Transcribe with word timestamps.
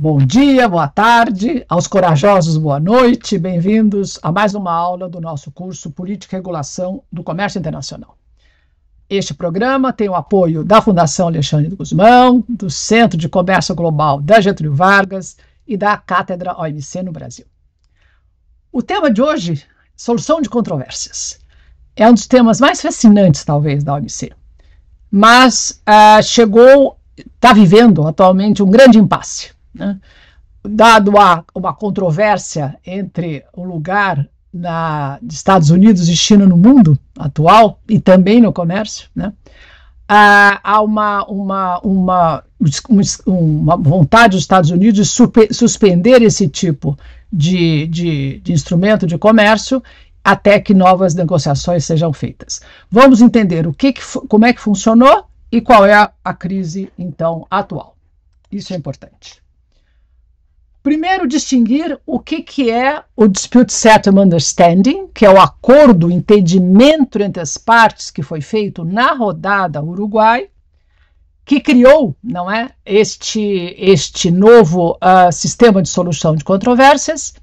Bom 0.00 0.18
dia, 0.18 0.68
boa 0.68 0.86
tarde, 0.86 1.66
aos 1.68 1.88
corajosos, 1.88 2.56
boa 2.56 2.78
noite, 2.78 3.36
bem-vindos 3.36 4.16
a 4.22 4.30
mais 4.30 4.54
uma 4.54 4.70
aula 4.70 5.08
do 5.08 5.20
nosso 5.20 5.50
curso 5.50 5.90
Política 5.90 6.36
e 6.36 6.38
Regulação 6.38 7.02
do 7.10 7.24
Comércio 7.24 7.58
Internacional. 7.58 8.16
Este 9.10 9.34
programa 9.34 9.92
tem 9.92 10.08
o 10.08 10.14
apoio 10.14 10.62
da 10.62 10.80
Fundação 10.80 11.26
Alexandre 11.26 11.74
Guzmão, 11.74 12.44
do 12.48 12.70
Centro 12.70 13.18
de 13.18 13.28
Comércio 13.28 13.74
Global 13.74 14.20
da 14.20 14.40
Getúlio 14.40 14.72
Vargas 14.72 15.36
e 15.66 15.76
da 15.76 15.96
Cátedra 15.96 16.56
OMC 16.56 17.02
no 17.02 17.10
Brasil. 17.10 17.46
O 18.70 18.82
tema 18.82 19.10
de 19.10 19.20
hoje, 19.20 19.64
solução 19.96 20.40
de 20.40 20.48
controvérsias, 20.48 21.40
é 21.96 22.08
um 22.08 22.14
dos 22.14 22.28
temas 22.28 22.60
mais 22.60 22.80
fascinantes, 22.80 23.44
talvez, 23.44 23.82
da 23.82 23.94
OMC, 23.94 24.30
mas 25.10 25.82
uh, 25.88 26.22
chegou, 26.22 26.96
está 27.16 27.52
vivendo 27.52 28.06
atualmente 28.06 28.62
um 28.62 28.70
grande 28.70 28.96
impasse 28.96 29.57
né? 29.78 29.98
Dado 30.62 31.16
a, 31.18 31.44
uma 31.54 31.72
controvérsia 31.72 32.76
entre 32.84 33.44
o 33.54 33.64
lugar 33.64 34.28
na, 34.52 35.18
Estados 35.30 35.70
Unidos 35.70 36.08
e 36.08 36.16
China 36.16 36.44
no 36.44 36.56
mundo 36.56 36.98
atual 37.16 37.80
e 37.88 38.00
também 38.00 38.40
no 38.40 38.52
comércio, 38.52 39.08
né? 39.14 39.32
há 40.08 40.80
uma, 40.80 41.24
uma, 41.26 41.80
uma, 41.80 42.44
uma 43.26 43.76
vontade 43.76 44.32
dos 44.32 44.40
Estados 44.40 44.70
Unidos 44.70 45.06
de 45.06 45.54
suspender 45.54 46.22
esse 46.22 46.48
tipo 46.48 46.98
de, 47.30 47.86
de, 47.88 48.40
de 48.40 48.52
instrumento 48.52 49.06
de 49.06 49.18
comércio 49.18 49.82
até 50.24 50.58
que 50.58 50.74
novas 50.74 51.14
negociações 51.14 51.84
sejam 51.84 52.12
feitas. 52.12 52.60
Vamos 52.90 53.20
entender 53.20 53.66
o 53.66 53.72
que, 53.72 53.92
que 53.92 54.02
como 54.28 54.46
é 54.46 54.52
que 54.52 54.60
funcionou 54.60 55.24
e 55.52 55.60
qual 55.60 55.84
é 55.84 55.94
a, 55.94 56.10
a 56.24 56.34
crise 56.34 56.90
então 56.98 57.46
atual. 57.50 57.94
Isso 58.50 58.72
é 58.72 58.76
importante. 58.76 59.42
Primeiro, 60.82 61.26
distinguir 61.26 61.98
o 62.06 62.20
que, 62.20 62.42
que 62.42 62.70
é 62.70 63.02
o 63.16 63.26
Dispute 63.26 63.72
Settlement 63.72 64.26
Understanding, 64.26 65.08
que 65.08 65.26
é 65.26 65.30
o 65.30 65.40
acordo, 65.40 66.06
o 66.06 66.10
entendimento 66.10 67.20
entre 67.20 67.42
as 67.42 67.58
partes 67.58 68.10
que 68.10 68.22
foi 68.22 68.40
feito 68.40 68.84
na 68.84 69.12
rodada 69.12 69.82
Uruguai, 69.82 70.48
que 71.44 71.60
criou, 71.60 72.14
não 72.22 72.50
é, 72.50 72.70
este 72.84 73.74
este 73.78 74.30
novo 74.30 74.98
uh, 75.02 75.32
sistema 75.32 75.82
de 75.82 75.88
solução 75.88 76.36
de 76.36 76.44
controvérsias, 76.44 77.34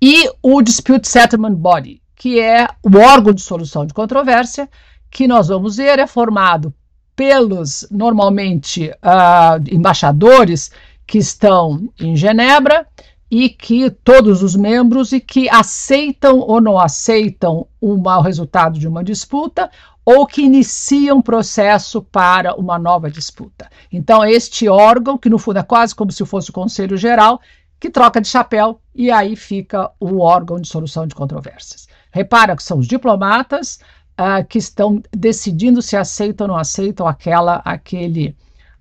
e 0.00 0.30
o 0.42 0.62
Dispute 0.62 1.08
Settlement 1.08 1.54
Body, 1.54 2.02
que 2.14 2.38
é 2.38 2.68
o 2.82 2.98
órgão 2.98 3.32
de 3.32 3.42
solução 3.42 3.84
de 3.86 3.94
controvérsia, 3.94 4.68
que 5.10 5.26
nós 5.26 5.48
vamos 5.48 5.76
ver 5.76 5.98
é 5.98 6.06
formado 6.06 6.72
pelos 7.16 7.86
normalmente 7.90 8.90
uh, 8.90 9.74
embaixadores 9.74 10.70
que 11.06 11.18
estão 11.18 11.88
em 11.98 12.16
Genebra 12.16 12.86
e 13.30 13.48
que 13.48 13.90
todos 13.90 14.42
os 14.42 14.54
membros 14.54 15.12
e 15.12 15.20
que 15.20 15.48
aceitam 15.48 16.38
ou 16.38 16.60
não 16.60 16.78
aceitam 16.78 17.66
o 17.80 17.96
resultado 18.20 18.78
de 18.78 18.86
uma 18.86 19.02
disputa 19.02 19.70
ou 20.04 20.24
que 20.24 20.42
iniciam 20.42 21.20
processo 21.20 22.00
para 22.00 22.54
uma 22.54 22.78
nova 22.78 23.10
disputa. 23.10 23.68
Então, 23.92 24.24
este 24.24 24.68
órgão, 24.68 25.18
que 25.18 25.28
no 25.28 25.38
fundo 25.38 25.58
é 25.58 25.64
quase 25.64 25.94
como 25.94 26.12
se 26.12 26.24
fosse 26.24 26.50
o 26.50 26.52
Conselho 26.52 26.96
Geral, 26.96 27.40
que 27.80 27.90
troca 27.90 28.20
de 28.20 28.28
chapéu 28.28 28.80
e 28.94 29.10
aí 29.10 29.34
fica 29.34 29.90
o 29.98 30.20
órgão 30.20 30.60
de 30.60 30.68
solução 30.68 31.06
de 31.06 31.14
controvérsias. 31.14 31.88
Repara 32.12 32.56
que 32.56 32.62
são 32.62 32.78
os 32.78 32.86
diplomatas 32.86 33.80
uh, 34.18 34.46
que 34.48 34.58
estão 34.58 35.02
decidindo 35.10 35.82
se 35.82 35.96
aceitam 35.96 36.46
ou 36.46 36.52
não 36.52 36.58
aceitam 36.58 37.06
aquela, 37.06 37.60
aquele 37.64 38.36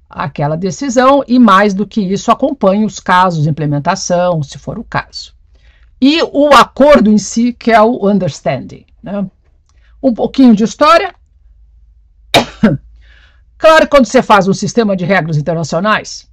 aquela 0.09 0.55
decisão 0.55 1.23
e, 1.27 1.39
mais 1.39 1.73
do 1.73 1.85
que 1.85 2.01
isso, 2.01 2.31
acompanhe 2.31 2.85
os 2.85 2.99
casos 2.99 3.43
de 3.43 3.49
implementação, 3.49 4.41
se 4.43 4.57
for 4.57 4.79
o 4.79 4.83
caso. 4.83 5.33
E 6.01 6.21
o 6.21 6.49
acordo 6.53 7.09
em 7.09 7.17
si, 7.17 7.53
que 7.53 7.71
é 7.71 7.81
o 7.81 8.07
understanding. 8.07 8.85
Né? 9.01 9.25
Um 10.01 10.13
pouquinho 10.13 10.55
de 10.55 10.63
história. 10.63 11.13
claro 13.57 13.81
que 13.81 13.87
quando 13.87 14.05
você 14.05 14.21
faz 14.21 14.47
um 14.47 14.53
sistema 14.53 14.95
de 14.95 15.05
regras 15.05 15.37
internacionais, 15.37 16.29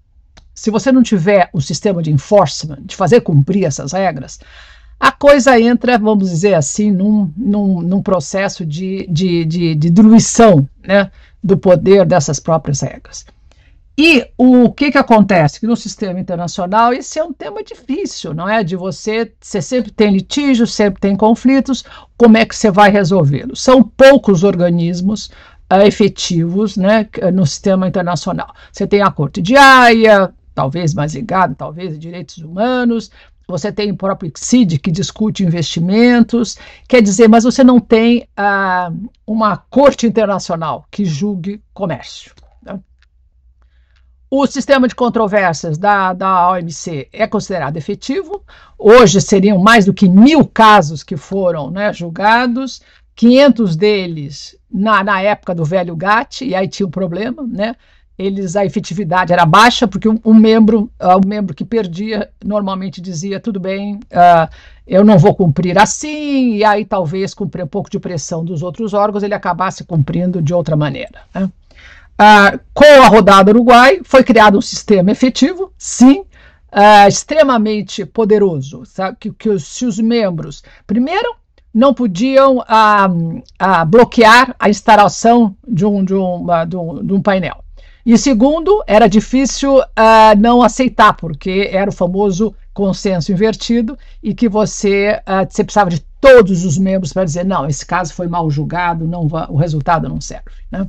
se 0.55 0.71
você 0.71 0.93
não 0.93 1.03
tiver 1.03 1.49
um 1.55 1.61
sistema 1.61 2.03
de 2.03 2.11
enforcement, 2.11 2.79
de 2.83 2.95
fazer 2.95 3.23
cumprir 3.23 3.65
essas 3.65 3.93
regras, 3.93 4.39
a 5.01 5.11
coisa 5.11 5.59
entra, 5.59 5.99
vamos 5.99 6.31
dizer 6.31 6.55
assim, 6.55 6.91
num, 6.91 7.33
num, 7.37 7.81
num 7.81 8.03
processo 8.03 8.65
de, 8.65 9.07
de, 9.11 9.45
de, 9.45 9.75
de 9.75 9.91
diluição 9.91 10.69
né, 10.87 11.11
do 11.43 11.57
poder 11.57 12.07
dessas 12.07 12.39
próprias 12.39 12.81
regras. 12.81 13.27
E 13.97 14.27
o 14.39 14.73
que, 14.73 14.91
que 14.91 14.99
acontece? 14.99 15.61
Que 15.61 15.67
no 15.67 15.77
sistema 15.77 16.19
internacional 16.19 16.95
esse 16.95 17.19
é 17.19 17.25
um 17.25 17.33
tema 17.33 17.63
difícil, 17.63 18.33
não 18.33 18.49
é? 18.49 18.65
De 18.65 18.75
você, 18.75 19.31
você 19.39 19.61
sempre 19.61 19.91
tem 19.91 20.11
litígios, 20.11 20.73
sempre 20.73 21.01
tem 21.01 21.15
conflitos, 21.15 21.85
como 22.17 22.39
é 22.39 22.47
que 22.47 22.57
você 22.57 22.71
vai 22.71 22.91
resolvê-los? 22.91 23.61
São 23.61 23.83
poucos 23.83 24.45
organismos 24.45 25.27
uh, 25.71 25.83
efetivos 25.85 26.77
né, 26.77 27.07
no 27.35 27.47
sistema 27.47 27.87
internacional. 27.87 28.55
Você 28.73 28.87
tem 28.87 29.03
a 29.03 29.11
Corte 29.11 29.43
de 29.43 29.57
Haia, 29.57 30.33
talvez 30.55 30.95
mais 30.95 31.15
ligado, 31.15 31.55
talvez, 31.55 31.95
a 31.95 31.99
direitos 31.99 32.39
humanos, 32.39 33.11
você 33.47 33.71
tem 33.71 33.91
o 33.91 33.97
próprio 33.97 34.33
CID, 34.35 34.79
que 34.79 34.91
discute 34.91 35.45
investimentos, 35.45 36.57
quer 36.89 37.03
dizer, 37.03 37.29
mas 37.29 37.45
você 37.45 37.63
não 37.63 37.79
tem 37.79 38.27
uh, 38.39 39.11
uma 39.27 39.57
corte 39.57 40.07
internacional 40.07 40.87
que 40.91 41.05
julgue 41.05 41.61
comércio. 41.75 42.33
O 44.35 44.47
sistema 44.47 44.89
de 44.89 44.95
controvérsias 44.95 45.77
da, 45.77 46.15
da 46.15 46.53
OMC 46.53 47.07
é 47.13 47.27
considerado 47.27 47.77
efetivo. 47.77 48.43
Hoje 48.79 49.21
seriam 49.21 49.59
mais 49.59 49.85
do 49.85 49.93
que 49.93 50.09
mil 50.09 50.47
casos 50.47 51.03
que 51.03 51.19
foram 51.19 51.71
né, 51.71 51.93
julgados, 51.93 52.81
500 53.15 53.77
deles 53.77 54.57
na, 54.73 55.05
na 55.05 55.21
época 55.21 55.55
do 55.55 55.67
velho 55.67 55.95
GATT, 55.95 56.47
e 56.47 56.55
aí 56.55 56.67
tinha 56.67 56.87
um 56.87 56.91
problema, 56.91 57.43
né? 57.47 57.77
Eles, 58.19 58.57
a 58.57 58.65
efetividade 58.65 59.35
era 59.35 59.45
baixa, 59.45 59.87
porque 59.87 60.09
um, 60.09 60.19
um 60.25 60.33
membro, 60.33 60.91
uh, 60.99 61.21
um 61.23 61.29
membro 61.29 61.55
que 61.55 61.65
perdia 61.65 62.31
normalmente 62.43 63.03
dizia, 63.03 63.39
tudo 63.39 63.61
bem, 63.61 63.97
uh, 63.97 64.49
eu 64.87 65.05
não 65.05 65.19
vou 65.19 65.35
cumprir 65.35 65.79
assim, 65.79 66.55
e 66.55 66.65
aí 66.65 66.87
talvez 66.87 67.35
cumprir 67.35 67.65
um 67.65 67.69
pouco 67.69 67.91
de 67.91 68.01
pressão 68.01 68.43
dos 68.43 68.63
outros 68.63 68.95
órgãos, 68.95 69.23
ele 69.23 69.35
acabasse 69.35 69.85
cumprindo 69.85 70.41
de 70.41 70.55
outra 70.55 70.75
maneira. 70.75 71.21
Né? 71.35 71.51
Ah, 72.25 72.57
com 72.73 73.03
a 73.03 73.09
rodada 73.09 73.51
Uruguai, 73.51 74.01
foi 74.05 74.23
criado 74.23 74.57
um 74.57 74.61
sistema 74.61 75.11
efetivo, 75.11 75.73
sim, 75.77 76.25
ah, 76.71 77.09
extremamente 77.09 78.07
poderoso, 78.07 78.85
sabe? 78.87 79.17
Que, 79.19 79.33
que 79.33 79.49
os, 79.49 79.67
se 79.67 79.85
os 79.85 79.99
membros, 79.99 80.63
primeiro, 80.87 81.35
não 81.75 81.93
podiam 81.93 82.63
ah, 82.69 83.09
bloquear 83.89 84.55
a 84.57 84.71
instalação 84.71 85.57
de 85.67 85.85
um, 85.85 86.05
de, 86.05 86.15
de, 86.69 86.77
um, 86.77 87.05
de 87.05 87.13
um 87.13 87.21
painel. 87.21 87.65
E 88.07 88.17
segundo, 88.17 88.85
era 88.87 89.09
difícil 89.09 89.79
uh, 89.79 90.39
não 90.39 90.63
aceitar, 90.63 91.15
porque 91.15 91.71
era 91.73 91.91
o 91.91 91.93
famoso 91.93 92.55
consenso 92.73 93.33
invertido 93.33 93.99
e 94.23 94.33
que 94.33 94.49
você, 94.49 95.21
uh, 95.27 95.45
você 95.49 95.65
precisava 95.65 95.91
de 95.91 96.01
todos 96.21 96.65
os 96.65 96.79
membros 96.79 97.13
para 97.13 97.25
dizer, 97.25 97.45
não, 97.45 97.67
esse 97.69 97.85
caso 97.85 98.15
foi 98.15 98.29
mal 98.29 98.49
julgado, 98.49 99.09
não 99.09 99.27
o 99.49 99.57
resultado 99.57 100.09
não 100.09 100.21
serve. 100.21 100.51
Né? 100.71 100.87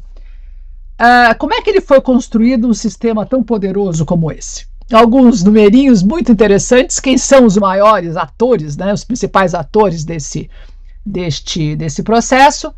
Uh, 1.04 1.38
como 1.38 1.54
é 1.54 1.62
que 1.62 1.70
ele 1.70 1.82
foi 1.82 2.00
construído 2.00 2.66
um 2.66 2.74
sistema 2.74 3.26
tão 3.26 3.44
poderoso 3.44 4.06
como 4.06 4.32
esse? 4.32 4.66
Alguns 4.90 5.44
numerinhos 5.44 6.02
muito 6.02 6.32
interessantes. 6.32 6.98
Quem 6.98 7.18
são 7.18 7.46
os 7.46 7.58
maiores 7.58 8.16
atores, 8.16 8.78
né, 8.78 8.94
os 8.94 9.04
principais 9.04 9.54
atores 9.54 10.06
desse, 10.06 10.50
deste, 11.06 11.76
desse 11.76 12.04
processo? 12.04 12.70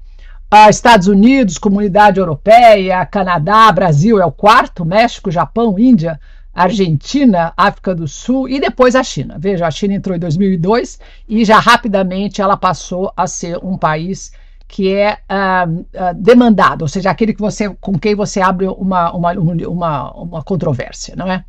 Uh, 0.52 0.70
Estados 0.72 1.08
Unidos, 1.08 1.60
Comunidade 1.60 2.20
Europeia, 2.20 3.06
Canadá, 3.06 3.72
Brasil 3.72 4.20
é 4.20 4.26
o 4.26 4.32
quarto, 4.32 4.84
México, 4.84 5.30
Japão, 5.30 5.78
Índia, 5.78 6.20
Argentina, 6.52 7.54
África 7.56 7.94
do 7.94 8.08
Sul 8.08 8.50
e 8.50 8.60
depois 8.60 8.96
a 8.96 9.04
China. 9.04 9.36
Veja, 9.38 9.68
a 9.68 9.72
China 9.72 9.94
entrou 9.94 10.16
em 10.16 10.20
2002 10.20 11.00
e 11.30 11.46
já 11.46 11.60
rapidamente 11.60 12.42
ela 12.42 12.58
passou 12.58 13.14
a 13.16 13.28
ser 13.28 13.60
um 13.64 13.78
país 13.78 14.32
que 14.68 14.94
é 14.94 15.20
uh, 15.30 15.72
uh, 15.72 16.14
demandado, 16.16 16.82
ou 16.82 16.88
seja, 16.88 17.12
aquele 17.12 17.34
que 17.34 17.40
você, 17.40 17.70
com 17.80 17.98
quem 17.98 18.16
você 18.16 18.42
abre 18.42 18.68
uma, 18.68 19.12
uma, 19.14 19.32
uma, 19.32 20.12
uma 20.14 20.44
controvérsia, 20.44 21.16
não 21.16 21.32
é? 21.32 21.44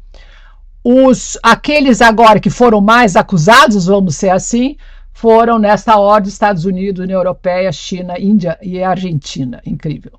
Os, 0.84 1.36
aqueles 1.42 2.00
agora 2.00 2.38
que 2.38 2.50
foram 2.50 2.80
mais 2.80 3.16
acusados, 3.16 3.86
vamos 3.86 4.14
ser 4.16 4.30
assim, 4.30 4.76
foram 5.12 5.58
nesta 5.58 5.98
ordem 5.98 6.28
Estados 6.28 6.64
Unidos, 6.64 7.02
União 7.02 7.18
Europeia, 7.18 7.72
China, 7.72 8.18
Índia 8.18 8.58
e 8.62 8.82
Argentina. 8.82 9.60
Incrível. 9.66 10.12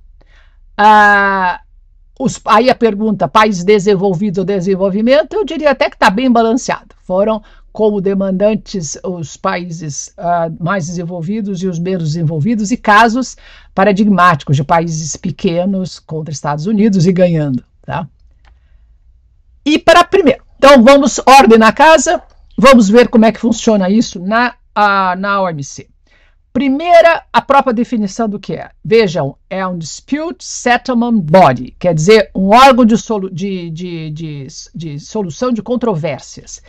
Uh, 0.78 1.58
os, 2.20 2.42
aí 2.46 2.70
a 2.70 2.76
pergunta, 2.76 3.28
países 3.28 3.64
desenvolvidos 3.64 4.40
ou 4.40 4.46
desenvolvimento, 4.46 5.34
eu 5.36 5.46
diria 5.46 5.72
até 5.72 5.90
que 5.90 5.96
está 5.96 6.10
bem 6.10 6.32
balanceado. 6.32 6.96
Foram 7.04 7.42
como 7.72 8.02
demandantes 8.02 8.98
os 9.04 9.38
países 9.38 10.14
uh, 10.18 10.64
mais 10.64 10.88
desenvolvidos 10.88 11.62
e 11.62 11.68
os 11.68 11.78
menos 11.78 12.14
desenvolvidos, 12.14 12.72
e 12.72 12.78
casos 12.78 13.38
paradigmáticos 13.76 14.56
de 14.56 14.64
países 14.64 15.16
pequenos 15.16 16.00
contra 16.00 16.32
Estados 16.32 16.66
Unidos 16.66 17.06
e 17.06 17.12
ganhando. 17.12 17.64
Tá? 17.86 18.08
E 19.66 19.78
para 19.78 20.04
primeiro, 20.04 20.44
Então 20.58 20.84
vamos, 20.84 21.20
ordem 21.26 21.60
na 21.60 21.72
casa, 21.72 22.22
vamos 22.58 22.90
ver 22.90 23.10
como 23.10 23.26
é 23.26 23.32
que 23.32 23.40
funciona 23.40 23.90
isso 23.90 24.20
na, 24.20 24.56
a, 24.74 25.16
na 25.16 25.42
OMC. 25.42 25.88
Primeira, 26.58 27.24
a 27.32 27.40
própria 27.40 27.72
definição 27.72 28.28
do 28.28 28.40
que 28.40 28.54
é. 28.54 28.72
Vejam, 28.84 29.38
é 29.48 29.68
um 29.68 29.78
Dispute 29.78 30.44
Settlement 30.44 31.20
Body, 31.20 31.76
quer 31.78 31.94
dizer, 31.94 32.32
um 32.34 32.48
órgão 32.48 32.84
de, 32.84 32.98
solu 32.98 33.30
de, 33.30 33.70
de, 33.70 34.10
de, 34.10 34.48
de 34.74 35.00
solução 35.00 35.52
de 35.52 35.62
controvérsias. 35.62 36.64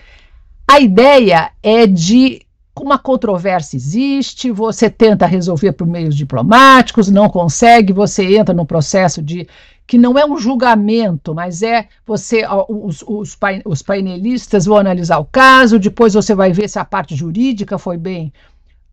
A 0.70 0.78
ideia 0.78 1.50
é 1.62 1.86
de 1.86 2.42
uma 2.78 2.98
controvérsia 2.98 3.76
existe, 3.76 4.52
você 4.52 4.90
tenta 4.90 5.24
resolver 5.24 5.72
por 5.72 5.86
meios 5.86 6.14
diplomáticos, 6.14 7.10
não 7.10 7.28
consegue, 7.28 7.92
você 7.92 8.36
entra 8.36 8.54
num 8.54 8.66
processo 8.66 9.22
de 9.22 9.48
que 9.86 9.96
não 9.96 10.18
é 10.18 10.26
um 10.26 10.36
julgamento, 10.36 11.34
mas 11.34 11.62
é 11.62 11.88
você 12.06 12.44
os, 12.68 13.02
os, 13.06 13.36
os 13.64 13.82
painelistas 13.82 14.66
vão 14.66 14.76
analisar 14.76 15.18
o 15.18 15.24
caso, 15.24 15.78
depois 15.78 16.12
você 16.12 16.34
vai 16.34 16.52
ver 16.52 16.68
se 16.68 16.78
a 16.78 16.84
parte 16.84 17.16
jurídica 17.16 17.78
foi 17.78 17.96
bem 17.96 18.30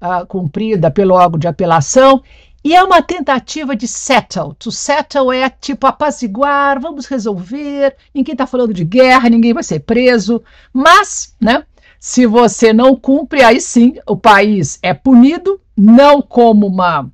uh, 0.01 0.25
cumprida 0.25 0.89
pelo 0.89 1.13
órgão 1.13 1.37
de 1.37 1.47
apelação. 1.47 2.23
E 2.65 2.73
é 2.73 2.83
uma 2.83 2.99
tentativa 2.99 3.75
de 3.75 3.87
settle. 3.87 4.55
To 4.55 4.71
settle 4.71 5.31
é 5.31 5.47
tipo 5.51 5.85
apaziguar, 5.85 6.81
vamos 6.81 7.05
resolver. 7.05 7.95
Ninguém 8.11 8.31
está 8.31 8.47
falando 8.47 8.73
de 8.73 8.83
guerra, 8.83 9.29
ninguém 9.29 9.53
vai 9.53 9.61
ser 9.61 9.81
preso. 9.81 10.41
Mas, 10.73 11.35
né, 11.39 11.63
se 11.99 12.25
você 12.25 12.73
não 12.73 12.95
cumpre, 12.95 13.43
aí 13.43 13.61
sim 13.61 13.99
o 14.07 14.17
país 14.17 14.79
é 14.81 14.95
punido, 14.95 15.61
não 15.77 16.23
como 16.23 16.65
uma. 16.65 17.07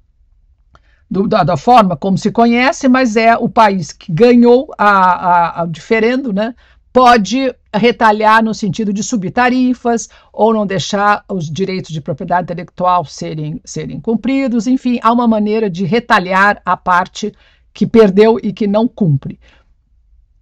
Do, 1.10 1.28
da, 1.28 1.44
da, 1.44 1.58
forma 1.58 1.98
como 1.98 2.18
se 2.18 2.32
conhece, 2.32 2.88
mas 2.88 3.18
é 3.18 3.36
o 3.36 3.50
país 3.50 3.92
que 3.92 4.10
ganhou 4.10 4.74
a, 4.78 4.90
a, 4.90 5.62
a 5.64 5.66
diferendo, 5.66 6.32
né? 6.32 6.56
pode 6.92 7.54
retalhar 7.74 8.44
no 8.44 8.54
sentido 8.54 8.92
de 8.92 9.04
subir 9.04 9.32
tarifas 9.32 10.10
ou 10.32 10.54
não 10.54 10.66
deixar 10.66 11.24
os 11.30 11.50
direitos 11.50 11.92
de 11.92 12.02
propriedade 12.02 12.44
intelectual 12.44 13.06
serem, 13.06 13.62
serem 13.64 14.00
cumpridos. 14.00 14.68
Enfim, 14.68 15.00
há 15.02 15.12
uma 15.12 15.28
maneira 15.28 15.70
de 15.70 15.86
retalhar 15.86 16.62
a 16.66 16.76
parte 16.76 17.34
que 17.74 17.88
perdeu 17.88 18.38
e 18.42 18.52
que 18.52 18.68
não 18.68 18.88
cumpre. 18.88 19.40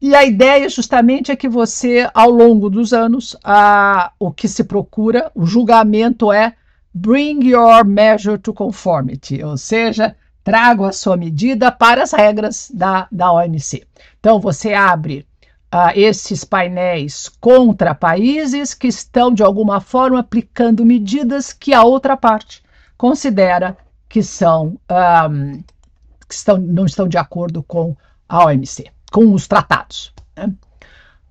E 0.01 0.15
a 0.15 0.23
ideia 0.23 0.69
justamente 0.69 1.31
é 1.31 1.35
que 1.35 1.49
você, 1.49 2.09
ao 2.13 2.29
longo 2.29 2.69
dos 2.69 2.93
anos, 2.93 3.35
a, 3.43 4.13
o 4.17 4.31
que 4.31 4.47
se 4.47 4.63
procura, 4.63 5.29
o 5.35 5.45
julgamento 5.45 6.31
é 6.31 6.55
bring 6.93 7.43
your 7.49 7.85
measure 7.85 8.37
to 8.37 8.53
conformity, 8.53 9.43
ou 9.43 9.57
seja, 9.57 10.15
traga 10.43 10.87
a 10.87 10.93
sua 10.93 11.17
medida 11.17 11.69
para 11.69 12.01
as 12.03 12.13
regras 12.13 12.71
da, 12.73 13.07
da 13.11 13.31
OMC. 13.33 13.85
Então, 14.19 14.39
você 14.39 14.73
abre 14.73 15.27
uh, 15.73 15.91
esses 15.95 16.43
painéis 16.43 17.29
contra 17.39 17.95
países 17.95 18.73
que 18.73 18.87
estão, 18.87 19.33
de 19.33 19.43
alguma 19.43 19.79
forma, 19.79 20.19
aplicando 20.19 20.85
medidas 20.85 21.53
que 21.53 21.73
a 21.73 21.83
outra 21.83 22.17
parte 22.17 22.63
considera 22.97 23.77
que 24.07 24.23
são 24.23 24.79
um, 25.29 25.63
que 26.27 26.33
estão, 26.33 26.57
não 26.57 26.85
estão 26.85 27.07
de 27.07 27.17
acordo 27.17 27.63
com 27.63 27.95
a 28.27 28.45
OMC, 28.45 28.91
com 29.11 29.33
os 29.33 29.47
tratados. 29.47 30.13
Né? 30.35 30.51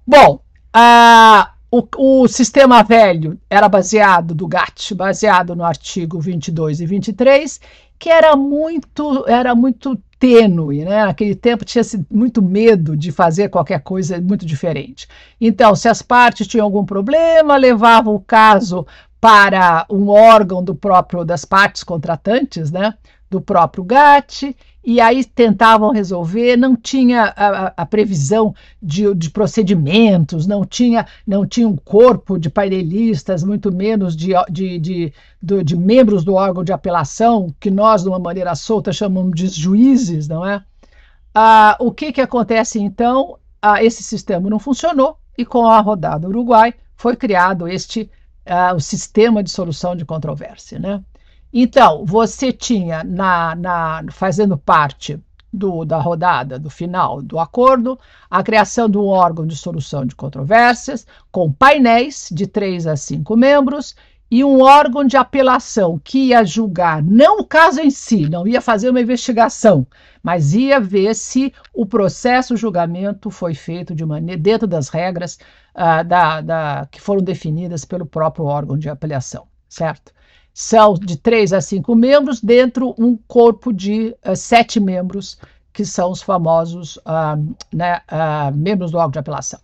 Bom, 0.07 0.41
uh, 0.75 1.58
o, 1.71 1.87
o, 1.97 2.29
sistema 2.29 2.83
velho 2.83 3.39
era 3.51 3.69
baseado 3.69 4.35
do 4.35 4.47
GATT, 4.47 4.95
baseado 4.95 5.55
no 5.55 5.65
artigo 5.65 6.19
22 6.19 6.81
e 6.81 6.87
23, 6.87 7.61
que 7.99 8.09
era 8.09 8.35
muito, 8.35 9.25
era 9.29 9.55
muito 9.55 9.99
tênue, 10.19 10.85
né? 10.85 11.05
Naquele 11.05 11.35
tempo 11.35 11.65
tinha 11.65 11.85
muito 12.11 12.41
medo 12.41 12.97
de 12.97 13.13
fazer 13.13 13.49
qualquer 13.49 13.81
coisa 13.81 14.21
muito 14.21 14.47
diferente. 14.47 15.07
Então, 15.41 15.75
se 15.75 15.89
as 15.89 16.01
partes 16.01 16.47
tinham 16.47 16.65
algum 16.65 16.85
problema, 16.85 17.57
levavam 17.57 18.15
o 18.15 18.21
caso 18.21 18.87
para 19.21 19.85
um 19.91 20.09
órgão 20.09 20.63
do 20.63 20.75
próprio 20.75 21.25
das 21.25 21.45
partes 21.45 21.85
contratantes, 21.85 22.71
né? 22.71 22.95
Do 23.31 23.41
próprio 23.41 23.85
GATT, 23.85 24.57
e 24.89 25.03
aí 25.03 25.23
tentavam 25.23 25.91
resolver, 25.91 26.57
não 26.57 26.75
tinha 26.75 27.25
a, 27.37 27.75
a 27.77 27.85
previsão 27.85 28.55
de, 28.83 29.15
de, 29.15 29.29
procedimentos, 29.29 30.47
não 30.47 30.65
tinha, 30.65 31.07
não 31.27 31.47
tinha 31.47 31.69
um 31.69 31.77
corpo 31.77 32.39
de 32.39 32.49
painelistas, 32.49 33.45
muito 33.45 33.71
menos 33.71 34.17
de, 34.17 34.31
de, 34.49 35.13
de, 35.43 35.77
membros 35.77 36.25
do 36.25 36.33
órgão 36.33 36.65
de 36.65 36.73
apelação, 36.73 37.55
que 37.61 37.71
nós, 37.71 38.03
de 38.03 38.09
uma 38.09 38.19
maneira 38.19 38.55
solta, 38.55 38.91
chamamos 38.91 39.35
de 39.35 39.49
juízes, 39.49 40.27
não 40.27 40.47
é? 40.47 40.65
Ah, 41.35 41.77
o 41.79 41.93
que, 41.93 42.11
que 42.11 42.23
acontece 42.23 42.81
então? 42.81 43.37
Ah, 43.61 43.85
esse 43.85 44.03
sistema 44.03 44.49
não 44.49 44.59
funcionou 44.59 45.19
e 45.37 45.45
com 45.45 45.67
a 45.67 45.79
rodada 45.81 46.27
Uruguai 46.27 46.73
foi 46.97 47.15
criado 47.15 47.69
este 47.69 48.11
ah, 48.47 48.73
o 48.75 48.81
sistema 48.81 49.43
de 49.43 49.51
solução 49.51 49.95
de 49.95 50.07
controvérsia, 50.07 50.79
né? 50.79 51.05
Então, 51.53 52.05
você 52.05 52.53
tinha, 52.53 53.03
na, 53.03 53.55
na, 53.55 54.05
fazendo 54.11 54.57
parte 54.59 55.19
do, 55.53 55.85
da 55.85 55.99
rodada, 55.99 56.59
do 56.59 56.69
final 56.69 57.23
do 57.23 57.39
acordo, 57.39 57.99
a 58.31 58.43
criação 58.43 58.89
de 58.89 58.99
um 58.99 59.07
órgão 59.07 59.47
de 59.47 59.57
solução 59.57 60.05
de 60.05 60.15
controvérsias, 60.15 61.07
com 61.33 61.51
painéis 61.51 62.29
de 62.31 62.47
três 62.47 62.87
a 62.87 62.97
cinco 62.97 63.37
membros, 63.37 63.95
e 64.31 64.45
um 64.45 64.61
órgão 64.61 65.05
de 65.05 65.17
apelação 65.17 65.99
que 66.05 66.29
ia 66.29 66.45
julgar 66.45 67.03
não 67.03 67.39
o 67.39 67.45
caso 67.45 67.81
em 67.81 67.91
si, 67.91 68.29
não 68.29 68.47
ia 68.47 68.61
fazer 68.61 68.91
uma 68.91 69.01
investigação, 69.01 69.87
mas 70.23 70.53
ia 70.53 70.79
ver 70.79 71.15
se 71.15 71.53
o 71.73 71.87
processo 71.87 72.53
o 72.53 72.57
julgamento 72.57 73.31
foi 73.31 73.55
feito 73.55 73.95
de 73.95 74.05
maneira 74.05 74.41
dentro 74.41 74.67
das 74.67 74.91
regras 74.91 75.39
uh, 75.75 76.05
da, 76.05 76.43
da, 76.43 76.89
que 76.91 77.01
foram 77.01 77.23
definidas 77.23 77.87
pelo 77.87 78.05
próprio 78.05 78.45
órgão 78.45 78.77
de 78.77 78.91
apelação, 78.91 79.47
certo? 79.67 80.13
São 80.61 80.95
de 80.95 81.17
três 81.17 81.53
a 81.53 81.61
cinco 81.61 81.95
membros, 81.95 82.41
dentro 82.41 82.93
um 82.99 83.17
corpo 83.17 83.73
de 83.73 84.13
uh, 84.27 84.35
sete 84.35 84.81
membros, 84.81 85.39
que 85.73 85.85
são 85.85 86.11
os 86.11 86.21
famosos 86.21 86.97
uh, 86.97 87.55
né, 87.73 88.01
uh, 88.11 88.53
membros 88.53 88.91
do 88.91 88.99
órgão 88.99 89.13
de 89.13 89.19
apelação. 89.21 89.61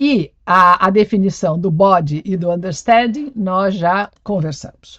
E 0.00 0.32
a, 0.46 0.86
a, 0.86 0.88
definição 0.88 1.58
do 1.58 1.70
body 1.70 2.22
e 2.24 2.38
do 2.38 2.50
understanding 2.50 3.32
nós 3.36 3.74
já 3.74 4.10
conversamos. 4.22 4.98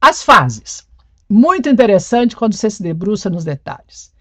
As 0.00 0.20
fases. 0.20 0.84
Muito 1.28 1.68
interessante 1.68 2.34
quando 2.34 2.54
você 2.54 2.68
se 2.68 2.82
debruça 2.82 3.30
nos 3.30 3.44
detalhes. 3.44 4.12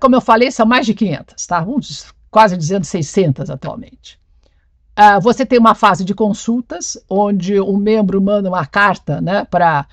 como 0.00 0.16
eu 0.16 0.20
falei, 0.22 0.50
são 0.50 0.64
mais 0.64 0.86
de 0.86 0.94
500, 0.94 1.46
tá? 1.46 1.66
quase 2.30 2.56
dizendo 2.56 2.84
600 2.84 3.50
atualmente. 3.50 4.17
Uh, 4.98 5.20
você 5.20 5.46
tem 5.46 5.60
uma 5.60 5.76
fase 5.76 6.04
de 6.04 6.12
consultas, 6.12 6.98
onde 7.08 7.60
o 7.60 7.76
membro 7.76 8.20
manda 8.20 8.48
uma 8.48 8.66
carta 8.66 9.20
né, 9.20 9.44
para. 9.44 9.86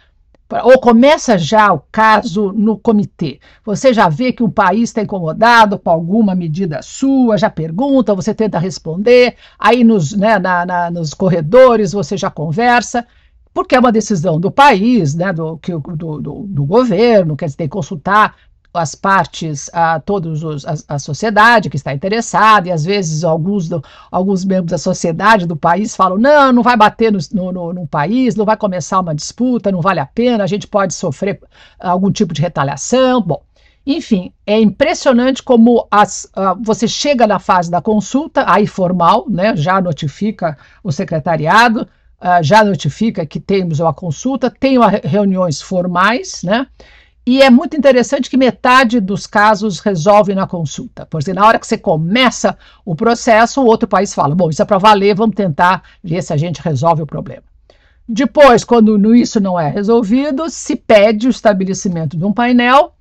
Ou 0.64 0.80
começa 0.80 1.38
já 1.38 1.72
o 1.72 1.80
caso 1.92 2.52
no 2.52 2.78
comitê. 2.78 3.40
Você 3.64 3.94
já 3.94 4.10
vê 4.10 4.32
que 4.32 4.42
um 4.42 4.50
país 4.50 4.90
está 4.90 5.04
incomodado 5.04 5.78
com 5.78 5.92
alguma 5.92 6.34
medida 6.34 6.82
sua, 6.82 7.38
já 7.38 7.50
pergunta, 7.50 8.16
você 8.16 8.34
tenta 8.34 8.58
responder, 8.58 9.36
aí 9.60 9.84
nos, 9.84 10.14
né, 10.14 10.40
na, 10.40 10.66
na, 10.66 10.92
nos 10.92 11.14
corredores 11.14 11.94
você 11.94 12.16
já 12.16 12.30
conversa, 12.30 13.06
porque 13.54 13.76
é 13.76 13.80
uma 13.80 13.92
decisão 13.92 14.40
do 14.40 14.52
país, 14.52 15.16
né, 15.16 15.34
do, 15.34 15.60
do, 15.96 16.22
do, 16.22 16.46
do 16.48 16.66
governo, 16.66 17.36
quer 17.36 17.46
dizer, 17.46 17.58
tem 17.58 17.68
que 17.68 17.74
consultar 17.74 18.36
as 18.76 18.96
partes, 18.96 19.70
a 19.74 20.00
todos 20.00 20.44
os, 20.44 20.66
a, 20.66 20.76
a, 20.90 21.00
sociedade 21.00 21.70
que 21.70 21.76
está 21.76 21.94
interessada, 21.94 22.68
e 22.68 22.72
às 22.72 22.84
vezes 22.84 23.24
alguns, 23.24 23.70
do, 23.70 23.84
alguns 24.12 24.44
membros 24.44 24.72
da 24.72 24.78
sociedade 24.78 25.46
do 25.46 25.56
país 25.56 25.96
falam: 25.96 26.18
não, 26.18 26.52
não 26.52 26.64
vai 26.64 26.78
bater 26.78 27.12
no, 27.12 27.20
no, 27.52 27.74
no, 27.74 27.88
país, 27.88 28.36
não 28.36 28.46
vai 28.46 28.58
começar 28.58 29.00
uma 29.00 29.16
disputa, 29.16 29.72
não 29.72 29.82
vale 29.82 30.00
a 30.00 30.06
pena, 30.06 30.44
a 30.44 30.48
gente 30.48 30.68
pode 30.68 30.94
sofrer 30.94 31.40
algum 31.80 32.12
tipo 32.12 32.34
de 32.34 32.42
retaliação. 32.42 33.22
Bom, 33.22 33.42
enfim, 33.86 34.34
é 34.48 34.60
impressionante 34.60 35.44
como 35.44 35.88
as, 35.92 36.26
uh, 36.36 36.60
você 36.62 36.88
chega 36.88 37.28
na 37.28 37.38
fase 37.38 37.70
da 37.70 37.82
consulta, 37.82 38.44
aí 38.48 38.66
formal, 38.66 39.26
né, 39.30 39.56
já 39.56 39.80
notifica 39.80 40.58
o 40.84 40.92
secretariado, 40.92 41.88
uh, 42.20 42.42
já 42.42 42.64
notifica 42.64 43.26
que 43.26 43.40
temos 43.40 43.80
uma 43.80 43.94
consulta, 43.94 44.50
tem 44.50 44.78
reuniões 45.04 45.62
formais, 45.62 46.42
né? 46.42 46.66
E 47.28 47.42
é 47.42 47.50
muito 47.50 47.76
interessante 47.76 48.30
que 48.30 48.38
metade 48.38 49.00
dos 49.00 49.26
casos 49.26 49.80
resolve 49.80 50.36
na 50.36 50.46
consulta. 50.46 51.08
Por 51.08 51.20
exemplo, 51.20 51.42
na 51.42 51.48
hora 51.48 51.58
que 51.58 51.66
você 51.66 51.78
começa 51.78 52.56
o 52.86 52.96
processo, 52.96 53.62
o 53.62 53.66
outro 53.66 53.88
país 53.88 54.14
fala: 54.14 54.36
bom, 54.36 54.50
isso 54.50 54.62
é 54.62 54.66
para 54.66 54.78
valer, 54.78 55.16
vamos 55.16 55.36
tentar 55.36 55.82
ver 56.04 56.22
se 56.22 56.32
a 56.32 56.38
gente 56.38 56.62
resolve 56.62 57.02
o 57.02 57.08
problema. 57.08 57.44
Depois, 58.08 58.64
quando 58.64 59.16
isso 59.16 59.40
não 59.40 59.60
é 59.60 59.68
resolvido, 59.68 60.48
se 60.50 60.76
pede 60.76 61.28
o 61.28 61.32
estabelecimento 61.32 62.16
de 62.16 62.24
um 62.24 62.32
painel, 62.32 62.94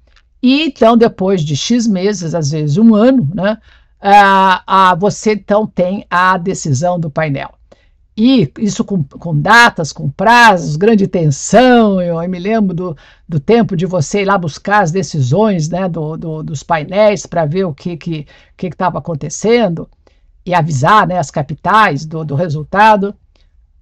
e 0.43 0.63
então, 0.63 0.97
depois 0.97 1.43
de 1.43 1.55
X 1.55 1.87
meses, 1.87 2.35
às 2.35 2.51
vezes 2.51 2.79
um 2.79 2.95
ano, 2.95 3.29
né, 3.35 3.59
uh, 4.03 4.95
uh, 4.95 4.99
você 4.99 5.33
então 5.33 5.67
tem 5.67 6.07
a 6.11 6.39
decisão 6.39 6.99
do 6.99 7.11
painel. 7.11 7.55
E 8.17 8.51
isso 8.59 8.85
com, 8.85 9.03
com, 9.03 9.37
datas, 9.37 9.93
com 9.93 10.09
prazos, 10.09 10.77
grande 10.77 11.09
tensão. 11.09 12.01
Eu, 12.01 12.23
eu, 12.23 12.29
me 12.29 12.39
lembro 12.39 12.73
do, 12.73 12.97
do 13.29 13.41
tempo 13.41 13.77
de 13.77 13.87
você 13.87 14.23
ir 14.23 14.25
lá 14.25 14.39
buscar 14.39 14.83
as 14.83 14.93
decisões 14.93 15.69
né, 15.69 15.89
do, 15.89 16.17
do, 16.17 16.43
dos 16.43 16.63
painéis 16.63 17.27
para 17.27 17.45
ver 17.45 17.65
o 17.65 17.75
que 17.75 17.91
estava 17.91 18.07
que, 18.07 18.27
que, 18.57 18.71
que 18.71 18.83
acontecendo. 18.83 19.89
e 20.47 20.55
avisar 20.55 21.09
né, 21.09 21.19
as 21.19 21.31
capitais 21.31 22.07
do, 22.07 22.25
do 22.25 22.37
resultado. 22.37 23.15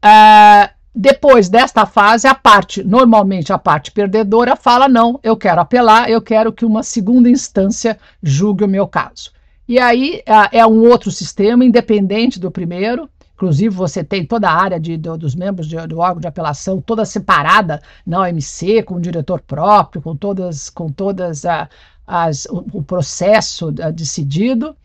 Uh, 0.03 0.69
depois 0.95 1.49
desta 1.49 1.87
fase, 1.87 2.27
a 2.27 2.35
parte, 2.35 2.83
normalmente 2.83 3.53
a 3.53 3.59
parte 3.59 3.91
perdedora, 3.91 4.57
fala: 4.57 4.89
não, 4.89 5.21
eu 5.23 5.37
quero 5.37 5.61
apelar, 5.61 6.09
eu 6.11 6.23
quero 6.23 6.53
que 6.53 6.65
uma 6.65 6.83
segunda 6.83 7.29
instância 7.29 7.99
julgue 8.23 8.65
o 8.65 8.69
meu 8.69 8.87
caso. 8.89 9.31
E 9.69 9.79
aí 9.79 10.23
uh, 10.29 10.49
é 10.51 10.67
um 10.67 10.89
outro 10.89 11.11
sistema, 11.11 11.65
independente 11.65 12.41
do 12.41 12.51
primeiro. 12.51 13.09
Inclusive, 13.43 13.75
você 13.75 14.05
tem 14.05 14.25
toda 14.25 14.49
a 14.49 14.55
área 14.55 14.79
de, 14.79 14.97
do, 14.97 15.19
dos 15.19 15.35
membros 15.35 15.67
de, 15.67 15.77
do 15.89 15.99
órgão 15.99 16.21
de 16.21 16.29
apelação 16.29 16.81
toda 16.81 17.05
separada 17.05 17.83
na 18.07 18.21
OMC, 18.21 18.85
com 18.85 18.95
o 18.95 19.01
diretor 19.01 19.41
próprio, 19.41 20.01
com 20.01 20.15
todas, 20.15 20.71
com 20.71 20.89
todas 20.89 21.43
uh, 21.43 21.69
as, 22.07 22.45
o, 22.45 22.65
o 22.73 22.83
processo 22.85 23.73
decidido. 23.73 24.77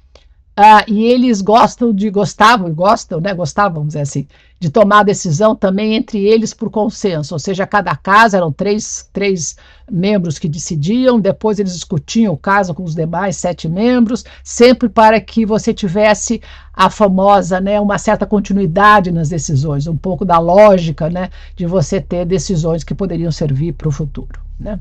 Uh, 0.58 0.92
e 0.92 1.06
eles 1.06 1.40
gostam 1.40 1.94
de, 1.94 2.10
gostavam, 2.10 2.74
gostam, 2.74 3.22
né, 3.22 3.32
gostavam, 3.32 3.74
vamos 3.74 3.90
dizer 3.90 4.02
assim, 4.02 4.28
de 4.60 4.72
tomar 4.72 5.02
a 5.02 5.04
decisão 5.04 5.56
também 5.56 5.94
entre 5.94 6.26
eles 6.26 6.52
por 6.52 6.72
consenso, 6.72 7.36
ou 7.36 7.40
seja, 7.40 7.68
cada 7.68 7.96
casa 7.96 8.38
eram 8.38 8.52
três, 8.52 9.08
três 9.14 9.56
membros 9.90 10.40
que 10.40 10.50
decidiam, 10.50 11.20
depois 11.20 11.60
eles 11.60 11.76
discutiam 11.76 12.34
o 12.34 12.38
caso 12.38 12.74
com 12.74 12.82
os 12.82 12.96
demais 12.96 13.38
sete 13.38 13.70
membros, 13.70 14.26
sempre 14.44 14.90
para 14.90 15.22
que 15.22 15.46
você 15.46 15.72
tivesse 15.76 16.42
a 16.74 16.90
famosa, 16.90 17.62
né, 17.62 17.80
uma 17.80 18.00
certa 18.00 18.26
continuidade 18.26 19.12
nas 19.12 19.30
decisões, 19.30 19.86
um 19.86 19.96
pouco 19.96 20.26
da 20.26 20.40
lógica, 20.40 21.08
né, 21.08 21.30
de 21.56 21.68
você 21.68 22.02
ter 22.02 22.26
decisões 22.26 22.84
que 22.84 22.96
poderiam 22.96 23.32
servir 23.32 23.74
para 23.74 23.90
o 23.90 23.92
futuro, 23.92 24.40
né. 24.60 24.80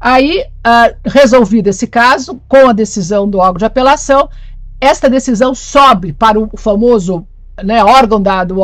Aí, 0.00 0.44
uh, 0.64 0.96
resolvido 1.04 1.66
esse 1.66 1.86
caso, 1.86 2.40
com 2.48 2.68
a 2.68 2.72
decisão 2.72 3.28
do 3.28 3.38
órgão 3.38 3.58
de 3.58 3.64
apelação, 3.64 4.30
esta 4.80 5.08
decisão 5.10 5.54
sobe 5.54 6.12
para 6.12 6.38
o 6.38 6.50
famoso 6.56 7.26
né, 7.62 7.82
órgão 7.82 8.20
da, 8.22 8.44
do, 8.44 8.56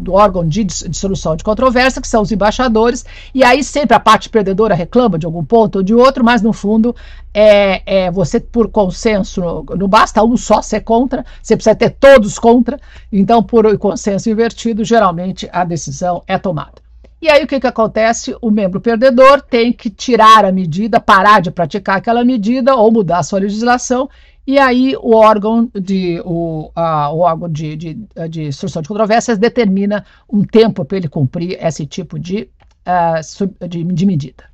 do, 0.00 0.12
órgão 0.12 0.46
de, 0.46 0.64
de, 0.64 0.96
solução 0.96 1.34
de 1.34 1.42
controvérsia, 1.42 2.00
que 2.00 2.08
são 2.08 2.22
os 2.22 2.30
embaixadores, 2.30 3.04
e 3.34 3.42
aí 3.42 3.64
sempre 3.64 3.96
a 3.96 4.00
parte 4.00 4.28
perdedora 4.28 4.74
reclama 4.74 5.18
de 5.18 5.26
algum 5.26 5.44
ponto 5.44 5.76
ou 5.76 5.82
de 5.82 5.94
outro, 5.94 6.24
mas 6.24 6.40
no 6.42 6.52
fundo 6.52 6.94
é, 7.34 7.82
é 8.06 8.10
você 8.10 8.38
por 8.38 8.68
consenso, 8.68 9.64
não 9.76 9.88
basta 9.88 10.22
um 10.22 10.36
só 10.36 10.62
ser 10.62 10.80
contra, 10.80 11.24
você 11.42 11.56
precisa 11.56 11.74
ter 11.74 11.90
todos 11.90 12.38
contra, 12.38 12.78
então 13.12 13.42
por 13.42 13.76
consenso 13.78 14.30
invertido, 14.30 14.84
geralmente 14.84 15.48
a 15.52 15.64
decisão 15.64 16.22
é 16.26 16.38
tomada. 16.38 16.88
E 17.20 17.28
aí 17.28 17.42
o 17.42 17.48
que, 17.48 17.58
que 17.58 17.66
acontece? 17.66 18.36
O 18.40 18.48
membro 18.48 18.80
perdedor 18.80 19.42
tem 19.42 19.72
que 19.72 19.90
tirar 19.90 20.44
a 20.44 20.52
medida, 20.52 21.00
parar 21.00 21.40
de 21.40 21.50
praticar 21.50 21.96
aquela 21.96 22.24
medida 22.24 22.76
ou 22.76 22.92
mudar 22.92 23.18
a 23.18 23.22
sua 23.24 23.40
legislação 23.40 24.08
e 24.48 24.58
aí 24.58 24.96
o 24.96 25.14
órgão 25.14 25.70
de, 25.74 26.22
o, 26.24 26.70
a, 26.74 27.10
o 27.10 27.18
órgão 27.18 27.50
de, 27.50 27.76
de, 27.76 27.98
de 28.30 28.44
instrução 28.44 28.80
de 28.80 28.88
controvérsias 28.88 29.36
determina 29.36 30.06
um 30.26 30.42
tempo 30.42 30.86
para 30.86 30.96
ele 30.96 31.06
cumprir 31.06 31.62
esse 31.62 31.84
tipo 31.84 32.18
de, 32.18 32.48
uh, 32.86 33.68
de, 33.68 33.84
de 33.84 34.06
medida. 34.06 34.44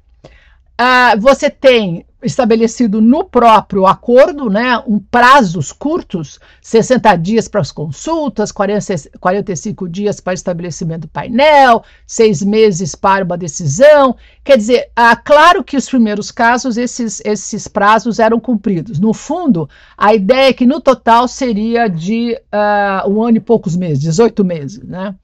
Uh, 0.81 1.21
você 1.21 1.49
tem 1.49 2.05
estabelecido 2.25 3.01
no 3.01 3.25
próprio 3.25 3.87
acordo, 3.87 4.49
né, 4.49 4.83
um 4.87 4.99
prazos 4.99 5.73
curtos, 5.73 6.41
60 6.63 7.17
dias 7.17 7.49
para 7.49 7.61
as 7.61 7.71
consultas, 7.71 8.51
40, 8.51 8.95
45 9.21 9.89
dias 9.89 10.21
para 10.21 10.35
estabelecimento 10.35 11.03
do 11.03 11.09
painel, 11.09 11.85
seis 12.07 12.43
meses 12.43 12.95
para 12.95 13.25
uma 13.25 13.37
decisão. 13.37 14.17
Quer 14.43 14.57
dizer, 14.57 14.91
ah, 14.97 15.17
claro 15.17 15.63
que 15.63 15.77
os 15.77 15.89
primeiros 15.89 16.31
casos 16.31 16.77
esses, 16.77 17.21
esses 17.25 17.69
prazos 17.69 18.19
eram 18.19 18.41
cumpridos. 18.41 18.99
No 18.99 19.13
fundo, 19.13 19.69
a 19.97 20.15
ideia 20.15 20.49
é 20.49 20.53
que 20.53 20.67
no 20.67 20.81
total 20.81 21.29
seria 21.29 21.89
de 21.89 22.39
uh, 22.53 23.09
um 23.09 23.23
ano 23.23 23.37
e 23.37 23.41
poucos 23.41 23.77
meses, 23.77 24.01
18 24.01 24.45
meses, 24.45 24.83
né? 24.83 25.15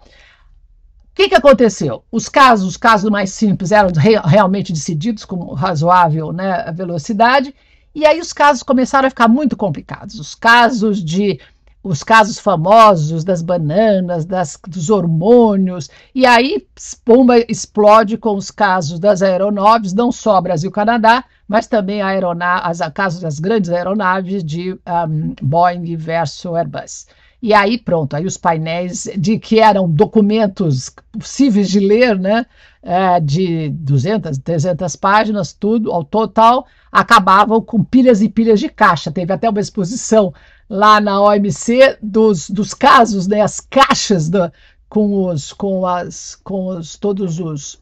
O 1.12 1.14
que, 1.14 1.29
que 1.29 1.35
aconteceu? 1.35 2.05
Os 2.11 2.29
casos, 2.29 2.67
os 2.67 2.76
casos 2.76 3.11
mais 3.11 3.31
simples 3.31 3.73
eram 3.73 3.90
re 3.95 4.17
realmente 4.25 4.73
decididos 4.73 5.25
com 5.25 5.52
razoável 5.52 6.33
né, 6.33 6.71
velocidade, 6.73 7.55
e 7.95 8.07
aí 8.07 8.21
os 8.21 8.33
casos 8.33 8.62
começaram 8.62 9.07
a 9.07 9.11
ficar 9.11 9.29
muito 9.29 9.57
complicados. 9.57 10.19
Os 10.19 10.35
casos 10.35 11.02
de 11.02 11.40
os 11.83 12.05
casos 12.05 12.38
famosos 12.38 13.25
das 13.25 13.40
bananas, 13.40 14.26
das, 14.26 14.59
dos 14.69 14.90
hormônios, 14.90 15.88
e 16.14 16.26
aí 16.26 16.67
bomba 17.07 17.38
explode 17.49 18.19
com 18.19 18.37
os 18.37 18.50
casos 18.50 18.99
das 18.99 19.23
aeronaves, 19.23 19.95
não 19.95 20.12
só 20.12 20.40
Brasil-Canadá, 20.43 21.25
mas 21.49 21.67
também 21.67 22.02
as 22.02 22.81
casos 22.93 23.21
das 23.21 23.40
grandes 23.40 23.71
aeronaves 23.71 24.45
de 24.45 24.73
um, 24.73 25.35
Boeing 25.40 25.97
versus 25.97 26.45
Airbus. 26.55 27.07
E 27.42 27.54
aí 27.54 27.78
pronto, 27.78 28.14
aí 28.14 28.26
os 28.26 28.37
painéis 28.37 29.09
de 29.16 29.38
que 29.38 29.61
eram 29.61 29.90
documentos 29.90 30.90
possíveis 31.11 31.70
de 31.70 31.80
ler, 31.80 32.18
né, 32.18 32.44
é, 32.82 33.18
de 33.18 33.70
200, 33.70 34.38
300 34.38 34.97
páginas, 34.97 35.52
tudo 35.52 35.90
ao 35.90 36.04
total, 36.04 36.66
acabavam 36.92 37.61
com 37.62 37.82
pilhas 37.82 38.20
e 38.20 38.28
pilhas 38.28 38.61
de 38.61 38.68
caixa. 38.68 39.11
Teve 39.11 39.32
até 39.32 39.49
uma 39.49 39.61
exposição 39.61 40.35
lá 40.68 41.00
na 41.00 41.20
OMC 41.20 41.99
dos, 42.02 42.50
dos 42.50 42.75
casos, 42.75 43.26
né, 43.26 43.40
as 43.40 43.59
caixas 43.59 44.28
da, 44.28 44.52
com 44.88 45.26
os, 45.26 45.52
com 45.52 45.87
as, 45.87 46.35
com 46.44 46.66
os, 46.66 46.97
todos 46.97 47.40
os 47.40 47.80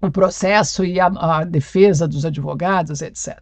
o 0.00 0.10
processo 0.10 0.84
e 0.84 1.00
a, 1.00 1.06
a 1.06 1.44
defesa 1.44 2.06
dos 2.06 2.24
advogados, 2.24 3.00
etc. 3.00 3.38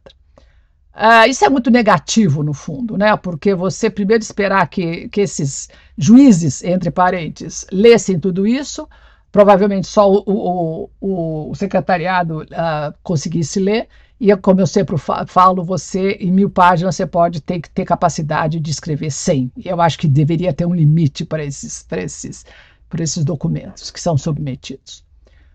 Uh, 0.94 1.28
isso 1.28 1.44
é 1.44 1.48
muito 1.48 1.70
negativo, 1.70 2.44
no 2.44 2.54
fundo, 2.54 2.96
né? 2.96 3.16
Porque 3.16 3.52
você 3.54 3.90
primeiro 3.90 4.22
esperar 4.22 4.68
que, 4.68 5.08
que 5.08 5.20
esses 5.20 5.68
juízes, 5.98 6.62
entre 6.62 6.90
parentes, 6.90 7.66
lessem 7.72 8.18
tudo 8.18 8.46
isso, 8.46 8.88
provavelmente 9.32 9.88
só 9.88 10.08
o, 10.08 10.22
o, 10.24 10.90
o, 11.00 11.50
o 11.50 11.54
secretariado 11.56 12.42
uh, 12.42 12.94
conseguisse 13.02 13.58
ler, 13.58 13.88
e 14.20 14.34
como 14.36 14.60
eu 14.60 14.66
sempre 14.66 14.96
falo, 15.26 15.64
você, 15.64 16.12
em 16.12 16.30
mil 16.30 16.48
páginas, 16.48 16.94
você 16.94 17.04
pode 17.04 17.40
ter 17.40 17.60
que 17.60 17.68
ter 17.68 17.84
capacidade 17.84 18.60
de 18.60 18.70
escrever 18.70 19.10
100. 19.10 19.50
Eu 19.64 19.80
acho 19.80 19.98
que 19.98 20.06
deveria 20.06 20.52
ter 20.52 20.64
um 20.64 20.74
limite 20.74 21.24
para 21.24 21.44
esses, 21.44 21.82
para 21.82 22.00
esses, 22.02 22.46
para 22.88 23.02
esses 23.02 23.24
documentos 23.24 23.90
que 23.90 24.00
são 24.00 24.16
submetidos. 24.16 25.04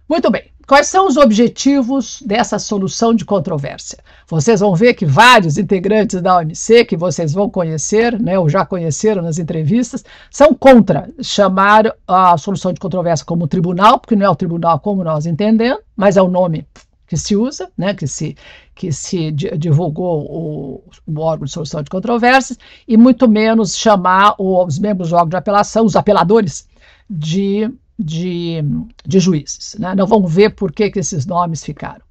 Muito 0.07 0.29
bem. 0.29 0.51
Quais 0.69 0.85
são 0.85 1.07
os 1.07 1.17
objetivos 1.17 2.21
dessa 2.23 2.59
solução 2.59 3.15
de 3.15 3.25
controvérsia? 3.25 3.97
Vocês 4.27 4.59
vão 4.59 4.75
ver 4.75 4.93
que 4.93 5.03
vários 5.03 5.57
integrantes 5.57 6.21
da 6.21 6.37
OMC, 6.37 6.85
que 6.85 6.95
vocês 6.95 7.33
vão 7.33 7.49
conhecer, 7.49 8.21
né, 8.21 8.37
ou 8.37 8.47
já 8.47 8.63
conheceram 8.63 9.23
nas 9.23 9.39
entrevistas, 9.39 10.05
são 10.29 10.53
contra 10.53 11.09
chamar 11.23 11.91
a 12.07 12.37
solução 12.37 12.71
de 12.71 12.79
controvérsia 12.79 13.25
como 13.25 13.47
tribunal, 13.47 13.99
porque 13.99 14.15
não 14.15 14.27
é 14.27 14.29
o 14.29 14.35
tribunal 14.35 14.79
como 14.79 15.03
nós 15.03 15.25
entendemos, 15.25 15.81
mas 15.97 16.17
é 16.17 16.21
o 16.21 16.27
nome 16.27 16.67
que 17.07 17.17
se 17.17 17.35
usa, 17.35 17.71
né, 17.75 17.95
que 17.95 18.05
se, 18.05 18.37
que 18.75 18.91
se 18.91 19.31
divulgou 19.31 20.21
o, 20.21 20.83
o, 21.07 21.19
órgão 21.19 21.45
de 21.45 21.51
solução 21.51 21.81
de 21.81 21.89
controvérsias, 21.89 22.59
e 22.87 22.95
muito 22.95 23.27
menos 23.27 23.75
chamar 23.75 24.35
os 24.37 24.77
membros 24.77 25.09
do 25.09 25.15
órgão 25.15 25.29
de 25.29 25.37
apelação, 25.37 25.83
os 25.83 25.95
apeladores, 25.95 26.67
de 27.09 27.67
de, 27.99 28.63
de 29.05 29.19
juízes. 29.19 29.75
Né? 29.77 29.93
Não 29.93 30.07
vamos 30.07 30.33
ver 30.33 30.51
por 30.51 30.71
que, 30.71 30.89
que 30.89 30.99
esses 30.99 31.25
nomes 31.25 31.63
ficaram. 31.63 32.01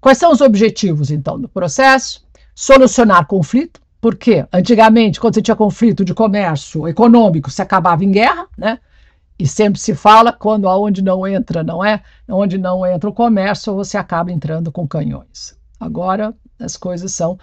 Quais 0.00 0.18
são 0.18 0.30
os 0.30 0.40
objetivos, 0.40 1.10
então, 1.10 1.40
do 1.40 1.48
processo? 1.48 2.24
Solucionar 2.54 3.26
conflito, 3.26 3.80
porque 4.00 4.46
antigamente, 4.52 5.18
quando 5.18 5.34
você 5.34 5.42
tinha 5.42 5.56
conflito 5.56 6.04
de 6.04 6.14
comércio 6.14 6.86
econômico, 6.86 7.50
se 7.50 7.60
acabava 7.60 8.04
em 8.04 8.12
guerra, 8.12 8.46
né? 8.56 8.78
E 9.36 9.48
sempre 9.48 9.80
se 9.80 9.94
fala 9.94 10.32
quando 10.32 10.68
aonde 10.68 11.02
não 11.02 11.26
entra, 11.26 11.64
não 11.64 11.84
é? 11.84 12.00
Onde 12.28 12.56
não 12.56 12.86
entra 12.86 13.10
o 13.10 13.12
comércio, 13.12 13.74
você 13.74 13.96
acaba 13.96 14.30
entrando 14.30 14.70
com 14.70 14.86
canhões. 14.86 15.58
Agora 15.80 16.32
as 16.60 16.76
coisas 16.76 17.12
são 17.12 17.36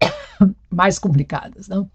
mais 0.70 1.00
complicadas, 1.00 1.66
não? 1.66 1.90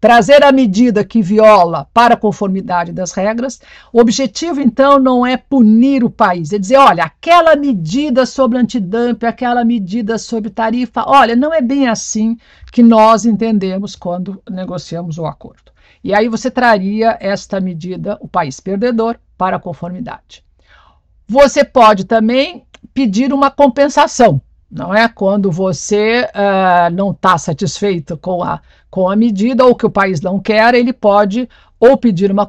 Trazer 0.00 0.44
a 0.44 0.52
medida 0.52 1.04
que 1.04 1.20
viola 1.20 1.88
para 1.92 2.14
a 2.14 2.16
conformidade 2.16 2.92
das 2.92 3.12
regras. 3.12 3.60
O 3.92 4.00
objetivo, 4.00 4.60
então, 4.60 4.98
não 4.98 5.26
é 5.26 5.36
punir 5.36 6.04
o 6.04 6.10
país, 6.10 6.52
é 6.52 6.58
dizer, 6.58 6.76
olha, 6.76 7.04
aquela 7.04 7.56
medida 7.56 8.24
sobre 8.24 8.58
antidumping, 8.58 9.26
aquela 9.26 9.64
medida 9.64 10.18
sobre 10.18 10.50
tarifa, 10.50 11.04
olha, 11.06 11.34
não 11.34 11.52
é 11.52 11.60
bem 11.60 11.88
assim 11.88 12.36
que 12.72 12.82
nós 12.82 13.24
entendemos 13.24 13.96
quando 13.96 14.42
negociamos 14.48 15.18
o 15.18 15.26
acordo. 15.26 15.72
E 16.02 16.14
aí 16.14 16.28
você 16.28 16.50
traria 16.50 17.16
esta 17.20 17.60
medida, 17.60 18.16
o 18.20 18.28
país 18.28 18.60
perdedor, 18.60 19.18
para 19.36 19.56
a 19.56 19.60
conformidade. 19.60 20.44
Você 21.26 21.64
pode 21.64 22.04
também 22.04 22.64
pedir 22.94 23.32
uma 23.32 23.50
compensação 23.50 24.40
não 24.70 24.94
é? 24.94 25.08
Quando 25.08 25.50
você 25.50 26.28
uh, 26.34 26.92
não 26.92 27.10
está 27.12 27.38
satisfeito 27.38 28.16
com 28.16 28.42
a, 28.42 28.60
com 28.90 29.08
a 29.08 29.16
medida 29.16 29.64
ou 29.64 29.74
que 29.74 29.86
o 29.86 29.90
país 29.90 30.20
não 30.20 30.38
quer, 30.38 30.74
ele 30.74 30.92
pode 30.92 31.48
ou 31.80 31.96
pedir 31.96 32.30
uma 32.30 32.46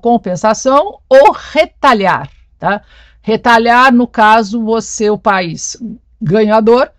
compensação 0.00 0.98
ou 1.08 1.32
retalhar. 1.32 2.30
Tá? 2.58 2.82
Retalhar, 3.22 3.92
no 3.92 4.06
caso, 4.06 4.62
você, 4.62 5.10
o 5.10 5.18
país 5.18 5.76
ganhador 6.20 6.90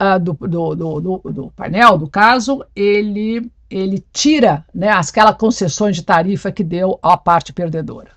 uh, 0.00 0.18
do, 0.18 0.32
do, 0.32 0.74
do, 0.74 1.20
do, 1.32 1.52
painel, 1.54 1.98
do 1.98 2.08
caso, 2.08 2.64
ele 2.74 3.50
ele 3.68 4.04
tira 4.12 4.64
né, 4.72 4.90
aquelas 4.90 5.36
concessões 5.36 5.96
de 5.96 6.02
tarifa 6.04 6.52
que 6.52 6.62
deu 6.62 7.00
à 7.02 7.16
parte 7.16 7.52
perdedora. 7.52 8.15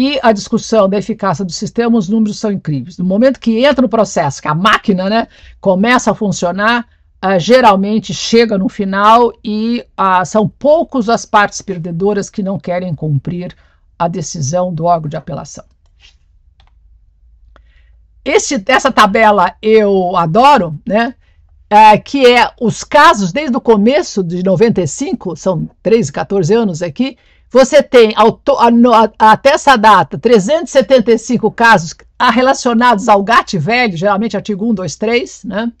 E 0.00 0.16
a 0.22 0.30
discussão 0.30 0.88
da 0.88 0.96
eficácia 0.96 1.44
do 1.44 1.50
sistema, 1.50 1.98
os 1.98 2.08
números 2.08 2.38
são 2.38 2.52
incríveis. 2.52 2.96
No 2.98 3.04
momento 3.04 3.40
que 3.40 3.64
entra 3.64 3.82
no 3.82 3.88
processo, 3.88 4.40
que 4.40 4.46
a 4.46 4.54
máquina 4.54 5.10
né, 5.10 5.26
começa 5.60 6.12
a 6.12 6.14
funcionar, 6.14 6.86
uh, 7.16 7.36
geralmente 7.36 8.14
chega 8.14 8.56
no 8.56 8.68
final 8.68 9.32
e 9.42 9.84
uh, 9.98 10.24
são 10.24 10.48
poucos 10.48 11.08
as 11.08 11.24
partes 11.24 11.60
perdedoras 11.60 12.30
que 12.30 12.44
não 12.44 12.60
querem 12.60 12.94
cumprir 12.94 13.56
a 13.98 14.06
decisão 14.06 14.72
do 14.72 14.84
órgão 14.84 15.08
de 15.08 15.16
apelação. 15.16 15.64
Esse, 18.24 18.62
essa 18.68 18.92
tabela 18.92 19.56
eu 19.60 20.16
adoro, 20.16 20.78
né? 20.86 21.12
É, 21.68 21.98
que 21.98 22.24
é 22.24 22.48
os 22.60 22.84
casos 22.84 23.32
desde 23.32 23.56
o 23.56 23.60
começo 23.60 24.22
de 24.22 24.44
95, 24.44 25.34
são 25.34 25.68
13, 25.82 26.12
14 26.12 26.54
anos 26.54 26.82
aqui, 26.82 27.18
você 27.50 27.82
tem 27.82 28.14
até 29.18 29.50
essa 29.50 29.76
data 29.76 30.18
375 30.18 31.50
casos 31.50 31.94
relacionados 32.32 33.08
ao 33.08 33.22
GAT 33.22 33.56
velho, 33.58 33.96
geralmente 33.96 34.36
artigo 34.36 34.66
1, 34.70 34.74
2, 34.74 34.96
3, 34.96 35.44
né? 35.44 35.72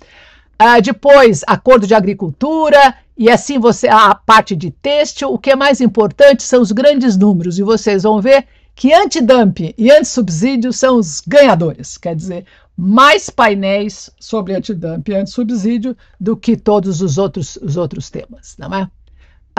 Uh, 0.60 0.82
depois, 0.82 1.44
acordo 1.46 1.86
de 1.86 1.94
agricultura, 1.94 2.94
e 3.16 3.30
assim 3.30 3.58
você 3.58 3.88
a 3.88 4.14
parte 4.14 4.56
de 4.56 4.70
têxtil. 4.70 5.32
O 5.32 5.38
que 5.38 5.50
é 5.50 5.56
mais 5.56 5.80
importante 5.80 6.42
são 6.42 6.60
os 6.60 6.72
grandes 6.72 7.16
números, 7.16 7.58
e 7.58 7.62
vocês 7.62 8.02
vão 8.02 8.20
ver 8.20 8.46
que 8.74 8.92
antidumping 8.92 9.74
e 9.76 9.90
antissubsídio 9.90 10.72
são 10.72 10.96
os 10.96 11.20
ganhadores. 11.20 11.96
Quer 11.96 12.16
dizer, 12.16 12.44
mais 12.76 13.28
painéis 13.28 14.10
sobre 14.18 14.54
antidumping 14.54 15.12
e 15.12 15.16
antissubsídio 15.16 15.96
do 16.18 16.36
que 16.36 16.56
todos 16.56 17.02
os 17.02 17.18
outros, 17.18 17.56
os 17.60 17.76
outros 17.76 18.08
temas, 18.08 18.56
não 18.58 18.74
é? 18.74 18.88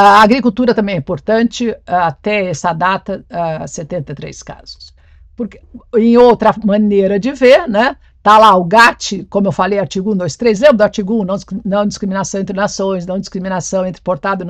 A 0.01 0.22
agricultura 0.22 0.74
também 0.74 0.96
é 0.96 0.98
importante, 0.98 1.75
até 1.86 2.46
essa 2.46 2.72
data, 2.72 3.25
73 3.68 4.41
casos. 4.44 4.94
Porque, 5.36 5.60
em 5.94 6.15
outra 6.15 6.56
maneira 6.63 7.20
de 7.20 7.34
ver, 7.34 7.68
né, 7.68 7.98
Está 8.18 8.38
lá 8.38 8.53
o 8.56 8.65
GATT, 8.65 9.25
como 9.29 9.48
eu 9.48 9.51
falei, 9.51 9.79
artigo 9.79 10.12
1, 10.12 10.18
2, 10.18 10.36
3. 10.36 10.60
Lembra 10.60 10.77
do 10.77 10.82
artigo 10.84 11.22
1? 11.22 11.25
Não, 11.25 11.36
não 11.63 11.88
discriminação 11.88 12.41
entre 12.41 12.56
nações, 12.56 13.06
não 13.06 13.18
discriminação 13.18 13.86
entre 13.86 14.01
portado 14.01 14.46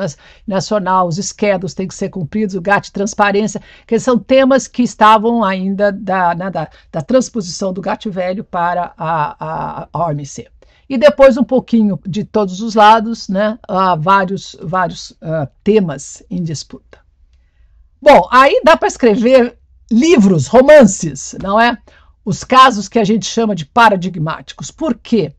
nacional, 0.48 1.08
os 1.08 1.20
esquedos 1.20 1.76
têm 1.76 1.88
que 1.88 1.94
ser 1.94 2.10
cumpridos, 2.10 2.56
o 2.56 2.62
GATT, 2.62 2.92
transparência, 2.92 3.62
que 3.86 4.00
são 4.00 4.18
temas 4.18 4.68
que 4.68 4.82
estavam 4.82 5.44
ainda 5.44 5.92
da, 5.92 6.34
né, 6.34 6.50
da, 6.50 6.68
da 6.92 7.02
transposição 7.04 7.72
do 7.72 7.80
GATT 7.80 8.10
velho 8.10 8.44
para 8.44 8.92
a, 8.98 9.36
a, 9.40 9.88
a 9.94 10.08
OMC 10.08 10.48
e 10.90 10.98
depois 10.98 11.38
um 11.38 11.44
pouquinho 11.44 12.00
de 12.06 12.24
todos 12.24 12.62
os 12.62 12.74
lados, 12.74 13.30
né, 13.30 13.60
uh, 13.70 14.00
vários, 14.00 14.58
vários 14.60 15.12
uh, 15.12 15.48
temas 15.64 16.24
em 16.30 16.44
disputa. 16.44 16.98
Bom, 18.02 18.28
aí 18.32 18.60
dá 18.64 18.76
para 18.76 18.88
escrever 18.88 19.58
livros, 19.92 20.48
romances, 20.48 21.36
não 21.42 21.60
é? 21.60 21.78
Os 22.26 22.44
casos 22.44 22.88
que 22.88 22.98
a 22.98 23.04
gente 23.04 23.26
chama 23.26 23.54
de 23.54 23.66
paradigmáticos. 23.66 24.72
Por 24.72 24.96
quê? 24.96 25.34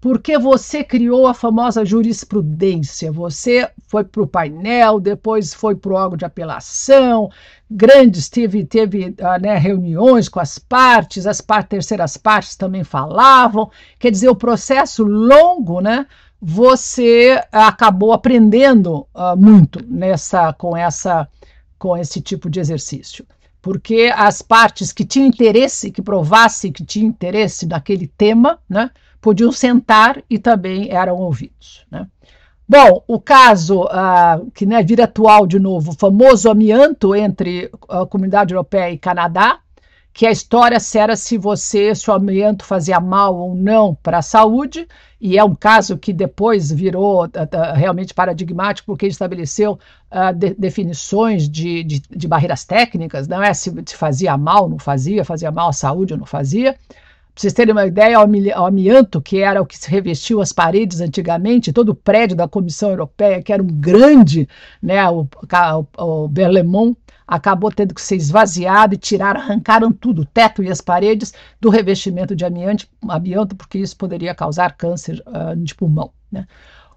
Porque 0.00 0.38
você 0.38 0.84
criou 0.84 1.26
a 1.26 1.34
famosa 1.34 1.84
jurisprudência. 1.84 3.10
Você 3.10 3.68
foi 3.88 4.04
para 4.04 4.22
o 4.22 4.26
painel, 4.26 5.00
depois 5.00 5.52
foi 5.52 5.74
para 5.74 5.92
o 5.92 5.96
órgão 5.96 6.16
de 6.16 6.24
apelação, 6.24 7.30
grandes, 7.68 8.28
teve, 8.28 8.64
teve 8.64 9.08
uh, 9.20 9.40
né, 9.40 9.56
reuniões 9.56 10.28
com 10.28 10.38
as 10.38 10.56
partes, 10.58 11.26
as 11.26 11.40
par 11.40 11.64
terceiras 11.64 12.16
partes 12.16 12.54
também 12.54 12.84
falavam. 12.84 13.70
Quer 13.98 14.12
dizer, 14.12 14.28
o 14.28 14.36
processo 14.36 15.02
longo, 15.02 15.80
né? 15.80 16.06
Você 16.40 17.42
acabou 17.50 18.12
aprendendo 18.12 19.04
uh, 19.12 19.36
muito 19.36 19.84
nessa, 19.84 20.52
com 20.52 20.76
essa, 20.76 21.28
com 21.76 21.96
esse 21.96 22.20
tipo 22.20 22.48
de 22.48 22.60
exercício 22.60 23.26
porque 23.68 24.10
as 24.16 24.40
partes 24.40 24.92
que 24.94 25.04
tinham 25.04 25.28
interesse, 25.28 25.90
que 25.90 26.00
provassem 26.00 26.72
que 26.72 26.82
tinham 26.82 27.06
interesse 27.06 27.66
naquele 27.66 28.06
tema, 28.06 28.58
né, 28.66 28.90
podiam 29.20 29.52
sentar 29.52 30.22
e 30.30 30.38
também 30.38 30.90
eram 30.90 31.16
ouvidos. 31.16 31.84
Né. 31.90 32.06
Bom, 32.66 33.04
o 33.06 33.20
caso 33.20 33.82
uh, 33.82 34.50
que 34.54 34.64
né, 34.64 34.82
vira 34.82 35.04
atual 35.04 35.46
de 35.46 35.58
novo, 35.58 35.90
o 35.90 35.94
famoso 35.94 36.50
amianto 36.50 37.14
entre 37.14 37.70
a 37.90 38.06
comunidade 38.06 38.54
europeia 38.54 38.90
e 38.90 38.96
Canadá, 38.96 39.58
que 40.14 40.24
a 40.24 40.30
história 40.30 40.78
era 40.94 41.14
se 41.14 41.36
você, 41.36 41.94
se 41.94 42.10
o 42.10 42.14
amianto 42.14 42.64
fazia 42.64 42.98
mal 42.98 43.36
ou 43.36 43.54
não 43.54 43.94
para 43.94 44.16
a 44.16 44.22
saúde, 44.22 44.88
e 45.20 45.36
é 45.36 45.42
um 45.42 45.54
caso 45.54 45.98
que 45.98 46.12
depois 46.12 46.70
virou 46.70 47.24
uh, 47.24 47.28
realmente 47.74 48.14
paradigmático, 48.14 48.86
porque 48.86 49.06
estabeleceu 49.06 49.78
uh, 50.12 50.32
de, 50.32 50.54
definições 50.54 51.48
de, 51.48 51.82
de, 51.82 52.00
de, 52.08 52.28
barreiras 52.28 52.64
técnicas, 52.64 53.26
não 53.26 53.42
é 53.42 53.52
se, 53.52 53.72
se 53.84 53.96
fazia 53.96 54.36
mal, 54.36 54.68
não 54.68 54.78
fazia, 54.78 55.24
fazia 55.24 55.50
mal 55.50 55.70
à 55.70 55.72
saúde 55.72 56.12
ou 56.12 56.18
não 56.18 56.26
fazia. 56.26 56.72
Para 56.72 57.42
vocês 57.42 57.52
terem 57.52 57.72
uma 57.72 57.86
ideia, 57.86 58.18
o 58.18 58.64
amianto, 58.64 59.20
que 59.20 59.38
era 59.38 59.62
o 59.62 59.66
que 59.66 59.78
se 59.78 59.88
revestiu 59.88 60.40
as 60.40 60.52
paredes 60.52 61.00
antigamente, 61.00 61.72
todo 61.72 61.90
o 61.90 61.94
prédio 61.94 62.36
da 62.36 62.48
Comissão 62.48 62.90
Europeia, 62.90 63.42
que 63.42 63.52
era 63.52 63.62
um 63.62 63.66
grande, 63.66 64.48
né, 64.82 65.08
o, 65.08 65.26
o, 65.98 66.24
o 66.24 66.28
Berlemont, 66.28 66.96
acabou 67.28 67.70
tendo 67.70 67.92
que 67.92 68.00
ser 68.00 68.16
esvaziado 68.16 68.94
e 68.94 68.98
tirar, 68.98 69.36
arrancaram 69.36 69.92
tudo, 69.92 70.22
o 70.22 70.24
teto 70.24 70.62
e 70.62 70.70
as 70.70 70.80
paredes, 70.80 71.34
do 71.60 71.68
revestimento 71.68 72.34
de 72.34 72.46
amianto, 72.46 72.88
amianto 73.06 73.54
porque 73.54 73.78
isso 73.78 73.94
poderia 73.94 74.34
causar 74.34 74.74
câncer 74.74 75.22
uh, 75.26 75.54
de 75.54 75.74
pulmão. 75.74 76.10
Né? 76.32 76.46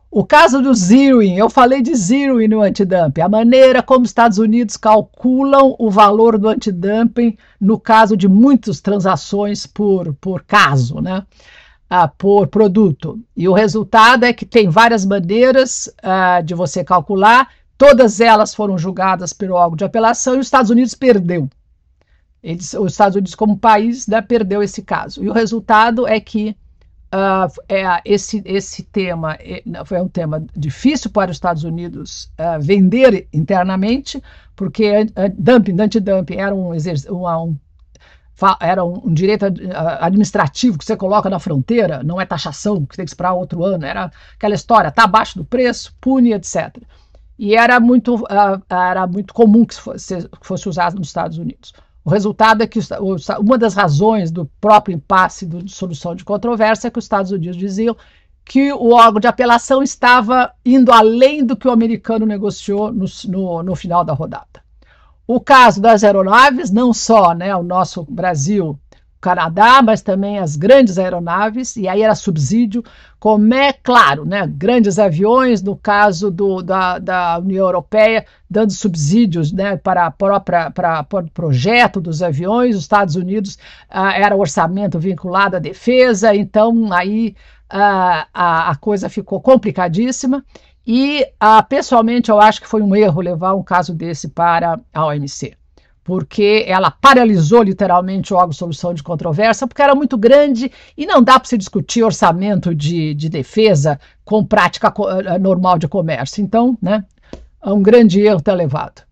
O 0.10 0.26
caso 0.26 0.62
do 0.62 0.74
zeroing, 0.74 1.38
eu 1.38 1.50
falei 1.50 1.82
de 1.82 1.94
zeroing 1.96 2.48
no 2.48 2.62
antidumping, 2.62 3.22
a 3.22 3.30
maneira 3.30 3.84
como 3.84 4.04
os 4.04 4.10
Estados 4.10 4.38
Unidos 4.38 4.78
calculam 4.78 5.76
o 5.78 5.90
valor 5.90 6.38
do 6.38 6.48
antidumping 6.48 7.38
no 7.60 7.78
caso 7.78 8.16
de 8.16 8.28
muitas 8.28 8.80
transações 8.80 9.66
por, 9.66 10.14
por 10.16 10.44
caso, 10.44 11.02
né? 11.02 11.26
Ah, 11.90 12.08
por 12.08 12.48
produto. 12.48 13.20
E 13.36 13.50
o 13.50 13.54
resultado 13.54 14.24
é 14.24 14.32
que 14.32 14.46
tem 14.46 14.70
várias 14.70 15.06
maneiras 15.06 15.90
ah, 16.02 16.42
de 16.42 16.56
você 16.56 16.86
calcular, 16.86 17.50
Todas 17.82 18.22
elas 18.22 18.54
foram 18.54 18.78
julgadas 18.78 19.34
pelo 19.34 19.56
órgão 19.56 19.76
de 19.76 19.84
apelação 19.84 20.36
e 20.36 20.38
os 20.38 20.46
Estados 20.46 20.70
Unidos 20.70 20.94
perdeu. 20.94 21.50
Eles, 22.44 22.76
os 22.76 22.92
Estados 22.92 23.16
Unidos, 23.16 23.34
como 23.34 23.58
país, 23.58 24.06
né, 24.06 24.22
perdeu 24.22 24.62
esse 24.62 24.84
caso. 24.84 25.24
E 25.24 25.28
o 25.28 25.34
resultado 25.34 26.08
é 26.08 26.20
que 26.20 26.56
uh, 27.12 27.52
é, 27.68 28.00
esse, 28.06 28.40
esse 28.46 28.84
tema 28.84 29.36
é, 29.40 29.64
foi 29.84 30.00
um 30.00 30.08
tema 30.08 30.46
difícil 30.56 31.10
para 31.10 31.32
os 31.32 31.38
Estados 31.38 31.64
Unidos 31.64 32.32
uh, 32.38 32.62
vender 32.62 33.28
internamente, 33.34 34.22
porque 34.56 35.08
dumping, 35.36 35.82
anti-dumping 35.82 36.36
era 36.36 36.54
um, 36.54 36.74
um, 36.76 37.58
era 38.60 38.86
um, 38.86 39.12
direito 39.12 39.46
administrativo 40.02 40.78
que 40.78 40.86
você 40.86 40.96
coloca 40.96 41.32
na 41.32 41.40
fronteira, 41.40 42.04
não 42.04 42.22
é 42.22 42.28
taxação, 42.28 42.86
que 42.86 42.96
tem 42.96 43.06
que 43.06 43.10
esperar 43.10 43.34
outro 43.34 43.66
ano, 43.66 43.88
era 43.88 44.12
aquela 44.36 44.54
história, 44.54 44.90
está 44.90 45.06
abaixo 45.06 45.36
do 45.36 45.44
preço, 45.44 45.96
pune, 46.00 46.32
etc 46.32 46.78
e 47.42 47.56
era 47.56 47.80
muito, 47.80 48.18
uh, 48.18 48.62
era 48.70 49.08
muito 49.08 49.34
comum 49.34 49.66
que 49.66 49.74
fosse, 49.74 50.28
que 50.28 50.46
fosse 50.46 50.70
usado 50.70 51.00
nos 51.00 51.08
Estados 51.08 51.40
Unidos. 51.40 51.74
O 52.06 52.10
resultado 52.12 52.62
é 52.62 52.68
que 52.68 52.78
uma 53.40 53.58
das 53.58 53.74
razões 53.74 54.30
do 54.30 54.46
próprio 54.62 54.94
impasse 54.94 55.48
de 55.48 55.72
solução 55.72 56.14
de 56.14 56.24
controvérsia 56.24 56.88
é 56.88 56.92
que 56.92 57.00
os 57.00 57.06
Estados 57.06 57.32
Unidos 57.32 57.58
diziam 57.58 57.98
que 58.46 58.72
o 58.72 58.94
órgão 58.94 59.20
de 59.20 59.26
apelação 59.26 59.82
estava 59.82 60.54
indo 60.64 60.92
além 60.92 61.44
do 61.44 61.58
que 61.58 61.68
o 61.68 61.72
americano 61.72 62.28
negociou 62.28 62.94
no, 62.94 63.06
no, 63.28 63.64
no 63.64 63.76
final 63.76 64.04
da 64.04 64.14
rodada. 64.14 64.62
O 65.26 65.42
caso 65.42 65.82
das 65.82 66.04
aeronaves, 66.04 66.70
não 66.70 66.94
só 66.94 67.34
né, 67.34 67.56
o 67.56 67.64
nosso 67.64 68.04
Brasil 68.04 68.78
Canadá, 69.22 69.84
mas 69.84 70.02
também 70.02 70.40
as 70.40 70.56
grandes 70.56 70.98
aeronaves, 70.98 71.76
e 71.76 71.88
aí 71.88 72.02
era 72.02 72.16
subsídio, 72.16 72.84
como 73.20 73.54
é 73.54 73.72
claro, 73.72 74.26
né, 74.26 74.48
grandes 74.48 74.98
aviões, 74.98 75.62
no 75.62 75.78
caso 75.78 76.32
do, 76.32 76.64
da, 76.64 76.98
da 76.98 77.38
União 77.38 77.68
Europeia, 77.68 78.26
dando 78.50 78.72
subsídios 78.74 79.52
né, 79.52 79.78
para, 79.78 80.10
própria, 80.10 80.72
para, 80.72 81.06
o 81.14 81.32
projeto 81.32 82.02
dos 82.02 82.24
aviões, 82.24 82.76
os 82.76 82.82
Estados 82.82 83.16
Unidos 83.16 83.60
ah, 83.88 84.18
era 84.18 84.36
orçamento 84.36 84.98
vinculado 84.98 85.56
à 85.56 85.60
defesa, 85.60 86.36
então 86.36 86.92
aí 86.92 87.36
ah, 87.70 88.28
a, 88.34 88.72
a 88.72 88.76
coisa 88.76 89.08
ficou 89.08 89.40
complicadíssima, 89.40 90.44
e 90.86 91.24
ah, 91.40 91.62
pessoalmente 91.62 92.32
eu 92.32 92.42
acho 92.42 92.60
que 92.60 92.68
foi 92.68 92.82
um 92.82 92.96
erro 92.96 93.22
levar 93.22 93.54
um 93.54 93.62
caso 93.62 93.94
desse 93.94 94.30
para 94.30 94.80
a 94.92 95.06
OMC 95.06 95.61
porque 96.04 96.66
ela 96.68 96.90
paralisou 96.90 97.62
literalmente 97.62 98.34
o 98.34 98.38
órgão 98.38 98.50
de 98.50 98.58
solução 98.58 98.94
de 98.94 99.04
controvérsia, 99.04 99.68
porque 99.68 99.82
era 99.82 99.96
muito 99.96 100.18
grande 100.18 100.72
e 100.98 101.06
não 101.06 101.22
dá 101.22 101.40
para 101.40 101.48
se 101.48 101.58
discutir 101.58 102.04
orçamento 102.04 102.74
de, 102.74 103.14
de 103.14 103.30
defesa 103.30 104.00
com 104.26 104.44
prática 104.44 104.92
eh, 105.26 105.38
normal 105.38 105.78
de 105.78 105.88
comércio. 105.88 106.44
Então, 106.44 106.78
né, 106.82 107.04
é 107.64 107.72
um 107.72 107.82
grande 107.82 108.22
erro 108.22 108.42
ter 108.42 108.54
levado. 108.54 109.04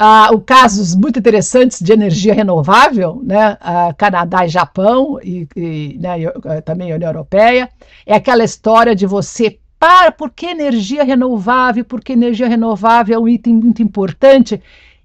Ah, 0.00 0.28
o 0.32 0.40
casos 0.40 0.94
muito 0.94 1.18
interessantes 1.18 1.80
de 1.80 1.92
energia 1.92 2.32
renovável, 2.32 3.20
né, 3.24 3.56
ah, 3.60 3.92
Canadá 3.96 4.46
e 4.46 4.48
Japão, 4.48 5.18
e, 5.22 5.48
e 5.56 5.98
né, 5.98 6.18
também 6.64 6.92
a 6.92 6.94
União 6.94 7.10
Europeia, 7.10 7.68
é 8.06 8.14
aquela 8.14 8.44
história 8.44 8.94
de 8.94 9.06
você 9.06 9.58
para, 9.78 10.10
por 10.10 10.30
que 10.30 10.46
energia 10.46 11.04
renovável? 11.04 11.84
Porque 11.84 12.12
energia 12.12 12.48
renovável 12.48 13.16
é 13.16 13.18
um 13.18 13.28
item 13.28 13.54
muito 13.54 13.80
importante. 13.80 14.60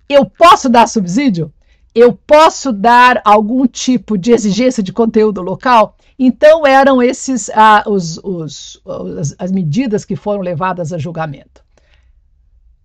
Eu 0.07 0.25
posso 0.25 0.69
dar 0.69 0.87
subsídio? 0.87 1.51
Eu 1.93 2.13
posso 2.13 2.71
dar 2.71 3.21
algum 3.23 3.67
tipo 3.67 4.17
de 4.17 4.31
exigência 4.31 4.81
de 4.81 4.91
conteúdo 4.91 5.41
local? 5.41 5.95
Então, 6.17 6.65
eram 6.65 7.01
esses 7.01 7.49
ah, 7.51 7.83
os, 7.87 8.17
os, 8.23 8.81
os, 8.83 9.35
as 9.37 9.51
medidas 9.51 10.05
que 10.05 10.15
foram 10.15 10.41
levadas 10.41 10.91
a 10.91 10.97
julgamento. 10.97 11.63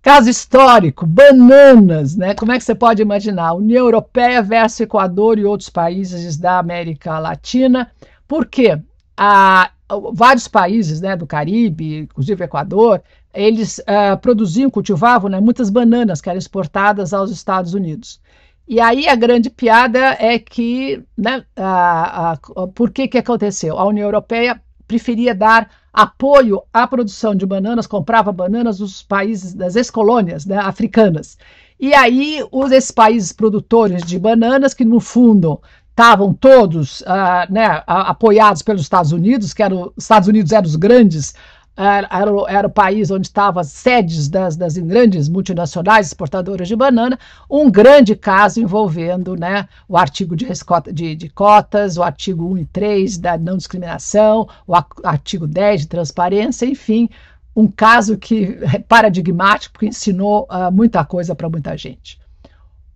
Caso 0.01 0.29
histórico, 0.29 1.05
bananas, 1.05 2.15
né? 2.15 2.33
Como 2.33 2.51
é 2.51 2.57
que 2.57 2.63
você 2.63 2.73
pode 2.73 3.01
imaginar? 3.01 3.53
União 3.53 3.85
Europeia 3.85 4.41
versus 4.41 4.79
Equador 4.79 5.37
e 5.37 5.45
outros 5.45 5.69
países 5.69 6.37
da 6.37 6.57
América 6.57 7.19
Latina. 7.19 7.91
Por 8.27 8.45
quê? 8.45 8.79
Ah, 9.17 9.71
vários 10.13 10.47
países 10.47 11.01
né, 11.01 11.15
do 11.17 11.27
Caribe, 11.27 11.99
inclusive 11.99 12.43
Equador, 12.43 13.01
eles 13.33 13.81
ah, 13.85 14.17
produziam, 14.17 14.69
cultivavam 14.69 15.29
né, 15.29 15.39
muitas 15.39 15.69
bananas 15.69 16.21
que 16.21 16.29
eram 16.29 16.39
exportadas 16.39 17.13
aos 17.13 17.31
Estados 17.31 17.73
Unidos. 17.73 18.19
E 18.67 18.79
aí 18.79 19.07
a 19.07 19.15
grande 19.15 19.49
piada 19.49 20.15
é 20.19 20.37
que, 20.37 21.03
né, 21.17 21.43
ah, 21.55 22.37
ah, 22.55 22.67
por 22.67 22.91
que 22.91 23.07
que 23.07 23.17
aconteceu? 23.17 23.77
A 23.77 23.85
União 23.85 24.05
Europeia 24.05 24.61
preferia 24.87 25.33
dar 25.33 25.69
apoio 25.93 26.61
à 26.73 26.87
produção 26.87 27.35
de 27.35 27.45
bananas, 27.45 27.87
comprava 27.87 28.31
bananas 28.31 28.77
dos 28.77 29.03
países 29.03 29.53
das 29.53 29.75
ex-colônias 29.75 30.45
né, 30.45 30.57
africanas. 30.57 31.37
E 31.79 31.93
aí, 31.93 32.45
os, 32.51 32.71
esses 32.71 32.91
países 32.91 33.31
produtores 33.31 34.03
de 34.03 34.19
bananas, 34.19 34.73
que 34.73 34.85
no 34.85 34.99
fundo 34.99 35.61
estavam 35.89 36.33
todos 36.33 37.01
uh, 37.01 37.51
né, 37.51 37.83
apoiados 37.85 38.61
pelos 38.61 38.81
Estados 38.81 39.11
Unidos, 39.11 39.53
que 39.53 39.61
eram, 39.61 39.91
os 39.95 40.03
Estados 40.03 40.27
Unidos 40.27 40.51
eram 40.51 40.65
os 40.65 40.75
grandes 40.75 41.33
era, 41.81 42.09
era, 42.49 42.67
o 42.67 42.69
país 42.69 43.09
onde 43.09 43.27
estavam 43.27 43.61
as 43.61 43.67
sedes 43.67 44.27
das, 44.27 44.57
das 44.57 44.77
grandes 44.77 45.29
multinacionais 45.29 46.07
exportadoras 46.07 46.67
de 46.67 46.75
banana, 46.75 47.17
um 47.49 47.71
grande 47.71 48.17
caso 48.17 48.59
envolvendo 48.59 49.37
né, 49.37 49.65
o 49.87 49.95
artigo 49.95 50.35
de, 50.35 50.45
de, 50.91 51.15
de 51.15 51.29
cotas, 51.29 51.97
o 51.97 52.03
artigo 52.03 52.45
1 52.51 52.57
e 52.57 52.65
3 52.65 53.17
da 53.17 53.37
não 53.37 53.55
discriminação, 53.55 54.47
o 54.67 54.73
artigo 55.05 55.47
10 55.47 55.81
de 55.81 55.87
transparência, 55.87 56.65
enfim, 56.65 57.09
um 57.55 57.67
caso 57.67 58.17
que 58.17 58.59
é 58.73 58.79
paradigmático, 58.79 59.79
que 59.79 59.87
ensinou 59.87 60.47
uh, 60.51 60.69
muita 60.69 61.05
coisa 61.05 61.33
para 61.33 61.49
muita 61.49 61.77
gente. 61.77 62.19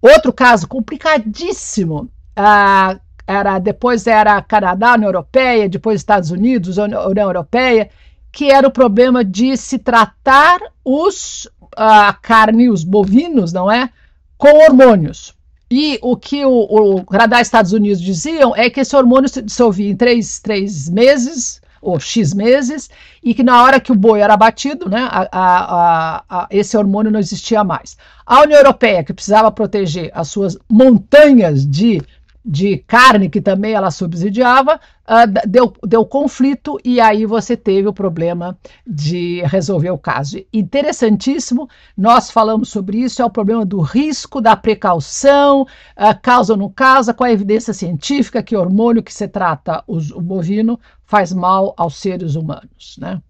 Outro 0.01 0.33
caso 0.33 0.67
complicadíssimo, 0.67 2.09
uh, 2.37 2.99
era 3.25 3.57
depois 3.59 4.05
era 4.05 4.41
Canadá, 4.41 4.95
União 4.95 5.07
Europeia, 5.07 5.69
depois 5.69 6.01
Estados 6.01 6.31
Unidos, 6.31 6.77
União 6.77 7.09
Europeia, 7.17 7.89
que 8.33 8.51
era 8.51 8.67
o 8.67 8.71
problema 8.71 9.23
de 9.23 9.55
se 9.55 9.77
tratar 9.77 10.59
os 10.83 11.47
a 11.77 12.13
carne, 12.13 12.69
os 12.69 12.83
bovinos, 12.83 13.53
não 13.53 13.71
é, 13.71 13.89
com 14.37 14.63
hormônios. 14.65 15.33
E 15.69 15.97
o 16.01 16.17
que 16.17 16.43
o, 16.45 16.51
o 16.51 17.05
Canadá 17.05 17.41
Estados 17.41 17.73
Unidos 17.73 18.01
diziam 18.01 18.55
é 18.55 18.69
que 18.69 18.81
esse 18.81 18.95
hormônio 18.95 19.29
se 19.29 19.41
dissolvia 19.41 19.89
em 19.89 19.95
três, 19.95 20.39
três 20.39 20.89
meses 20.89 21.61
ou 21.81 21.99
X 21.99 22.33
meses, 22.33 22.89
e 23.21 23.33
que 23.33 23.43
na 23.43 23.61
hora 23.61 23.79
que 23.79 23.91
o 23.91 23.95
boi 23.95 24.21
era 24.21 24.33
abatido, 24.33 24.89
né, 24.89 25.07
a, 25.11 25.27
a, 25.31 26.23
a, 26.29 26.47
esse 26.49 26.77
hormônio 26.77 27.11
não 27.11 27.19
existia 27.19 27.63
mais. 27.63 27.97
A 28.25 28.41
União 28.41 28.57
Europeia, 28.57 29.03
que 29.03 29.13
precisava 29.13 29.51
proteger 29.51 30.09
as 30.13 30.29
suas 30.29 30.57
montanhas 30.69 31.67
de 31.69 32.01
de 32.45 32.77
carne, 32.79 33.29
que 33.29 33.39
também 33.39 33.73
ela 33.73 33.89
subsidiava, 33.89 34.75
uh, 34.75 35.47
deu, 35.47 35.73
deu 35.83 36.05
conflito 36.05 36.77
e 36.83 36.99
aí 36.99 37.25
você 37.25 37.55
teve 37.55 37.87
o 37.87 37.93
problema 37.93 38.57
de 38.85 39.41
resolver 39.43 39.91
o 39.91 39.97
caso. 39.97 40.43
Interessantíssimo, 40.51 41.69
nós 41.97 42.29
falamos 42.29 42.69
sobre 42.69 42.97
isso, 42.97 43.21
é 43.21 43.25
o 43.25 43.29
problema 43.29 43.65
do 43.65 43.79
risco, 43.79 44.41
da 44.41 44.55
precaução, 44.55 45.61
uh, 45.61 46.19
causa 46.21 46.53
ou 46.53 46.59
não 46.59 46.69
causa, 46.69 47.13
com 47.13 47.23
a 47.23 47.31
evidência 47.31 47.73
científica 47.73 48.43
que 48.43 48.57
hormônio 48.57 49.03
que 49.03 49.13
se 49.13 49.27
trata 49.27 49.83
os, 49.87 50.11
o 50.11 50.19
bovino 50.19 50.79
faz 51.05 51.31
mal 51.31 51.73
aos 51.77 51.95
seres 51.97 52.35
humanos, 52.35 52.97
né? 52.99 53.21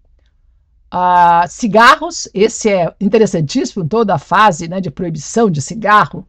Uh, 0.92 1.48
cigarros, 1.48 2.28
esse 2.32 2.70
é 2.70 2.94
interessantíssimo, 3.00 3.84
toda 3.84 4.14
a 4.14 4.18
fase 4.18 4.68
né, 4.68 4.80
de 4.80 4.92
proibição 4.92 5.50
de 5.50 5.60
cigarro. 5.60 6.26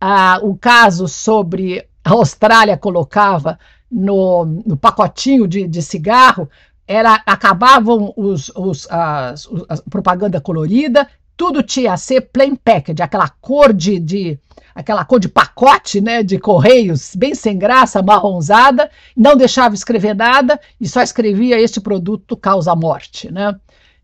Uh, 0.00 0.48
o 0.48 0.56
caso 0.56 1.08
sobre 1.08 1.84
a 2.04 2.10
Austrália 2.10 2.76
colocava 2.76 3.58
no, 3.90 4.44
no 4.44 4.76
pacotinho 4.76 5.48
de, 5.48 5.66
de, 5.66 5.82
cigarro, 5.82 6.48
era 6.86 7.22
acabavam 7.24 8.12
os, 8.16 8.50
os, 8.54 8.86
as, 8.90 9.48
a 9.68 9.76
propaganda 9.88 10.40
colorida, 10.40 11.08
tudo 11.36 11.62
tinha 11.62 11.92
a 11.92 11.96
ser 11.96 12.22
plain 12.22 12.54
package, 12.54 13.02
aquela 13.02 13.28
cor 13.28 13.72
de, 13.72 13.98
de 13.98 14.38
aquela 14.74 15.04
cor 15.04 15.20
de 15.20 15.28
pacote, 15.28 16.00
né, 16.00 16.22
de 16.22 16.38
correios, 16.38 17.14
bem 17.14 17.34
sem 17.34 17.56
graça, 17.56 18.02
marronzada, 18.02 18.90
não 19.16 19.36
deixava 19.36 19.74
escrever 19.74 20.14
nada 20.14 20.60
e 20.80 20.88
só 20.88 21.00
escrevia 21.00 21.60
este 21.60 21.80
produto 21.80 22.36
causa 22.36 22.74
morte, 22.74 23.30
né? 23.30 23.54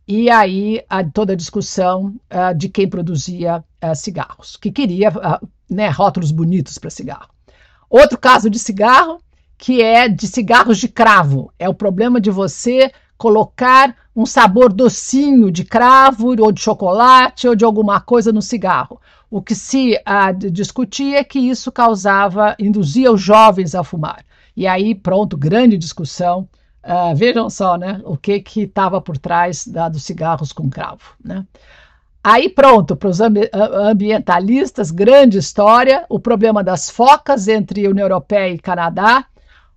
E 0.06 0.28
aí 0.28 0.82
a, 0.88 1.04
toda 1.04 1.34
a 1.34 1.36
discussão 1.36 2.14
uh, 2.32 2.54
de 2.56 2.68
quem 2.68 2.88
produzia 2.88 3.62
uh, 3.82 3.94
cigarros, 3.94 4.56
que 4.56 4.70
queria 4.72 5.10
uh, 5.10 5.48
né, 5.68 5.88
rótulos 5.88 6.32
bonitos 6.32 6.78
para 6.78 6.90
cigarro. 6.90 7.28
Outro 7.90 8.16
caso 8.16 8.48
de 8.48 8.58
cigarro, 8.58 9.20
que 9.58 9.82
é 9.82 10.08
de 10.08 10.28
cigarros 10.28 10.78
de 10.78 10.88
cravo. 10.88 11.52
É 11.58 11.68
o 11.68 11.74
problema 11.74 12.20
de 12.20 12.30
você 12.30 12.92
colocar 13.18 13.94
um 14.16 14.24
sabor 14.24 14.72
docinho 14.72 15.50
de 15.50 15.64
cravo 15.64 16.28
ou 16.40 16.52
de 16.52 16.60
chocolate 16.60 17.48
ou 17.48 17.54
de 17.54 17.64
alguma 17.64 18.00
coisa 18.00 18.32
no 18.32 18.40
cigarro. 18.40 19.00
O 19.28 19.42
que 19.42 19.54
se 19.54 19.94
uh, 19.96 20.50
discutia 20.50 21.18
é 21.18 21.24
que 21.24 21.38
isso 21.38 21.70
causava, 21.70 22.56
induzia 22.58 23.12
os 23.12 23.20
jovens 23.20 23.74
a 23.74 23.84
fumar. 23.84 24.24
E 24.56 24.66
aí, 24.66 24.94
pronto, 24.94 25.36
grande 25.36 25.76
discussão. 25.76 26.48
Uh, 26.82 27.14
vejam 27.14 27.50
só, 27.50 27.76
né, 27.76 28.00
o 28.04 28.16
que 28.16 28.40
que 28.40 28.62
estava 28.62 29.00
por 29.00 29.18
trás 29.18 29.66
da, 29.66 29.88
dos 29.88 30.02
cigarros 30.02 30.52
com 30.52 30.70
cravo, 30.70 31.14
né? 31.22 31.44
Aí 32.22 32.50
pronto, 32.50 32.94
para 32.96 33.08
os 33.08 33.18
ambientalistas, 33.20 34.90
grande 34.90 35.38
história, 35.38 36.04
o 36.08 36.20
problema 36.20 36.62
das 36.62 36.90
focas 36.90 37.48
entre 37.48 37.88
União 37.88 38.04
Europeia 38.04 38.52
e 38.52 38.58
Canadá. 38.58 39.24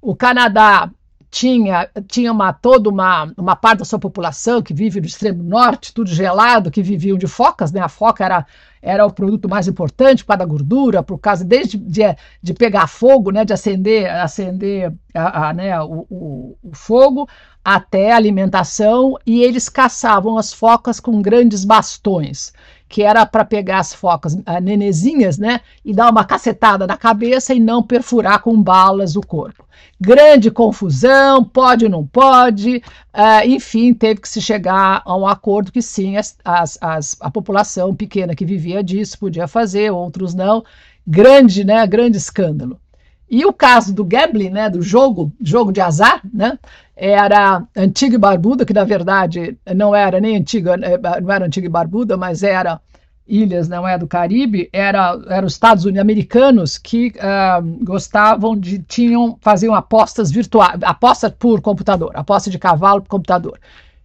O 0.01 0.13
Canadá 0.13 0.91
tinha, 1.33 1.89
tinha 2.07 2.31
uma, 2.31 2.53
toda 2.53 2.89
uma, 2.89 3.33
uma 3.35 3.55
parte 3.55 3.79
da 3.79 3.85
sua 3.85 3.97
população 3.97 4.61
que 4.61 4.71
vive 4.71 4.99
no 4.99 5.07
extremo 5.07 5.41
norte, 5.41 5.91
tudo 5.91 6.09
gelado, 6.09 6.69
que 6.69 6.83
viviam 6.83 7.17
de 7.17 7.25
focas, 7.25 7.71
né? 7.71 7.81
A 7.81 7.89
foca 7.89 8.23
era, 8.23 8.45
era 8.81 9.03
o 9.03 9.11
produto 9.11 9.49
mais 9.49 9.67
importante 9.67 10.23
para 10.23 10.43
a 10.43 10.45
gordura, 10.45 11.01
por 11.01 11.17
causa 11.17 11.43
desde 11.43 11.75
de, 11.77 12.03
de 12.41 12.53
pegar 12.53 12.85
fogo, 12.87 13.31
né? 13.31 13.43
De 13.43 13.51
acender, 13.51 14.07
acender 14.11 14.93
a, 15.11 15.47
a, 15.47 15.53
né? 15.53 15.81
o, 15.81 16.05
o, 16.07 16.57
o 16.61 16.75
fogo, 16.75 17.27
até 17.63 18.11
alimentação, 18.11 19.17
e 19.25 19.41
eles 19.41 19.69
caçavam 19.69 20.37
as 20.37 20.51
focas 20.51 20.99
com 20.99 21.21
grandes 21.21 21.63
bastões, 21.63 22.51
que 22.89 23.01
era 23.01 23.25
para 23.25 23.45
pegar 23.45 23.79
as 23.79 23.93
focas 23.93 24.37
a 24.45 24.59
nenezinhas, 24.59 25.37
né, 25.37 25.61
e 25.83 25.93
dar 25.93 26.11
uma 26.11 26.25
cacetada 26.25 26.85
na 26.85 26.97
cabeça 26.97 27.53
e 27.53 27.59
não 27.59 27.81
perfurar 27.81 28.41
com 28.41 28.61
balas 28.61 29.15
o 29.15 29.21
corpo. 29.21 29.65
Grande 29.99 30.51
confusão, 30.51 31.43
pode 31.43 31.85
ou 31.85 31.91
não 31.91 32.05
pode, 32.05 32.77
uh, 33.13 33.47
enfim, 33.47 33.93
teve 33.93 34.21
que 34.21 34.29
se 34.29 34.41
chegar 34.41 35.01
a 35.05 35.15
um 35.15 35.25
acordo 35.25 35.71
que 35.71 35.81
sim, 35.81 36.17
as, 36.17 36.37
as, 36.43 36.77
as, 36.81 37.17
a 37.19 37.31
população 37.31 37.95
pequena 37.95 38.35
que 38.35 38.45
vivia 38.45 38.83
disso 38.83 39.17
podia 39.17 39.47
fazer, 39.47 39.89
outros 39.91 40.33
não. 40.33 40.63
Grande, 41.07 41.63
né, 41.63 41.85
grande 41.87 42.17
escândalo. 42.17 42.79
E 43.29 43.45
o 43.45 43.53
caso 43.53 43.93
do 43.93 44.03
gambling, 44.03 44.49
né, 44.49 44.69
do 44.69 44.81
jogo, 44.81 45.31
jogo 45.41 45.71
de 45.71 45.81
azar, 45.81 46.21
né, 46.31 46.57
era 46.95 47.63
Antiga 47.75 48.15
e 48.15 48.19
Barbuda, 48.19 48.65
que 48.65 48.73
na 48.73 48.83
verdade 48.83 49.57
não 49.75 49.95
era 49.95 50.19
nem 50.19 50.37
antiga, 50.37 50.75
eh, 50.75 51.21
não 51.21 51.31
era 51.31 51.45
Antiga 51.45 51.65
e 51.65 51.69
Barbuda, 51.69 52.15
mas 52.15 52.43
era 52.43 52.79
ilhas, 53.27 53.69
não 53.69 53.87
é 53.87 53.97
do 53.97 54.07
Caribe, 54.07 54.69
era, 54.71 55.17
eram 55.29 55.47
os 55.47 55.53
Estados 55.53 55.85
Unidos 55.85 56.01
americanos 56.01 56.77
que 56.77 57.13
uh, 57.15 57.83
gostavam 57.83 58.55
de, 58.55 58.79
tinham, 58.79 59.37
faziam 59.41 59.73
apostas 59.73 60.29
virtuais, 60.29 60.77
aposta 60.83 61.29
por 61.29 61.61
computador, 61.61 62.11
aposta 62.13 62.49
de 62.49 62.59
cavalo 62.59 63.01
por 63.01 63.07
computador. 63.07 63.57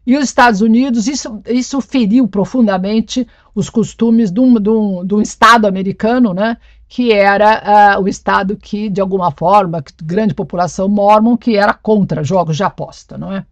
E 0.08 0.16
os 0.16 0.24
Estados 0.24 0.62
Unidos, 0.62 1.06
isso, 1.06 1.42
isso 1.46 1.82
feriu 1.82 2.26
profundamente 2.26 3.28
os 3.54 3.68
costumes 3.68 4.30
de 4.30 4.40
um, 4.40 4.54
de 4.54 4.70
um, 4.70 5.04
de 5.04 5.14
um 5.14 5.20
Estado 5.20 5.66
americano, 5.66 6.32
né, 6.32 6.56
que 6.88 7.12
era 7.12 7.98
uh, 7.98 8.02
o 8.02 8.08
Estado 8.08 8.56
que, 8.56 8.88
de 8.88 9.02
alguma 9.02 9.30
forma, 9.30 9.84
grande 10.02 10.32
população 10.32 10.88
mormon, 10.88 11.36
que 11.36 11.58
era 11.58 11.74
contra 11.74 12.24
jogos 12.24 12.56
de 12.56 12.62
aposta, 12.62 13.18
não 13.18 13.30
é? 13.30 13.44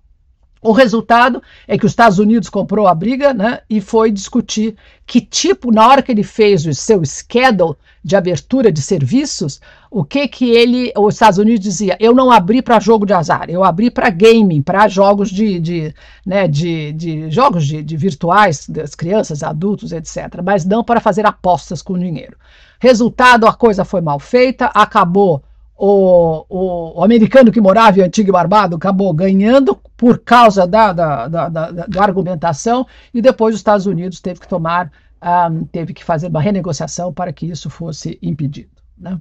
O 0.63 0.73
resultado 0.73 1.43
é 1.69 1.77
que 1.77 1.85
os 1.85 1.93
Estados 1.93 2.19
Unidos 2.19 2.49
comprou 2.49 2.87
a 2.87 2.95
briga 2.95 3.35
né, 3.35 3.61
e 3.69 3.79
foi 3.79 4.11
discutir 4.11 4.77
que 5.07 5.21
tipo, 5.21 5.71
na 5.71 5.87
hora 5.87 6.03
que 6.03 6.11
ele 6.11 6.23
fez 6.23 6.65
o 6.65 6.73
seu 6.73 7.05
schedule 7.05 7.77
de 8.07 8.15
abertura 8.15 8.71
de 8.71 8.81
serviços, 8.81 9.61
o 9.91 10.05
que 10.05 10.29
que 10.29 10.49
ele, 10.49 10.93
os 10.97 11.15
Estados 11.15 11.41
Unidos 11.41 11.59
dizia, 11.59 11.97
eu 11.99 12.15
não 12.15 12.31
abri 12.31 12.63
para 12.63 12.79
jogo 12.79 13.05
de 13.05 13.13
azar, 13.13 13.51
eu 13.51 13.65
abri 13.65 13.91
para 13.91 14.09
gaming, 14.11 14.63
para 14.63 14.87
jogos 14.87 15.29
de, 15.29 15.59
de, 15.59 15.95
né, 16.25 16.47
de, 16.47 16.93
de 16.93 17.29
jogos 17.33 17.67
de, 17.67 17.83
de 17.83 17.97
virtuais 17.97 18.69
das 18.69 18.95
crianças, 18.95 19.43
adultos, 19.43 19.91
etc., 19.91 20.41
mas 20.45 20.65
não 20.65 20.85
para 20.85 21.01
fazer 21.01 21.27
apostas 21.27 21.83
com 21.83 21.99
dinheiro. 21.99 22.37
Resultado, 22.79 23.45
a 23.45 23.53
coisa 23.53 23.85
foi 23.85 24.01
mal 24.01 24.21
feita, 24.21 24.67
acabou 24.67 25.43
o, 25.77 26.47
o, 26.49 27.01
o, 27.01 27.05
americano 27.05 27.51
que 27.51 27.61
morava 27.61 27.99
em 27.99 28.03
Antigo 28.03 28.29
e 28.29 28.33
Barbado 28.33 28.77
acabou 28.77 29.13
ganhando 29.13 29.77
por 29.97 30.21
causa 30.21 30.65
da, 30.65 30.93
da, 30.93 31.27
da, 31.27 31.49
da, 31.49 31.71
da 31.71 32.03
argumentação 32.05 32.87
e 33.13 33.21
depois 33.21 33.53
os 33.53 33.61
Estados 33.61 33.85
Unidos 33.85 34.21
teve 34.21 34.39
que 34.39 34.49
tomar, 34.49 34.93
um, 35.23 35.65
teve 35.65 35.93
que 35.93 36.05
fazer 36.05 36.29
uma 36.29 36.41
renegociação 36.41 37.13
para 37.13 37.33
que 37.33 37.47
isso 37.47 37.69
fosse 37.71 38.19
impedido. 38.23 38.71
Né? 38.97 39.21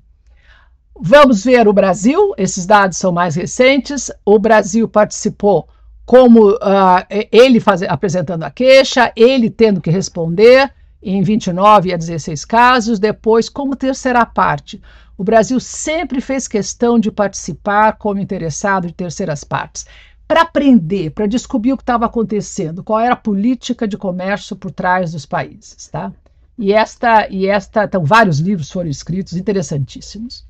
Vamos 0.99 1.43
ver 1.43 1.67
o 1.67 1.73
Brasil, 1.73 2.33
esses 2.37 2.65
dados 2.65 2.97
são 2.97 3.11
mais 3.11 3.35
recentes. 3.35 4.11
O 4.25 4.39
Brasil 4.39 4.87
participou 4.87 5.67
como 6.05 6.51
uh, 6.51 7.05
ele 7.31 7.59
faz, 7.59 7.81
apresentando 7.83 8.43
a 8.43 8.51
queixa, 8.51 9.11
ele 9.15 9.49
tendo 9.49 9.81
que 9.81 9.89
responder 9.89 10.71
em 11.01 11.21
29 11.21 11.93
a 11.93 11.97
16 11.97 12.45
casos, 12.45 12.99
depois 12.99 13.49
como 13.49 13.75
terceira 13.75 14.25
parte 14.25 14.81
o 15.17 15.23
Brasil 15.23 15.59
sempre 15.59 16.19
fez 16.19 16.47
questão 16.47 16.99
de 16.99 17.11
participar 17.11 17.93
como 17.93 18.19
interessado 18.19 18.87
de 18.87 18.93
terceiras 18.93 19.43
partes, 19.43 19.85
para 20.27 20.41
aprender, 20.41 21.11
para 21.11 21.27
descobrir 21.27 21.73
o 21.73 21.77
que 21.77 21.83
estava 21.83 22.05
acontecendo, 22.05 22.83
qual 22.83 22.99
era 22.99 23.13
a 23.13 23.17
política 23.17 23.87
de 23.87 23.97
comércio 23.97 24.55
por 24.55 24.71
trás 24.71 25.11
dos 25.11 25.25
países, 25.25 25.87
tá? 25.87 26.11
E 26.57 26.73
esta, 26.73 27.27
e 27.29 27.47
esta, 27.47 27.83
então 27.83 28.03
vários 28.03 28.39
livros 28.39 28.71
foram 28.71 28.89
escritos 28.89 29.33
interessantíssimos. 29.33 30.45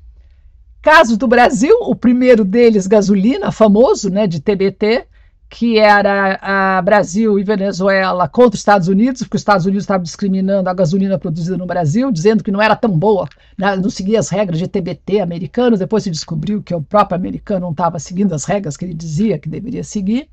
Casos 0.80 1.16
do 1.16 1.26
Brasil, 1.26 1.76
o 1.80 1.96
primeiro 1.96 2.44
deles, 2.44 2.86
gasolina, 2.86 3.50
famoso, 3.50 4.08
né, 4.08 4.26
de 4.26 4.40
TBT, 4.40 5.06
que 5.48 5.78
era 5.78 6.38
a 6.42 6.82
Brasil 6.82 7.38
e 7.38 7.44
Venezuela 7.44 8.28
contra 8.28 8.54
os 8.54 8.60
Estados 8.60 8.88
Unidos, 8.88 9.22
porque 9.22 9.36
os 9.36 9.40
Estados 9.40 9.64
Unidos 9.64 9.84
estavam 9.84 10.02
discriminando 10.02 10.68
a 10.68 10.74
gasolina 10.74 11.18
produzida 11.18 11.56
no 11.56 11.66
Brasil, 11.66 12.10
dizendo 12.10 12.42
que 12.42 12.50
não 12.50 12.60
era 12.60 12.74
tão 12.74 12.90
boa, 12.90 13.28
né, 13.56 13.76
não 13.76 13.88
seguia 13.88 14.18
as 14.18 14.28
regras 14.28 14.58
de 14.58 14.66
TBT 14.66 15.20
americanos. 15.20 15.78
Depois 15.78 16.02
se 16.02 16.10
descobriu 16.10 16.62
que 16.62 16.74
o 16.74 16.82
próprio 16.82 17.16
americano 17.16 17.60
não 17.60 17.70
estava 17.70 17.98
seguindo 17.98 18.34
as 18.34 18.44
regras 18.44 18.76
que 18.76 18.84
ele 18.84 18.94
dizia 18.94 19.38
que 19.38 19.48
deveria 19.48 19.84
seguir. 19.84 20.28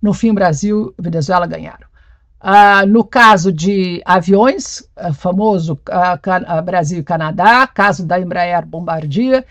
No 0.00 0.12
fim, 0.12 0.32
Brasil 0.32 0.94
e 0.98 1.02
Venezuela 1.02 1.46
ganharam. 1.46 1.88
Ah, 2.40 2.86
no 2.86 3.04
caso 3.04 3.52
de 3.52 4.00
aviões, 4.04 4.82
ah, 4.96 5.12
famoso 5.12 5.78
ah, 5.90 6.18
Brasil 6.62 7.00
e 7.00 7.04
Canadá, 7.04 7.66
caso 7.66 8.06
da 8.06 8.18
Embraer 8.18 8.64
Bombardier, 8.64 9.44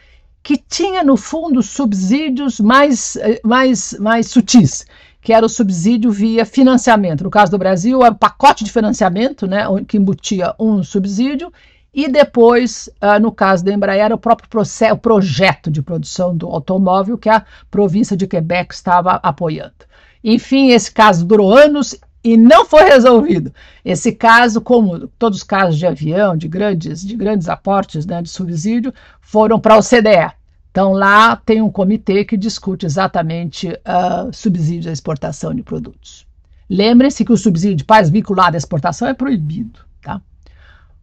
que 0.49 0.57
tinha, 0.57 1.03
no 1.03 1.15
fundo, 1.15 1.61
subsídios 1.61 2.59
mais, 2.59 3.15
eh, 3.17 3.39
mais, 3.43 3.95
mais 3.99 4.31
sutis, 4.31 4.83
que 5.21 5.31
era 5.31 5.45
o 5.45 5.49
subsídio 5.49 6.09
via 6.11 6.43
financiamento. 6.43 7.23
No 7.23 7.29
caso 7.29 7.51
do 7.51 7.57
Brasil, 7.59 8.03
era 8.03 8.15
o 8.15 8.17
pacote 8.17 8.63
de 8.63 8.71
financiamento, 8.71 9.45
né, 9.45 9.65
que 9.87 9.95
embutia 9.95 10.55
um 10.59 10.81
subsídio, 10.81 11.53
e 11.93 12.07
depois, 12.07 12.89
uh, 12.99 13.19
no 13.21 13.31
caso 13.31 13.63
da 13.63 13.71
Embraer, 13.71 14.11
o 14.11 14.17
próprio 14.17 14.49
processo, 14.49 14.95
o 14.95 14.97
projeto 14.97 15.69
de 15.69 15.83
produção 15.83 16.35
do 16.35 16.47
automóvel 16.47 17.15
que 17.15 17.29
a 17.29 17.45
província 17.69 18.17
de 18.17 18.25
Quebec 18.25 18.73
estava 18.73 19.19
apoiando. 19.21 19.85
Enfim, 20.23 20.69
esse 20.71 20.91
caso 20.91 21.27
durou 21.27 21.55
anos 21.55 21.95
e 22.23 22.35
não 22.35 22.65
foi 22.65 22.85
resolvido. 22.85 23.53
Esse 23.85 24.13
caso, 24.13 24.61
como 24.61 25.07
todos 25.09 25.37
os 25.37 25.43
casos 25.43 25.77
de 25.77 25.85
avião, 25.85 26.35
de 26.35 26.47
grandes, 26.47 27.05
de 27.05 27.15
grandes 27.15 27.47
aportes 27.47 28.03
né, 28.07 28.19
de 28.19 28.29
subsídio, 28.29 28.91
foram 29.21 29.59
para 29.59 29.77
o 29.77 29.83
CDE. 29.83 30.38
Então, 30.71 30.93
lá 30.93 31.35
tem 31.35 31.61
um 31.61 31.71
comitê 31.71 32.23
que 32.23 32.37
discute 32.37 32.85
exatamente 32.85 33.67
uh, 33.69 34.31
subsídio 34.31 34.89
à 34.89 34.93
exportação 34.93 35.53
de 35.53 35.63
produtos. 35.63 36.27
Lembrem-se 36.69 37.25
que 37.25 37.33
o 37.33 37.37
subsídio 37.37 37.85
pais 37.85 38.09
vinculado 38.09 38.55
à 38.55 38.57
exportação 38.57 39.07
é 39.07 39.13
proibido. 39.13 39.79
Tá? 40.01 40.21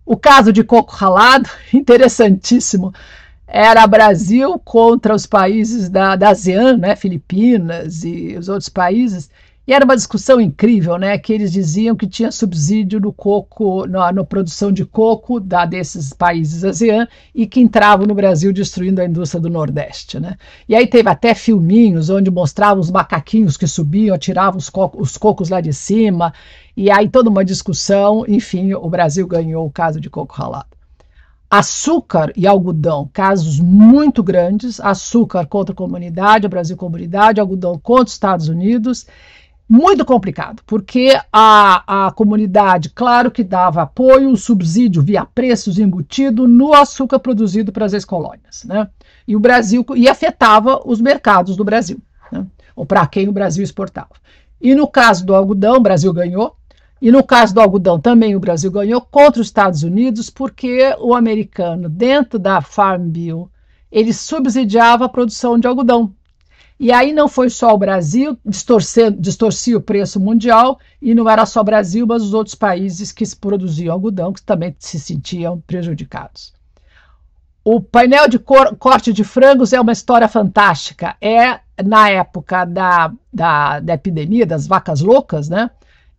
O 0.05 0.17
caso 0.17 0.53
de 0.53 0.63
coco 0.63 0.95
ralado, 0.95 1.49
interessantíssimo, 1.75 2.95
era 3.47 3.87
Brasil 3.87 4.59
contra 4.61 5.15
os 5.15 5.27
países 5.27 5.89
da, 5.89 6.15
da 6.15 6.31
ASEAN, 6.31 6.77
né, 6.77 6.95
Filipinas 6.97 8.05
e 8.05 8.37
os 8.37 8.49
outros 8.49 8.69
países, 8.69 9.31
e 9.67 9.73
era 9.73 9.85
uma 9.85 9.97
discussão 9.97 10.41
incrível, 10.41 10.97
né? 10.97 11.19
Que 11.19 11.33
eles 11.33 11.51
diziam 11.51 11.97
que 11.97 12.07
tinha 12.07 12.31
subsídio 12.31 13.01
no 13.01 13.13
coco, 13.13 13.85
na, 13.87 14.13
na 14.13 14.23
produção 14.23 14.71
de 14.71 14.85
coco 14.85 15.41
da, 15.41 15.67
desses 15.67 16.13
países 16.13 16.63
ASEAN 16.63 17.09
e 17.35 17.49
que 17.49 17.59
entravam 17.59 18.07
no 18.07 18.15
Brasil 18.15 18.53
destruindo 18.53 19.01
a 19.01 19.05
indústria 19.05 19.41
do 19.41 19.51
Nordeste, 19.51 20.21
né? 20.21 20.37
E 20.69 20.75
aí 20.77 20.87
teve 20.87 21.09
até 21.09 21.35
filminhos 21.35 22.11
onde 22.11 22.31
mostravam 22.31 22.81
os 22.81 22.93
macaquinhos 22.93 23.57
que 23.57 23.67
subiam, 23.67 24.15
atiravam 24.15 24.59
os, 24.59 24.71
co 24.71 24.89
os 24.95 25.17
cocos 25.17 25.49
lá 25.49 25.61
de 25.61 25.73
cima, 25.73 26.33
e 26.77 26.89
aí 26.89 27.09
toda 27.09 27.29
uma 27.29 27.45
discussão. 27.45 28.25
Enfim, 28.29 28.73
o 28.73 28.89
Brasil 28.89 29.27
ganhou 29.27 29.67
o 29.67 29.71
caso 29.71 30.01
de 30.01 30.09
coco 30.09 30.33
ralado. 30.33 30.77
Açúcar 31.51 32.33
e 32.37 32.47
algodão, 32.47 33.11
casos 33.13 33.59
muito 33.59 34.23
grandes. 34.23 34.79
Açúcar 34.79 35.45
contra 35.47 35.73
a 35.73 35.77
comunidade, 35.77 36.47
o 36.47 36.49
Brasil 36.49 36.77
comunidade, 36.77 37.41
algodão 37.41 37.79
contra 37.79 38.05
os 38.05 38.13
Estados 38.13 38.49
Unidos 38.49 39.07
muito 39.69 40.05
complicado, 40.05 40.63
porque 40.65 41.19
a, 41.33 42.07
a 42.07 42.13
comunidade, 42.13 42.91
claro 42.91 43.31
que 43.31 43.43
dava 43.43 43.83
apoio, 43.83 44.37
subsídio 44.37 45.03
via 45.03 45.25
preços 45.25 45.79
embutido 45.79 46.47
no 46.47 46.73
açúcar 46.73 47.19
produzido 47.19 47.73
para 47.73 47.85
as 47.85 47.93
ex-colônias, 47.93 48.65
né? 48.65 48.89
E 49.27 49.35
o 49.35 49.41
Brasil 49.41 49.85
e 49.97 50.09
afetava 50.09 50.81
os 50.85 51.01
mercados 51.01 51.57
do 51.57 51.65
Brasil, 51.65 51.99
né? 52.31 52.47
ou 52.77 52.87
para 52.87 53.07
quem 53.09 53.29
o 53.29 53.33
Brasil 53.33 53.65
exportava. 53.65 54.11
E 54.61 54.75
no 54.75 54.87
caso 54.87 55.27
do 55.27 55.35
algodão, 55.35 55.77
o 55.77 55.81
Brasil 55.81 56.13
ganhou. 56.13 56.57
E 57.03 57.11
no 57.11 57.23
caso 57.23 57.53
do 57.53 57.61
algodão 57.61 58.01
também 58.01 58.35
o 58.35 58.41
Brasil 58.41 58.71
ganhou 58.71 59.01
contra 59.01 59.41
os 59.41 59.49
Estados 59.49 59.83
Unidos, 59.83 60.31
porque 60.31 60.95
o 60.99 61.15
americano, 61.15 61.89
dentro 61.89 62.39
da 62.39 62.63
Farm 62.63 63.09
Bill, 63.09 63.51
ele 63.91 64.13
subsidiava 64.13 65.05
a 65.05 65.09
produção 65.09 65.59
de 65.59 65.67
algodão. 65.67 66.15
E 66.79 66.93
aí 66.93 67.13
não 67.13 67.27
foi 67.27 67.49
só 67.49 67.73
o 67.73 67.79
Brasil 67.79 68.39
distorcia 68.45 69.77
o 69.79 69.81
preço 69.81 70.21
mundial, 70.21 70.79
e 71.01 71.15
não 71.15 71.29
era 71.29 71.47
só 71.47 71.61
o 71.61 71.65
Brasil, 71.65 72.07
mas 72.07 72.23
os 72.23 72.35
outros 72.35 72.55
países 72.55 73.13
que 73.13 73.25
produziam 73.37 73.95
algodão, 73.95 74.33
que 74.33 74.43
também 74.43 74.77
se 74.79 75.01
sentiam 75.01 75.61
prejudicados. 75.67 76.55
O 77.65 77.81
painel 77.81 78.29
de 78.29 78.39
cor, 78.39 78.77
corte 78.77 79.13
de 79.13 79.25
frangos 79.25 79.73
é 79.73 79.81
uma 79.81 79.93
história 79.93 80.29
fantástica. 80.29 81.17
É 81.21 81.59
na 81.85 82.09
época 82.09 82.65
da, 82.65 83.13
da, 83.33 83.81
da 83.81 83.95
epidemia 83.95 84.47
das 84.47 84.67
vacas 84.67 85.01
loucas, 85.01 85.49
né? 85.49 85.71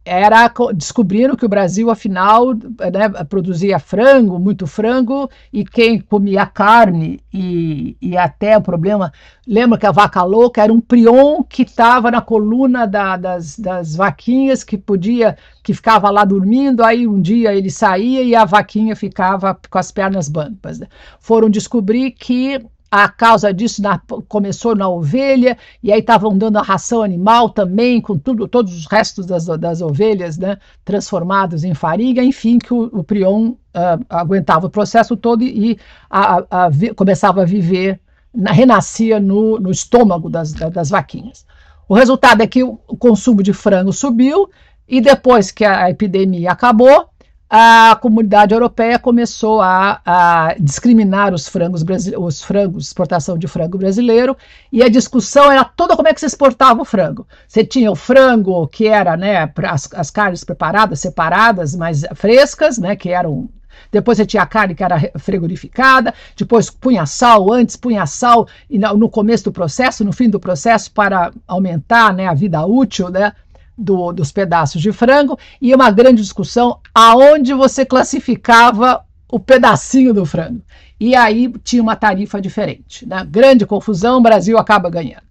Era 0.08 0.52
descobriram 0.74 1.36
que 1.36 1.46
o 1.46 1.50
Brasil, 1.50 1.90
afinal, 1.92 2.54
né, 2.54 3.10
produzia 3.28 3.78
frango, 3.78 4.40
muito 4.40 4.66
frango, 4.66 5.30
e 5.52 5.66
quem 5.66 6.00
comia 6.00 6.46
carne 6.46 7.20
e, 7.34 7.98
e 8.02 8.18
até 8.18 8.58
o 8.58 8.62
problema, 8.62 9.12
lembra 9.46 9.78
que 9.78 9.86
a 9.86 9.92
vaca 9.92 10.24
louca 10.24 10.64
era 10.64 10.72
um 10.72 10.80
prion 10.80 11.44
que 11.44 11.64
estava 11.64 12.10
na 12.10 12.22
coluna 12.22 12.88
da, 12.88 13.18
das, 13.18 13.60
das 13.60 13.96
vaquinhas, 13.96 14.64
que 14.64 14.78
podia, 14.78 15.38
que 15.62 15.74
ficava 15.74 16.10
lá 16.10 16.24
dormindo, 16.24 16.84
aí 16.84 17.08
um 17.08 17.22
dia 17.22 17.54
ele 17.54 17.70
saía 17.70 18.24
e 18.24 18.34
a 18.34 18.46
vaquinha 18.46 18.96
ficava 18.96 19.60
com 19.70 19.78
as 19.78 19.92
pernas 19.92 20.30
bambas. 20.30 20.80
Né? 20.80 20.88
Foram 21.20 21.50
descobrir 21.50 22.12
que 22.12 22.66
a 22.90 23.08
causa 23.10 23.54
disso 23.54 23.82
na, 23.82 24.00
começou 24.28 24.76
na 24.76 24.88
ovelha, 24.88 25.58
e 25.84 25.92
aí 25.92 26.00
estavam 26.00 26.38
dando 26.38 26.58
a 26.58 26.62
ração 26.62 27.04
animal 27.04 27.50
também, 27.50 28.00
com 28.00 28.18
tudo, 28.18 28.48
todos 28.48 28.74
os 28.74 28.86
restos 28.86 29.26
das, 29.26 29.46
das 29.46 29.82
ovelhas 29.82 30.38
né, 30.38 30.58
transformados 30.86 31.64
em 31.64 31.74
farinha, 31.74 32.24
enfim, 32.24 32.58
que 32.60 32.74
o, 32.74 32.84
o 32.94 33.04
prion 33.04 33.50
uh, 33.50 34.06
aguentava 34.10 34.68
o 34.68 34.70
processo 34.70 35.18
todo 35.18 35.44
e, 35.44 35.78
a, 36.10 36.38
a, 36.38 36.66
a, 36.66 36.70
começava 36.96 37.42
a 37.42 37.46
viver, 37.46 38.00
na, 38.34 38.52
renascia 38.52 39.20
no, 39.20 39.60
no 39.60 39.72
estômago 39.72 40.30
das, 40.30 40.54
das 40.54 40.90
vaquinhas. 40.90 41.46
O 41.90 41.94
resultado 41.94 42.42
é 42.42 42.48
que 42.48 42.64
o 42.64 42.78
consumo 43.00 43.44
de 43.44 43.54
frango 43.54 43.92
subiu, 43.92 44.50
e 44.88 45.02
depois 45.02 45.52
que 45.52 45.66
a 45.66 45.90
epidemia 45.90 46.52
acabou, 46.52 47.10
a 47.50 47.98
comunidade 48.02 48.54
europeia 48.54 49.00
começou 49.00 49.62
a, 49.62 50.02
a 50.06 50.56
discriminar 50.60 51.34
os 51.34 51.48
frangos, 51.48 51.84
os 52.18 52.42
frangos, 52.42 52.88
exportação 52.88 53.38
de 53.38 53.48
frango 53.48 53.78
brasileiro, 53.78 54.36
e 54.72 54.84
a 54.84 54.90
discussão 54.90 55.50
era 55.52 55.64
toda 55.64 55.96
como 55.96 56.08
é 56.08 56.14
que 56.14 56.20
se 56.20 56.26
exportava 56.26 56.82
o 56.82 56.86
frango. 56.86 57.26
Você 57.48 57.64
tinha 57.64 57.90
o 57.92 57.96
frango 57.96 58.68
que 58.68 58.88
era, 58.88 59.16
né, 59.16 59.50
as, 59.64 59.90
as 59.94 60.12
carnes 60.12 60.44
preparadas, 60.44 61.00
separadas, 61.00 61.76
mas 61.76 62.04
frescas, 62.16 62.78
né, 62.78 62.96
que 62.96 63.10
eram 63.10 63.50
depois 63.92 64.18
você 64.18 64.26
tinha 64.26 64.44
a 64.44 64.48
carne 64.48 64.76
que 64.76 64.84
era 64.84 65.12
frigorificada, 65.18 66.14
depois 66.36 66.70
punha 66.70 67.06
sal 67.06 67.52
antes, 67.52 67.76
punha 67.76 68.06
sal 68.06 68.48
no 68.70 69.10
começo 69.10 69.46
do 69.46 69.52
processo, 69.52 70.04
no 70.04 70.12
fim 70.12 70.30
do 70.30 70.40
processo, 70.40 70.92
para 70.92 71.32
aumentar 71.48 72.14
né, 72.14 72.28
a 72.28 72.34
vida 72.34 72.66
útil 72.66 73.10
né, 73.10 73.34
do, 73.78 74.12
dos 74.12 74.32
pedaços 74.32 74.82
de 74.82 74.92
frango 74.92 75.38
e 75.62 75.74
uma 75.74 75.92
grande 75.92 76.22
discussão 76.22 76.80
aonde 76.94 77.54
você 77.54 77.86
classificava 77.86 79.06
o 79.30 79.40
pedacinho 79.40 80.14
do 80.14 80.26
frango. 80.26 80.62
E 81.00 81.16
aí 81.16 81.54
tinha 81.64 81.84
uma 81.84 81.96
tarifa 81.96 82.42
diferente. 82.42 83.06
Né? 83.06 83.26
Grande 83.30 83.66
confusão, 83.66 84.18
o 84.18 84.22
Brasil 84.22 84.58
acaba 84.58 84.90
ganhando. 84.90 85.28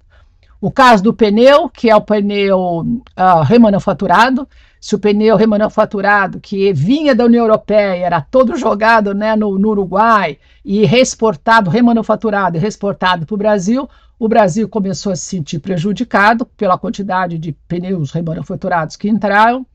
O 0.60 0.70
caso 0.70 1.02
do 1.02 1.12
pneu, 1.12 1.68
que 1.68 1.90
é 1.90 1.96
o 1.96 2.00
pneu 2.00 2.58
uh, 2.58 3.42
remanufaturado, 3.42 4.48
se 4.86 4.94
o 4.94 5.00
pneu 5.00 5.34
remanufaturado 5.34 6.38
que 6.38 6.72
vinha 6.72 7.12
da 7.12 7.24
União 7.24 7.42
Europeia 7.42 8.06
era 8.06 8.20
todo 8.20 8.56
jogado 8.56 9.12
né, 9.12 9.34
no, 9.34 9.58
no 9.58 9.70
Uruguai 9.70 10.38
e 10.64 10.84
reexportado, 10.86 11.68
remanufaturado 11.68 12.56
e 12.56 12.60
reexportado 12.60 13.26
para 13.26 13.34
o 13.34 13.36
Brasil, 13.36 13.90
o 14.16 14.28
Brasil 14.28 14.68
começou 14.68 15.10
a 15.10 15.16
se 15.16 15.24
sentir 15.24 15.58
prejudicado 15.58 16.46
pela 16.46 16.78
quantidade 16.78 17.36
de 17.36 17.50
pneus 17.66 18.12
remanufaturados 18.12 18.94
que 18.94 19.08
entraram. 19.08 19.66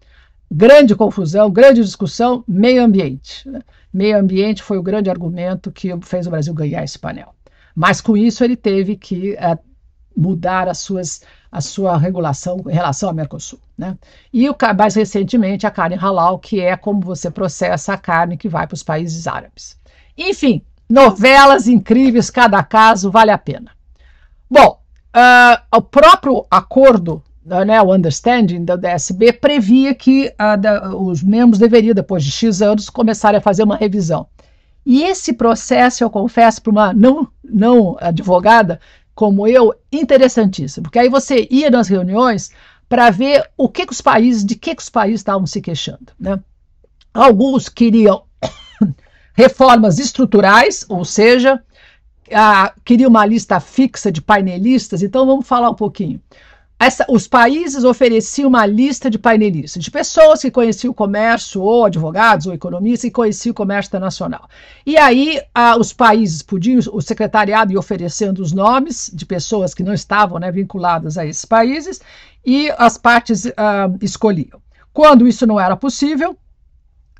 Grande 0.50 0.96
confusão, 0.96 1.52
grande 1.52 1.84
discussão, 1.84 2.42
meio 2.48 2.82
ambiente. 2.82 3.50
Né? 3.50 3.60
Meio 3.94 4.18
ambiente 4.18 4.64
foi 4.64 4.78
o 4.78 4.82
grande 4.82 5.10
argumento 5.10 5.74
que 5.74 5.90
fez 6.04 6.26
o 6.26 6.30
Brasil 6.30 6.54
ganhar 6.54 6.86
esse 6.86 6.98
painel. 6.98 7.36
Mas 7.76 8.00
com 8.00 8.16
isso 8.16 8.46
ele 8.46 8.56
teve 8.56 8.96
que 8.96 9.34
uh, 9.34 9.60
mudar 10.16 10.68
as 10.68 10.80
suas, 10.80 11.22
a 11.52 11.62
sua 11.62 11.98
regulação 11.98 12.64
em 12.68 12.74
relação 12.74 13.10
ao 13.10 13.16
Mercosul. 13.16 13.60
Né? 13.78 13.98
E 14.32 14.50
o, 14.50 14.56
mais 14.78 14.96
recentemente 14.96 15.66
a 15.66 15.72
carne 15.72 15.96
halal, 15.96 16.40
que 16.40 16.60
é 16.60 16.76
como 16.78 17.02
você 17.02 17.32
processa 17.32 17.94
a 17.94 17.98
carne 17.98 18.38
que 18.38 18.50
vai 18.50 18.68
para 18.68 18.76
os 18.76 18.84
países 18.84 19.28
árabes. 19.28 19.78
Enfim, 20.18 20.62
novelas 20.90 21.68
incríveis, 21.68 22.30
cada 22.30 22.62
caso 22.64 23.10
vale 23.10 23.32
a 23.32 23.38
pena. 23.38 23.72
Bom, 24.50 24.80
uh, 25.16 25.78
o 25.78 25.82
próprio 25.82 26.46
acordo, 26.52 27.24
né, 27.44 27.82
o 27.82 27.94
understanding 27.94 28.66
da 28.66 28.76
DSB 28.76 29.34
previa 29.34 29.96
que 29.96 30.28
uh, 30.28 30.60
da, 30.60 30.96
os 30.96 31.24
membros 31.24 31.60
deveriam, 31.60 31.96
depois 31.96 32.24
de 32.24 32.32
X 32.32 32.62
anos, 32.62 32.90
começarem 32.90 33.38
a 33.38 33.42
fazer 33.42 33.64
uma 33.64 33.78
revisão. 33.78 34.28
E 34.86 35.04
esse 35.04 35.34
processo, 35.34 36.04
eu 36.04 36.10
confesso 36.10 36.62
para 36.62 36.72
uma 36.72 36.94
não, 36.94 37.28
não 37.44 37.96
advogada, 38.00 38.80
como 39.14 39.48
eu, 39.48 39.74
interessantíssimo, 39.92 40.84
porque 40.84 41.00
aí 41.00 41.10
você 41.10 41.48
ia 41.50 41.70
nas 41.70 41.88
reuniões 41.88 42.52
para 42.88 43.10
ver 43.10 43.50
o 43.58 43.70
que, 43.70 43.86
que, 43.86 43.94
os 43.94 44.02
países, 44.02 44.44
de 44.44 44.56
que, 44.56 44.76
que 44.76 44.82
os 44.82 44.90
países 44.90 45.22
estavam 45.22 45.46
se 45.46 45.62
queixando. 45.62 46.12
Né? 46.20 46.40
Alguns 47.14 47.70
queriam 47.70 48.24
reformas 49.34 50.00
estruturais, 50.00 50.86
ou 50.90 51.06
seja, 51.06 51.62
a, 52.34 52.74
queriam 52.84 53.10
uma 53.10 53.26
lista 53.26 53.60
fixa 53.60 54.12
de 54.12 54.22
painelistas, 54.22 55.04
então 55.04 55.26
vamos 55.26 55.48
falar 55.48 55.70
um 55.70 55.76
pouquinho. 55.76 56.22
Essa, 56.84 57.06
os 57.08 57.28
países 57.28 57.84
ofereciam 57.84 58.50
uma 58.50 58.66
lista 58.66 59.08
de 59.08 59.20
painelistas, 59.20 59.84
de 59.84 59.92
pessoas 59.92 60.42
que 60.42 60.50
conheciam 60.50 60.90
o 60.90 60.96
comércio, 60.96 61.62
ou 61.62 61.86
advogados, 61.86 62.48
ou 62.48 62.56
economistas, 62.56 63.08
que 63.08 63.12
conheciam 63.12 63.52
o 63.52 63.56
comércio 63.56 63.90
internacional. 63.90 64.50
E 64.84 64.98
aí 64.98 65.40
ah, 65.54 65.78
os 65.78 65.94
países 65.94 66.42
podiam, 66.42 66.80
o 66.92 67.00
secretariado 67.00 67.72
ia 67.72 67.78
oferecendo 67.78 68.40
os 68.42 68.52
nomes 68.52 69.12
de 69.14 69.28
pessoas 69.28 69.76
que 69.76 69.84
não 69.84 69.94
estavam 69.94 70.40
né, 70.40 70.52
vinculadas 70.52 71.20
a 71.20 71.26
esses 71.26 71.46
países, 71.46 72.02
e 72.44 72.72
as 72.76 72.98
partes 72.98 73.46
ah, 73.56 73.88
escolhiam. 74.02 74.60
Quando 74.92 75.28
isso 75.28 75.46
não 75.46 75.60
era 75.60 75.78
possível, 75.78 76.36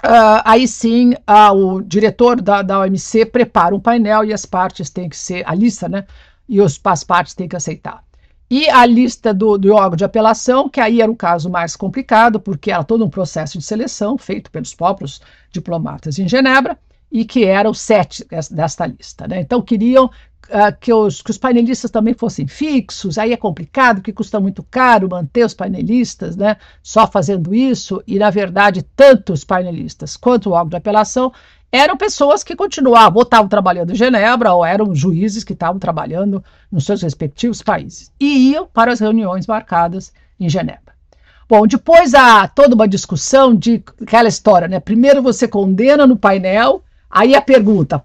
Uh, 0.04 0.42
aí 0.44 0.68
sim, 0.68 1.14
o 1.54 1.80
diretor 1.80 2.42
da, 2.42 2.64
da 2.64 2.80
OMC 2.80 3.24
prepara 3.24 3.76
um 3.76 3.80
painel 3.80 4.26
e 4.26 4.34
as 4.34 4.48
partes 4.48 4.90
têm 4.90 5.08
que 5.08 5.16
ser, 5.16 5.48
a 5.48 5.54
lista, 5.54 5.88
né? 5.88 6.08
E 6.50 6.60
os, 6.60 6.82
as 6.84 7.04
partes 7.04 7.36
têm 7.36 7.48
que 7.48 7.56
aceitar. 7.56 8.04
E 8.52 8.70
a 8.70 8.86
lista 8.86 9.34
do, 9.34 9.58
do 9.58 9.74
órgão 9.74 9.96
de 9.96 10.04
apelação, 10.04 10.68
que 10.68 10.82
aí 10.82 11.00
era 11.02 11.10
um 11.10 11.16
caso 11.16 11.50
mais 11.50 11.74
complicado, 11.74 12.38
porque 12.38 12.70
era 12.70 12.84
todo 12.84 13.06
um 13.06 13.10
processo 13.10 13.58
de 13.58 13.64
seleção 13.64 14.18
feito 14.18 14.52
pelos 14.52 14.76
próprios 14.76 15.22
diplomatas 15.50 16.20
em 16.20 16.28
Genebra, 16.28 16.78
e 17.10 17.24
que 17.24 17.46
eram 17.46 17.74
sete 17.74 18.28
desta 18.52 18.86
lista. 18.86 19.26
Né? 19.26 19.40
Então, 19.40 19.62
queriam 19.62 20.08
uh, 20.08 20.78
que, 20.82 20.92
os, 20.92 21.22
que 21.22 21.32
os 21.32 21.38
painelistas 21.38 21.90
também 21.90 22.14
fossem 22.14 22.46
fixos, 22.46 23.18
aí 23.18 23.32
é 23.32 23.38
complicado, 23.38 24.00
porque 24.00 24.12
custa 24.12 24.38
muito 24.38 24.64
caro 24.64 25.08
manter 25.10 25.46
os 25.46 25.54
painelistas 25.54 26.36
né, 26.36 26.58
só 26.84 27.08
fazendo 27.08 27.56
isso, 27.56 28.04
e, 28.06 28.20
na 28.20 28.30
verdade, 28.30 28.84
tanto 28.98 29.32
os 29.32 29.46
painelistas 29.46 30.18
quanto 30.18 30.50
o 30.50 30.52
órgão 30.52 30.72
de 30.72 30.76
apelação 30.76 31.32
eram 31.72 31.96
pessoas 31.96 32.44
que 32.44 32.56
continuavam, 32.56 33.18
ou 33.18 33.24
estavam 33.24 33.48
trabalhando 33.48 33.92
em 33.92 33.96
Genebra, 33.96 34.54
ou 34.54 34.66
eram 34.66 34.94
juízes 34.94 35.44
que 35.44 35.54
estavam 35.54 35.80
trabalhando 35.80 36.44
nos 36.72 36.86
seus 36.86 37.02
respectivos 37.02 37.62
países, 37.62 38.12
e 38.20 38.52
iam 38.52 38.68
para 38.68 38.92
as 38.92 39.00
reuniões 39.00 39.48
marcadas 39.48 40.12
em 40.40 40.50
Genebra. 40.50 40.92
Bom, 41.48 41.68
depois 41.68 42.14
há 42.14 42.48
toda 42.48 42.76
uma 42.76 42.88
discussão 42.88 43.54
de 43.56 43.84
aquela 44.02 44.30
história, 44.30 44.68
né? 44.68 44.80
Primeiro 44.80 45.22
você 45.22 45.48
condena 45.48 46.08
no 46.08 46.16
painel, 46.16 46.82
aí 47.10 47.36
a 47.36 47.42
pergunta, 47.42 48.04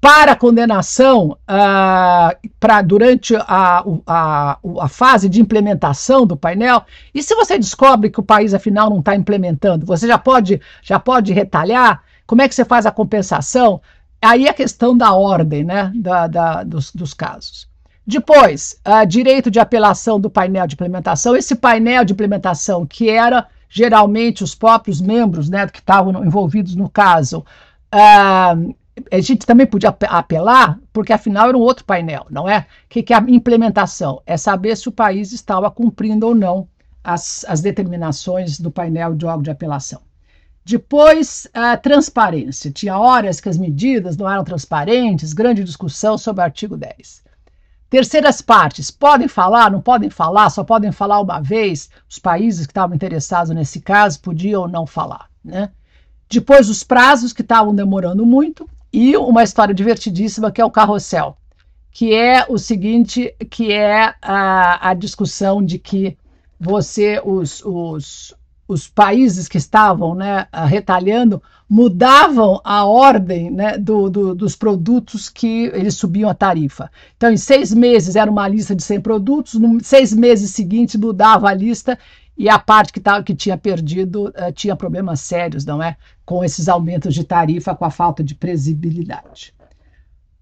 para 0.00 0.32
a 0.32 0.36
condenação, 0.36 1.36
uh, 1.48 2.84
durante 2.86 3.34
a, 3.36 3.84
a, 4.06 4.58
a, 4.80 4.88
fase 4.88 5.28
de 5.28 5.40
implementação 5.40 6.24
do 6.24 6.36
painel, 6.36 6.82
e 7.12 7.22
se 7.22 7.34
você 7.34 7.58
descobre 7.58 8.10
que 8.10 8.20
o 8.20 8.24
país 8.24 8.54
afinal 8.54 8.88
não 8.90 9.00
está 9.00 9.14
implementando, 9.16 9.84
você 9.84 10.06
já 10.06 10.18
pode, 10.18 10.60
já 10.82 11.00
pode 11.00 11.32
retalhar? 11.32 12.02
Como 12.28 12.42
é 12.42 12.48
que 12.48 12.54
você 12.54 12.62
faz 12.62 12.84
a 12.84 12.92
compensação? 12.92 13.80
Aí 14.20 14.46
a 14.46 14.52
questão 14.52 14.94
da 14.94 15.14
ordem 15.14 15.64
né, 15.64 15.90
da, 15.94 16.26
da 16.26 16.62
dos, 16.62 16.92
dos, 16.92 17.14
casos. 17.14 17.66
Depois, 18.06 18.78
uh, 18.86 19.06
direito 19.06 19.50
de 19.50 19.58
apelação 19.58 20.20
do 20.20 20.28
painel 20.28 20.66
de 20.66 20.74
implementação. 20.74 21.34
Esse 21.34 21.54
painel 21.54 22.04
de 22.04 22.12
implementação, 22.12 22.84
que 22.84 23.08
era 23.08 23.46
geralmente 23.70 24.44
os 24.44 24.54
próprios 24.54 25.00
membros 25.00 25.48
né, 25.48 25.66
que 25.68 25.78
estavam 25.78 26.22
envolvidos 26.22 26.76
no 26.76 26.90
caso, 26.90 27.46
uh, 27.94 28.74
a 29.10 29.20
gente 29.20 29.46
também 29.46 29.66
podia 29.66 29.96
apelar, 30.08 30.78
porque 30.92 31.14
afinal 31.14 31.48
era 31.48 31.56
um 31.56 31.62
outro 31.62 31.86
painel, 31.86 32.26
não 32.28 32.46
é? 32.46 32.58
O 32.58 32.88
que, 32.90 33.02
que 33.02 33.14
é 33.14 33.16
a 33.16 33.24
implementação? 33.26 34.20
É 34.26 34.36
saber 34.36 34.76
se 34.76 34.86
o 34.86 34.92
país 34.92 35.32
estava 35.32 35.70
cumprindo 35.70 36.26
ou 36.26 36.34
não 36.34 36.68
as, 37.02 37.46
as 37.48 37.62
determinações 37.62 38.60
do 38.60 38.70
painel 38.70 39.14
de 39.14 39.24
órgão 39.24 39.42
de 39.44 39.50
apelação. 39.50 40.07
Depois, 40.68 41.48
a 41.54 41.78
transparência. 41.78 42.70
Tinha 42.70 42.98
horas 42.98 43.40
que 43.40 43.48
as 43.48 43.56
medidas 43.56 44.18
não 44.18 44.30
eram 44.30 44.44
transparentes, 44.44 45.32
grande 45.32 45.64
discussão 45.64 46.18
sobre 46.18 46.42
o 46.42 46.44
artigo 46.44 46.76
10. 46.76 47.22
Terceiras 47.88 48.42
partes, 48.42 48.90
podem 48.90 49.28
falar, 49.28 49.70
não 49.70 49.80
podem 49.80 50.10
falar, 50.10 50.50
só 50.50 50.62
podem 50.62 50.92
falar 50.92 51.20
uma 51.22 51.40
vez. 51.40 51.88
Os 52.06 52.18
países 52.18 52.66
que 52.66 52.72
estavam 52.72 52.94
interessados 52.94 53.54
nesse 53.54 53.80
caso 53.80 54.20
podiam 54.20 54.68
não 54.68 54.86
falar. 54.86 55.30
Né? 55.42 55.70
Depois, 56.28 56.68
os 56.68 56.84
prazos 56.84 57.32
que 57.32 57.40
estavam 57.40 57.74
demorando 57.74 58.26
muito. 58.26 58.68
E 58.92 59.16
uma 59.16 59.42
história 59.42 59.74
divertidíssima 59.74 60.52
que 60.52 60.60
é 60.60 60.64
o 60.66 60.70
carrossel, 60.70 61.38
que 61.90 62.14
é 62.14 62.44
o 62.46 62.58
seguinte, 62.58 63.34
que 63.50 63.72
é 63.72 64.14
a, 64.20 64.90
a 64.90 64.92
discussão 64.92 65.64
de 65.64 65.78
que 65.78 66.18
você, 66.60 67.22
os, 67.24 67.62
os, 67.64 68.34
os 68.68 68.86
países 68.86 69.48
que 69.48 69.56
estavam 69.56 70.14
né, 70.14 70.46
retalhando 70.66 71.42
mudavam 71.68 72.60
a 72.62 72.84
ordem 72.84 73.50
né, 73.50 73.78
do, 73.78 74.10
do, 74.10 74.34
dos 74.34 74.54
produtos 74.54 75.30
que 75.30 75.64
eles 75.74 75.94
subiam 75.94 76.28
a 76.28 76.34
tarifa. 76.34 76.90
Então, 77.16 77.30
em 77.30 77.36
seis 77.36 77.72
meses 77.72 78.14
era 78.14 78.30
uma 78.30 78.46
lista 78.46 78.76
de 78.76 78.82
100 78.82 79.00
produtos, 79.00 79.54
nos 79.54 79.86
seis 79.86 80.12
meses 80.12 80.50
seguintes 80.50 80.96
mudava 80.96 81.48
a 81.48 81.54
lista 81.54 81.98
e 82.36 82.48
a 82.48 82.58
parte 82.58 82.92
que, 82.92 83.00
tava, 83.00 83.22
que 83.22 83.34
tinha 83.34 83.58
perdido 83.58 84.28
uh, 84.28 84.52
tinha 84.54 84.76
problemas 84.76 85.20
sérios, 85.20 85.64
não 85.64 85.82
é? 85.82 85.96
Com 86.24 86.44
esses 86.44 86.68
aumentos 86.68 87.14
de 87.14 87.24
tarifa, 87.24 87.74
com 87.74 87.84
a 87.84 87.90
falta 87.90 88.22
de 88.22 88.34
previsibilidade. 88.34 89.52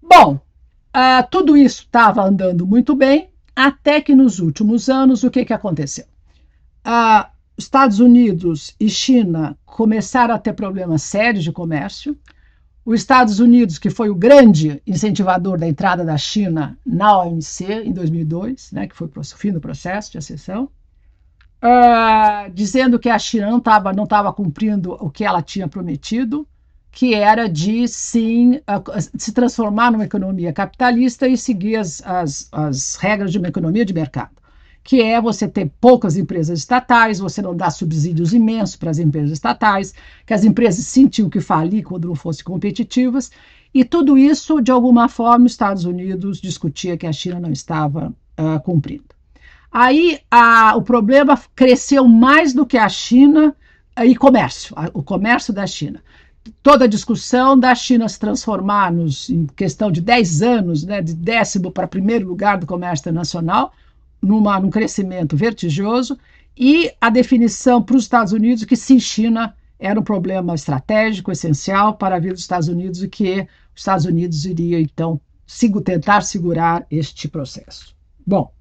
Bom, 0.01 0.35
uh, 0.35 1.27
tudo 1.31 1.57
isso 1.57 1.81
estava 1.81 2.23
andando 2.23 2.67
muito 2.67 2.95
bem, 2.95 3.29
até 3.55 3.99
que 3.99 4.13
nos 4.13 4.39
últimos 4.39 4.89
anos, 4.89 5.23
o 5.23 5.31
que, 5.31 5.43
que 5.43 5.53
aconteceu? 5.53 6.05
Uh, 6.85 7.36
Estados 7.57 7.99
Unidos 7.99 8.75
e 8.79 8.87
China 8.87 9.57
começaram 9.65 10.35
a 10.35 10.37
ter 10.37 10.53
problemas 10.53 11.01
sérios 11.01 11.43
de 11.43 11.51
comércio. 11.51 12.15
Os 12.85 12.99
Estados 12.99 13.39
Unidos, 13.39 13.79
que 13.79 13.89
foi 13.89 14.09
o 14.09 14.15
grande 14.15 14.81
incentivador 14.85 15.57
da 15.57 15.67
entrada 15.67 16.05
da 16.05 16.17
China 16.17 16.77
na 16.85 17.19
OMC 17.19 17.65
em 17.83 17.91
2002, 17.91 18.71
né, 18.71 18.87
que 18.87 18.95
foi 18.95 19.09
o 19.13 19.23
fim 19.23 19.51
do 19.51 19.59
processo 19.59 20.11
de 20.11 20.19
acessão, 20.19 20.69
uh, 21.63 22.49
dizendo 22.53 22.99
que 22.99 23.09
a 23.09 23.17
China 23.17 23.49
não 23.49 23.57
estava 23.57 23.91
não 23.91 24.05
tava 24.05 24.31
cumprindo 24.31 24.93
o 24.93 25.09
que 25.09 25.25
ela 25.25 25.41
tinha 25.41 25.67
prometido, 25.67 26.47
que 26.91 27.13
era 27.13 27.49
de 27.49 27.87
sim 27.87 28.57
uh, 28.57 29.17
se 29.17 29.33
transformar 29.33 29.91
numa 29.91 30.05
economia 30.05 30.53
capitalista 30.53 31.27
e 31.27 31.35
seguir 31.35 31.77
as, 31.77 32.01
as, 32.05 32.47
as 32.51 32.95
regras 32.95 33.31
de 33.31 33.39
uma 33.39 33.47
economia 33.47 33.83
de 33.83 33.93
mercado 33.93 34.37
que 34.87 35.01
é 35.01 35.19
você 35.19 35.49
ter 35.49 35.69
poucas 35.81 36.15
empresas 36.15 36.59
estatais, 36.59 37.19
você 37.19 37.41
não 37.41 37.53
dar 37.53 37.71
subsídios 37.71 38.31
imensos 38.31 38.77
para 38.77 38.89
as 38.89 38.99
empresas 38.99 39.31
estatais, 39.31 39.93
que 40.25 40.33
as 40.33 40.45
empresas 40.45 40.85
sentiam 40.85 41.29
que 41.29 41.41
falir 41.41 41.83
quando 41.83 42.07
não 42.07 42.15
fossem 42.15 42.45
competitivas, 42.45 43.29
e 43.73 43.83
tudo 43.83 44.17
isso, 44.17 44.61
de 44.61 44.71
alguma 44.71 45.09
forma, 45.09 45.45
os 45.45 45.51
Estados 45.51 45.83
Unidos 45.83 46.39
discutia 46.39 46.95
que 46.95 47.05
a 47.05 47.11
China 47.11 47.37
não 47.37 47.51
estava 47.51 48.15
uh, 48.39 48.63
cumprindo. 48.63 49.03
Aí 49.69 50.21
a, 50.31 50.77
o 50.77 50.81
problema 50.81 51.37
cresceu 51.53 52.07
mais 52.07 52.53
do 52.53 52.65
que 52.65 52.77
a 52.77 52.87
China 52.87 53.53
uh, 53.99 54.05
e 54.05 54.15
comércio, 54.15 54.73
a, 54.73 54.89
o 54.93 55.03
comércio 55.03 55.53
da 55.53 55.67
China. 55.67 56.01
toda 56.63 56.85
a 56.85 56.87
discussão 56.87 57.59
da 57.59 57.75
China 57.75 58.07
se 58.07 58.17
transformar 58.17 58.93
nos, 58.93 59.29
em 59.29 59.47
questão 59.47 59.91
de 59.91 59.99
10 59.99 60.41
anos, 60.41 60.85
né, 60.85 61.01
de 61.01 61.13
décimo 61.13 61.71
para 61.71 61.85
primeiro 61.85 62.25
lugar 62.25 62.57
do 62.57 62.65
comércio 62.65 63.03
internacional, 63.03 63.73
numa, 64.27 64.59
num 64.59 64.69
crescimento 64.69 65.37
vertiginoso, 65.37 66.17
e 66.55 66.91
a 66.99 67.09
definição 67.09 67.81
para 67.81 67.95
os 67.95 68.03
Estados 68.03 68.33
Unidos 68.33 68.65
que 68.65 68.75
sim, 68.75 68.99
China 68.99 69.55
era 69.79 69.99
um 69.99 70.03
problema 70.03 70.55
estratégico, 70.55 71.31
essencial 71.31 71.93
para 71.95 72.15
a 72.15 72.19
vida 72.19 72.33
dos 72.33 72.41
Estados 72.41 72.67
Unidos 72.67 73.03
e 73.03 73.07
que 73.07 73.41
os 73.75 73.81
Estados 73.81 74.05
Unidos 74.05 74.43
iria, 74.45 74.79
então, 74.79 75.21
tentar 75.85 76.21
segurar 76.21 76.85
este 76.89 77.27
processo. 77.27 77.95
Bom, 78.25 78.51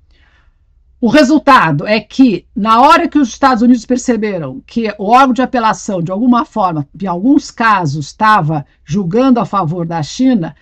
o 1.01 1.09
resultado 1.09 1.87
é 1.87 2.01
que, 2.01 2.47
na 2.55 2.81
hora 2.81 3.09
que 3.09 3.19
os 3.19 3.29
Estados 3.29 3.63
Unidos 3.63 3.85
perceberam 3.85 4.63
que 4.67 4.95
o 4.99 5.05
órgão 5.05 5.33
de 5.33 5.43
apelação, 5.43 6.03
de 6.03 6.13
alguma 6.13 6.45
forma, 6.45 6.87
em 7.01 7.07
alguns 7.07 7.51
casos, 7.51 8.07
estava 8.07 8.65
julgando 8.85 9.41
a 9.41 9.47
favor 9.47 9.87
da 9.87 10.03
China, 10.03 10.55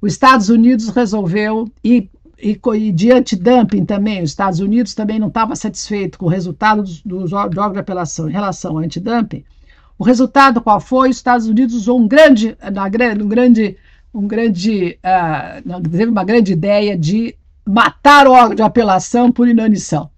os 0.00 0.12
Estados 0.12 0.48
Unidos 0.48 0.88
resolveu, 0.88 1.68
e, 1.84 2.08
e, 2.42 2.60
e 2.74 2.92
de 2.92 3.12
antidumping 3.12 3.84
também, 3.84 4.20
os 4.20 4.30
Estados 4.30 4.58
Unidos 4.58 4.94
também 4.94 5.20
não 5.20 5.28
estava 5.28 5.54
satisfeito 5.54 6.18
com 6.18 6.26
o 6.26 6.28
resultado 6.28 6.82
dos 7.04 7.32
órgãos 7.32 7.72
de 7.72 7.78
apelação 7.78 8.28
em 8.28 8.32
relação 8.32 8.72
ao 8.72 8.78
antidumping. 8.78 9.44
O 9.96 10.02
resultado 10.02 10.60
qual 10.60 10.80
foi? 10.80 11.10
Os 11.10 11.16
Estados 11.16 11.46
Unidos 11.46 11.76
usou 11.76 12.00
um 12.00 12.08
grande, 12.08 12.56
um 13.22 13.28
grande, 13.28 13.76
um 14.12 14.26
grande, 14.26 14.98
uh, 14.98 15.80
teve 15.82 16.06
uma 16.06 16.24
grande 16.24 16.52
ideia 16.52 16.98
de 16.98 17.36
matar 17.64 18.26
o 18.26 18.32
órgão 18.32 18.56
de 18.56 18.62
apelação 18.62 19.30
por 19.30 19.46
inanição. 19.46 20.10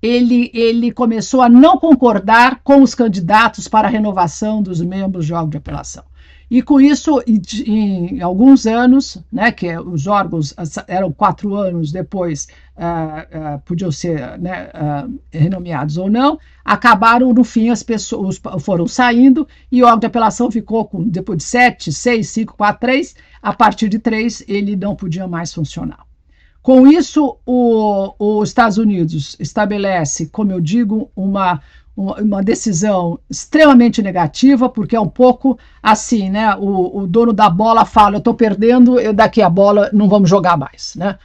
Ele, 0.00 0.50
ele 0.54 0.92
começou 0.92 1.42
a 1.42 1.48
não 1.48 1.76
concordar 1.78 2.60
com 2.62 2.82
os 2.82 2.94
candidatos 2.94 3.66
para 3.66 3.88
a 3.88 3.90
renovação 3.90 4.62
dos 4.62 4.80
membros 4.80 5.26
do 5.26 5.34
órgão 5.34 5.50
de 5.50 5.56
apelação. 5.56 6.04
E 6.52 6.60
com 6.60 6.78
isso, 6.78 7.18
em, 7.26 8.20
alguns 8.20 8.66
anos, 8.66 9.16
né, 9.32 9.50
que 9.50 9.74
os 9.78 10.06
órgãos 10.06 10.54
eram 10.86 11.10
quatro 11.10 11.54
anos 11.54 11.90
depois, 11.90 12.46
uh, 12.76 13.56
uh, 13.56 13.58
podiam 13.64 13.90
ser 13.90 14.38
né, 14.38 14.68
uh, 14.74 15.18
renomeados 15.30 15.96
ou 15.96 16.10
não, 16.10 16.38
acabaram, 16.62 17.32
no 17.32 17.42
fim, 17.42 17.70
as 17.70 17.82
pessoas 17.82 18.38
foram 18.60 18.86
saindo 18.86 19.48
e 19.70 19.82
o 19.82 19.86
órgão 19.86 20.00
de 20.00 20.06
apelação 20.08 20.50
ficou 20.50 20.84
com, 20.84 21.02
depois 21.08 21.38
de 21.38 21.44
sete, 21.44 21.90
seis, 21.90 22.28
cinco, 22.28 22.54
quatro, 22.54 22.80
três, 22.80 23.14
a 23.40 23.54
partir 23.54 23.88
de 23.88 23.98
três 23.98 24.44
ele 24.46 24.76
não 24.76 24.94
podia 24.94 25.26
mais 25.26 25.54
funcionar. 25.54 26.04
Com 26.62 26.86
isso, 26.86 27.38
os 27.46 28.48
Estados 28.48 28.78
Unidos 28.78 29.36
estabelece, 29.40 30.26
como 30.26 30.52
eu 30.52 30.60
digo, 30.60 31.10
uma, 31.16 31.60
uma 31.96 32.42
decisão 32.42 33.18
extremamente 33.28 34.02
negativa, 34.02 34.68
porque 34.68 34.96
é 34.96 35.00
um 35.00 35.08
pouco 35.08 35.58
assim, 35.82 36.30
né? 36.30 36.54
O, 36.56 37.02
o 37.02 37.06
dono 37.06 37.32
da 37.32 37.50
bola 37.50 37.84
fala: 37.84 38.16
eu 38.16 38.18
estou 38.18 38.34
perdendo, 38.34 38.98
eu 38.98 39.12
daqui 39.12 39.42
a 39.42 39.50
bola 39.50 39.90
não 39.92 40.08
vamos 40.08 40.28
jogar 40.28 40.56
mais, 40.56 40.94
né? 40.96 41.18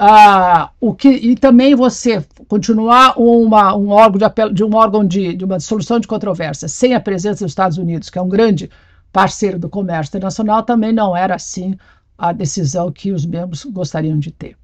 Ah, 0.00 0.70
o 0.80 0.94
que, 0.94 1.08
e 1.08 1.34
também 1.34 1.74
você 1.74 2.24
continuar 2.46 3.14
uma, 3.18 3.74
um 3.74 3.88
órgão, 3.90 4.18
de, 4.18 4.24
apelo, 4.24 4.54
de 4.54 4.62
um 4.62 4.74
órgão 4.76 5.04
de, 5.04 5.34
de 5.34 5.44
uma 5.44 5.58
solução 5.58 5.98
de 5.98 6.06
controvérsia 6.06 6.68
sem 6.68 6.94
a 6.94 7.00
presença 7.00 7.44
dos 7.44 7.50
Estados 7.50 7.78
Unidos, 7.78 8.08
que 8.08 8.16
é 8.16 8.22
um 8.22 8.28
grande 8.28 8.70
parceiro 9.12 9.58
do 9.58 9.68
comércio 9.68 10.10
internacional, 10.10 10.62
também 10.62 10.92
não 10.92 11.16
era 11.16 11.34
assim 11.34 11.76
a 12.16 12.32
decisão 12.32 12.92
que 12.92 13.10
os 13.10 13.26
membros 13.26 13.64
gostariam 13.64 14.18
de 14.18 14.30
ter. 14.30 14.56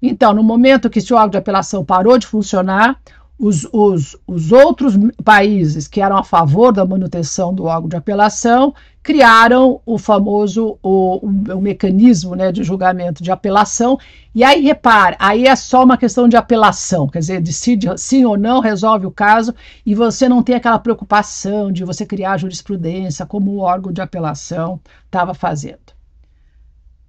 Então, 0.00 0.34
no 0.34 0.42
momento 0.42 0.90
que 0.90 0.98
esse 0.98 1.14
órgão 1.14 1.30
de 1.30 1.38
apelação 1.38 1.84
parou 1.84 2.18
de 2.18 2.26
funcionar, 2.26 3.00
os, 3.42 3.68
os, 3.72 4.16
os 4.24 4.52
outros 4.52 4.94
países 5.24 5.88
que 5.88 6.00
eram 6.00 6.16
a 6.16 6.22
favor 6.22 6.72
da 6.72 6.86
manutenção 6.86 7.52
do 7.52 7.64
órgão 7.64 7.88
de 7.88 7.96
apelação 7.96 8.72
criaram 9.02 9.80
o 9.84 9.98
famoso 9.98 10.78
o, 10.80 11.16
o, 11.16 11.56
o, 11.56 11.60
mecanismo 11.60 12.36
né, 12.36 12.52
de 12.52 12.62
julgamento 12.62 13.20
de 13.20 13.32
apelação. 13.32 13.98
E 14.32 14.44
aí, 14.44 14.62
repare, 14.62 15.16
aí 15.18 15.48
é 15.48 15.56
só 15.56 15.82
uma 15.82 15.98
questão 15.98 16.28
de 16.28 16.36
apelação, 16.36 17.08
quer 17.08 17.18
dizer, 17.18 17.40
decide 17.40 17.88
sim 17.98 18.24
ou 18.24 18.38
não, 18.38 18.60
resolve 18.60 19.06
o 19.06 19.10
caso, 19.10 19.52
e 19.84 19.92
você 19.92 20.28
não 20.28 20.40
tem 20.40 20.54
aquela 20.54 20.78
preocupação 20.78 21.72
de 21.72 21.84
você 21.84 22.06
criar 22.06 22.38
jurisprudência 22.38 23.26
como 23.26 23.50
o 23.50 23.58
órgão 23.58 23.92
de 23.92 24.00
apelação 24.00 24.80
estava 25.04 25.34
fazendo. 25.34 25.91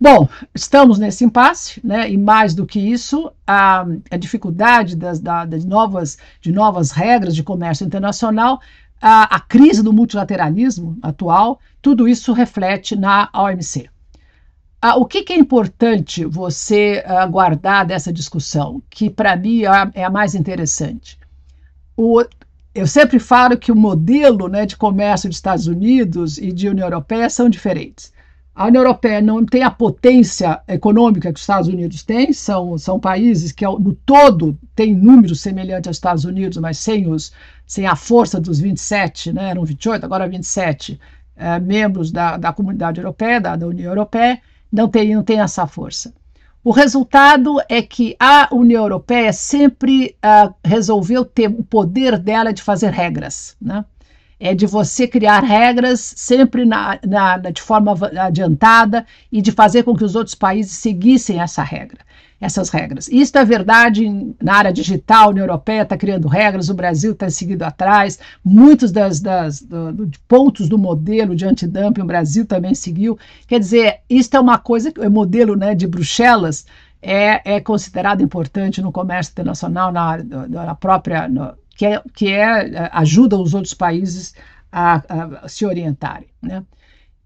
Bom, 0.04 0.28
estamos 0.54 1.00
nesse 1.00 1.24
impasse, 1.24 1.80
né? 1.82 2.12
e 2.12 2.18
mais 2.18 2.54
do 2.54 2.66
que 2.66 2.78
isso, 2.78 3.32
a, 3.48 3.86
a 4.12 4.18
dificuldade 4.18 4.98
das, 4.98 5.18
da, 5.18 5.46
das 5.46 5.64
novas, 5.64 6.18
de 6.42 6.52
novas 6.52 6.92
regras 6.92 7.34
de 7.34 7.42
comércio 7.42 7.86
internacional, 7.86 8.60
a, 9.02 9.34
a, 9.34 9.40
crise 9.40 9.82
do 9.82 9.94
multilateralismo 9.94 10.98
atual, 11.02 11.58
tudo 11.82 12.06
isso 12.06 12.34
reflete 12.34 12.98
na 12.98 13.30
OMC. 13.34 13.90
Ah, 14.82 14.98
o 14.98 15.06
que, 15.06 15.24
que, 15.24 15.32
é 15.32 15.38
importante 15.38 16.26
você 16.26 17.02
ah, 17.08 17.26
guardar 17.26 17.86
dessa 17.86 18.12
discussão, 18.12 18.84
que 18.90 19.10
para 19.10 19.38
mim 19.38 19.64
é, 19.64 20.02
é 20.02 20.04
a 20.04 20.10
mais 20.10 20.36
interessante? 20.36 21.18
O, 21.96 22.22
eu 22.76 22.88
sempre 22.88 23.20
falo 23.20 23.58
que 23.58 23.72
o 23.72 23.76
modelo 23.76 24.50
né, 24.50 24.66
de 24.66 24.76
comércio 24.76 25.30
dos 25.30 25.38
Estados 25.38 25.66
Unidos 25.66 26.38
e 26.38 26.52
de 26.52 26.68
União 26.68 26.88
Europeia 26.88 27.30
são 27.30 27.48
diferentes. 27.48 28.12
A 28.56 28.68
União 28.68 28.84
Europeia 28.84 29.20
não 29.20 29.44
tem 29.44 29.64
a 29.64 29.72
potência 29.72 30.62
econômica 30.68 31.34
que 31.34 31.38
os 31.38 31.42
Estados 31.42 31.68
Unidos 31.68 32.04
têm, 32.04 32.32
são, 32.32 32.78
são 32.78 33.00
países 33.00 33.52
que, 33.52 33.66
no 33.66 33.96
todo, 34.06 34.56
têm 34.76 34.94
números 34.94 35.42
semelhantes 35.42 35.88
aos 35.88 35.98
Estados 35.98 36.24
Unidos, 36.24 36.58
mas 36.60 36.78
sem, 36.78 37.10
os, 37.10 37.34
sem 37.66 37.88
a 37.88 37.96
força 37.96 38.40
dos 38.40 38.60
27, 38.60 39.34
né, 39.34 39.50
eram 39.50 39.66
28, 39.66 40.06
agora 40.06 40.28
27 40.28 41.00
é, 41.36 41.60
membros 41.60 42.12
da, 42.12 42.38
da 42.38 42.54
comunidade 42.54 43.00
europeia, 43.00 43.42
da, 43.42 43.56
da 43.56 43.66
União 43.66 43.92
Europeia, 43.92 44.40
não 44.72 44.88
tem, 44.88 45.16
não 45.16 45.24
tem 45.24 45.40
essa 45.40 45.66
força. 45.66 46.14
O 46.64 46.72
resultado 46.72 47.58
é 47.68 47.82
que 47.82 48.16
a 48.18 48.48
União 48.54 48.84
Europeia 48.84 49.34
sempre 49.34 50.16
uh, 50.24 50.54
resolveu 50.64 51.26
ter 51.26 51.48
o 51.48 51.62
poder 51.62 52.18
dela 52.18 52.54
de 52.54 52.62
fazer 52.62 52.90
regras. 52.92 53.58
Né? 53.62 53.84
É 54.44 54.54
de 54.54 54.68
você 54.68 55.08
criar 55.08 55.42
regras 55.42 56.14
sempre 56.18 56.66
na, 56.66 57.00
na, 57.08 57.38
de 57.38 57.62
forma 57.62 57.96
adiantada 58.20 59.06
e 59.32 59.42
de 59.42 59.54
fazer 59.54 59.84
com 59.84 59.96
que 59.96 60.04
os 60.04 60.16
outros 60.16 60.36
países 60.36 60.74
seguissem 60.74 61.40
essa 61.40 61.64
regra, 61.64 62.00
essas 62.42 62.70
regras. 62.70 63.08
Isso 63.08 63.38
é 63.38 63.46
verdade 63.46 64.06
na 64.44 64.56
área 64.56 64.74
digital, 64.74 65.28
a 65.28 65.30
União 65.30 65.46
Europeia 65.46 65.84
está 65.84 65.96
criando 65.96 66.28
regras, 66.28 66.68
o 66.68 66.74
Brasil 66.74 67.14
está 67.14 67.30
seguindo 67.30 67.64
atrás, 67.64 68.20
muitos 68.44 68.92
das, 68.92 69.22
das 69.22 69.62
do, 69.62 69.94
do, 69.94 70.12
pontos 70.28 70.68
do 70.68 70.78
modelo 70.78 71.38
de 71.38 71.46
antidumping 71.46 72.02
o 72.02 72.06
Brasil 72.06 72.46
também 72.46 72.76
seguiu. 72.76 73.18
Quer 73.48 73.62
dizer, 73.62 74.02
isso 74.10 74.36
é 74.36 74.40
uma 74.42 74.58
coisa, 74.58 74.92
o 74.98 75.10
modelo 75.10 75.56
né, 75.56 75.74
de 75.74 75.88
Bruxelas 75.88 76.66
é, 77.02 77.56
é 77.56 77.60
considerado 77.62 78.22
importante 78.22 78.82
no 78.82 78.92
comércio 78.92 79.32
internacional, 79.32 79.90
na, 79.90 80.18
na 80.50 80.76
própria. 80.76 81.30
No, 81.30 81.54
que, 81.76 81.86
é, 81.86 82.02
que 82.14 82.28
é, 82.28 82.70
é, 82.70 82.90
ajuda 82.94 83.38
os 83.38 83.54
outros 83.54 83.74
países 83.74 84.34
a, 84.72 85.42
a 85.44 85.48
se 85.48 85.66
orientarem. 85.66 86.30
Né? 86.42 86.64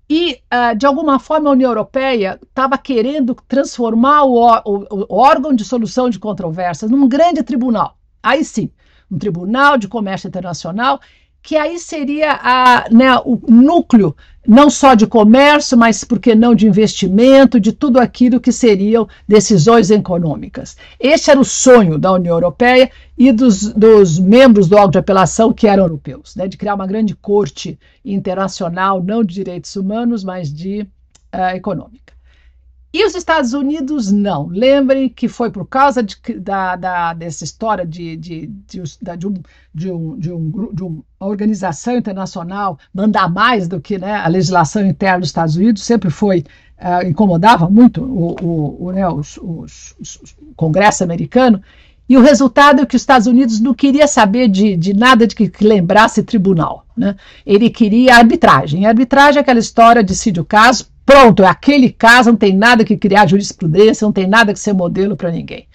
E, 0.10 0.40
uh, 0.54 0.76
de 0.76 0.86
alguma 0.86 1.20
forma, 1.20 1.50
a 1.50 1.54
União 1.54 1.70
Europeia 1.70 2.40
estava 2.42 2.78
querendo 2.78 3.36
transformar 3.48 4.24
o, 4.24 4.38
o, 4.66 5.06
o, 5.10 5.16
órgão 5.16 5.54
de 5.54 5.66
solução 5.66 6.10
de 6.10 6.18
controvérsias 6.18 6.90
num 6.90 7.08
grande 7.08 7.44
tribunal. 7.44 7.98
Aí 8.24 8.44
sim, 8.46 8.72
um 9.12 9.18
tribunal 9.18 9.78
de 9.78 9.88
comércio 9.88 10.28
internacional 10.28 11.00
que 11.48 11.56
aí 11.56 11.80
seria 11.80 12.38
a, 12.44 12.90
né, 12.92 13.16
o 13.24 13.40
núcleo 13.48 14.14
não 14.46 14.70
só 14.70 14.96
de 14.96 15.08
comércio, 15.08 15.78
mas 15.78 16.04
por 16.04 16.20
que 16.20 16.36
não 16.36 16.54
de 16.54 16.68
investimento, 16.68 17.58
de 17.58 17.72
tudo 17.72 18.02
aquilo 18.02 18.42
que 18.42 18.52
seriam 18.52 19.08
decisões 19.26 19.90
econômicas. 19.90 20.76
Esse 21.00 21.32
era 21.32 21.40
o 21.40 21.46
sonho 21.46 21.98
da 21.98 22.12
União 22.12 22.36
Europeia 22.36 22.92
e 23.18 23.32
dos, 23.32 23.72
dos 23.72 24.20
membros 24.20 24.68
do 24.68 24.76
órgão 24.76 24.92
de 24.92 24.98
apelação 24.98 25.54
que 25.54 25.68
eram 25.68 25.84
europeus, 25.84 26.36
né, 26.36 26.50
de 26.50 26.58
criar 26.58 26.76
uma 26.76 26.86
grande 26.86 27.16
corte 27.16 27.80
internacional, 28.04 29.02
não 29.02 29.24
de 29.24 29.36
direitos 29.36 29.74
humanos, 29.78 30.26
mas 30.26 30.52
de 30.54 30.82
uh, 31.34 31.56
econômica. 31.56 32.07
E 32.98 33.06
os 33.06 33.14
Estados 33.14 33.54
Unidos 33.54 34.12
não. 34.12 34.48
Lembrem 34.48 35.08
que 35.08 35.28
foi 35.28 35.52
por 35.52 35.68
causa 35.68 36.02
de, 36.02 36.18
da, 36.40 36.76
da, 36.76 37.14
dessa 37.14 37.44
história 37.44 37.86
de, 37.86 38.18
de, 38.18 38.48
de, 38.48 38.82
de, 38.82 39.28
um, 39.28 39.34
de, 39.72 39.92
um, 39.92 40.18
de, 40.18 40.32
um, 40.32 40.74
de 40.74 40.84
uma 40.84 41.04
organização 41.20 41.96
internacional 41.96 42.80
mandar 42.92 43.32
mais 43.32 43.68
do 43.68 43.80
que 43.80 44.00
né, 44.00 44.16
a 44.16 44.28
legislação 44.28 44.84
interna 44.84 45.20
dos 45.20 45.30
Estados 45.30 45.56
Unidos, 45.56 45.84
sempre 45.84 46.10
foi, 46.10 46.44
uh, 46.80 47.08
incomodava 47.08 47.70
muito 47.70 48.02
o, 48.02 48.36
o, 48.42 48.86
o, 48.86 48.92
né, 48.92 49.08
os, 49.08 49.38
os, 49.44 49.96
os, 50.00 50.16
o 50.42 50.56
Congresso 50.56 51.04
americano. 51.04 51.62
E 52.10 52.18
o 52.18 52.22
resultado 52.22 52.82
é 52.82 52.86
que 52.88 52.96
os 52.96 53.02
Estados 53.04 53.28
Unidos 53.28 53.60
não 53.60 53.76
queria 53.76 54.08
saber 54.08 54.48
de, 54.48 54.76
de 54.76 54.96
nada 54.96 55.28
de 55.28 55.36
que, 55.36 55.48
que 55.48 55.64
lembrasse 55.64 56.24
tribunal. 56.24 56.84
Né? 56.98 57.16
Ele 57.46 57.70
queria 57.70 58.16
arbitragem. 58.16 58.88
Arbitragem 58.88 59.38
é 59.38 59.42
aquela 59.42 59.60
história, 59.60 60.02
decide 60.02 60.40
o 60.40 60.46
caso, 60.46 60.88
Pronto, 61.08 61.42
é 61.42 61.48
aquele 61.48 61.90
caso, 61.90 62.32
não 62.32 62.38
tem 62.38 62.54
nada 62.54 62.84
que 62.84 62.98
criar 62.98 63.30
jurisprudência, 63.30 64.04
não 64.04 64.12
tem 64.12 64.28
nada 64.28 64.52
que 64.52 64.60
ser 64.60 64.74
modelo 64.74 65.16
para 65.16 65.32
ninguém. 65.32 65.66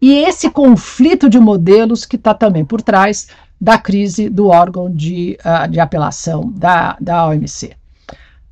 E 0.00 0.12
esse 0.12 0.50
conflito 0.50 1.30
de 1.30 1.38
modelos 1.38 2.04
que 2.04 2.16
está 2.16 2.34
também 2.34 2.64
por 2.64 2.82
trás 2.82 3.28
da 3.60 3.78
crise 3.78 4.28
do 4.28 4.48
órgão 4.48 4.92
de, 4.92 5.38
uh, 5.44 5.70
de 5.70 5.78
apelação 5.78 6.50
da, 6.50 6.96
da 7.00 7.28
OMC. 7.28 7.76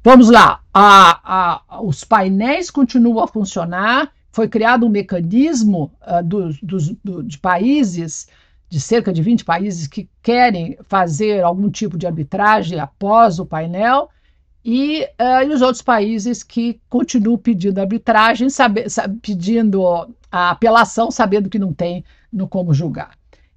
Vamos 0.05 0.31
lá. 0.31 0.61
A, 0.73 1.65
a, 1.69 1.83
os 1.83 2.05
painéis 2.05 2.71
continuam 2.71 3.25
a 3.25 3.27
funcionar. 3.27 4.13
Foi 4.31 4.47
criado 4.47 4.87
um 4.87 4.89
mecanismo 4.89 5.91
uh, 6.01 6.23
do, 6.23 6.53
de 7.25 7.39
países, 7.39 8.29
de 8.69 8.81
cerca 8.81 9.13
de 9.13 9.21
20 9.21 9.45
países, 9.45 9.89
que 9.89 10.09
querem 10.23 10.79
fazer 10.85 11.43
algum 11.43 11.69
tipo 11.69 11.99
de 11.99 12.07
arbitragem 12.07 12.79
após 12.79 13.41
o 13.41 13.45
painel, 13.45 14.09
e, 14.65 15.05
uh, 15.21 15.43
e 15.47 15.55
os 15.55 15.63
outros 15.63 15.83
países 15.83 16.43
que 16.43 16.81
continuam 16.89 17.39
pedindo 17.39 17.79
arbitragem, 17.79 18.51
sabe, 18.51 18.89
sabe, 18.89 19.19
pedindo 19.21 19.83
a 20.31 20.51
apelação, 20.51 21.11
sabendo 21.11 21.49
que 21.49 21.59
não 21.59 21.73
tem 21.73 22.05
no 22.33 22.47
como 22.47 22.75
julgar. 22.75 23.13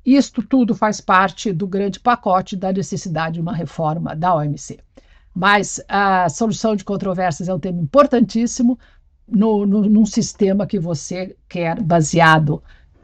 Isto 0.05 0.41
tudo 0.41 0.75
faz 0.75 0.99
parte 0.99 1.51
do 1.53 1.67
grande 1.67 1.99
pacote 1.99 2.55
da 2.55 2.71
necessidade 2.71 3.35
de 3.35 3.41
uma 3.41 3.53
reforma 3.53 4.15
da 4.15 4.35
OMC. 4.35 4.79
Mas 5.33 5.81
a 5.87 6.29
solução 6.29 6.75
de 6.75 6.83
controvérsias 6.83 7.49
é 7.49 7.53
um 7.53 7.59
tema 7.59 7.81
importantíssimo 7.81 8.77
no, 9.27 9.65
no, 9.65 9.81
num 9.83 10.05
sistema 10.05 10.67
que 10.67 10.79
você 10.79 11.35
quer 11.47 11.81
baseado 11.81 12.61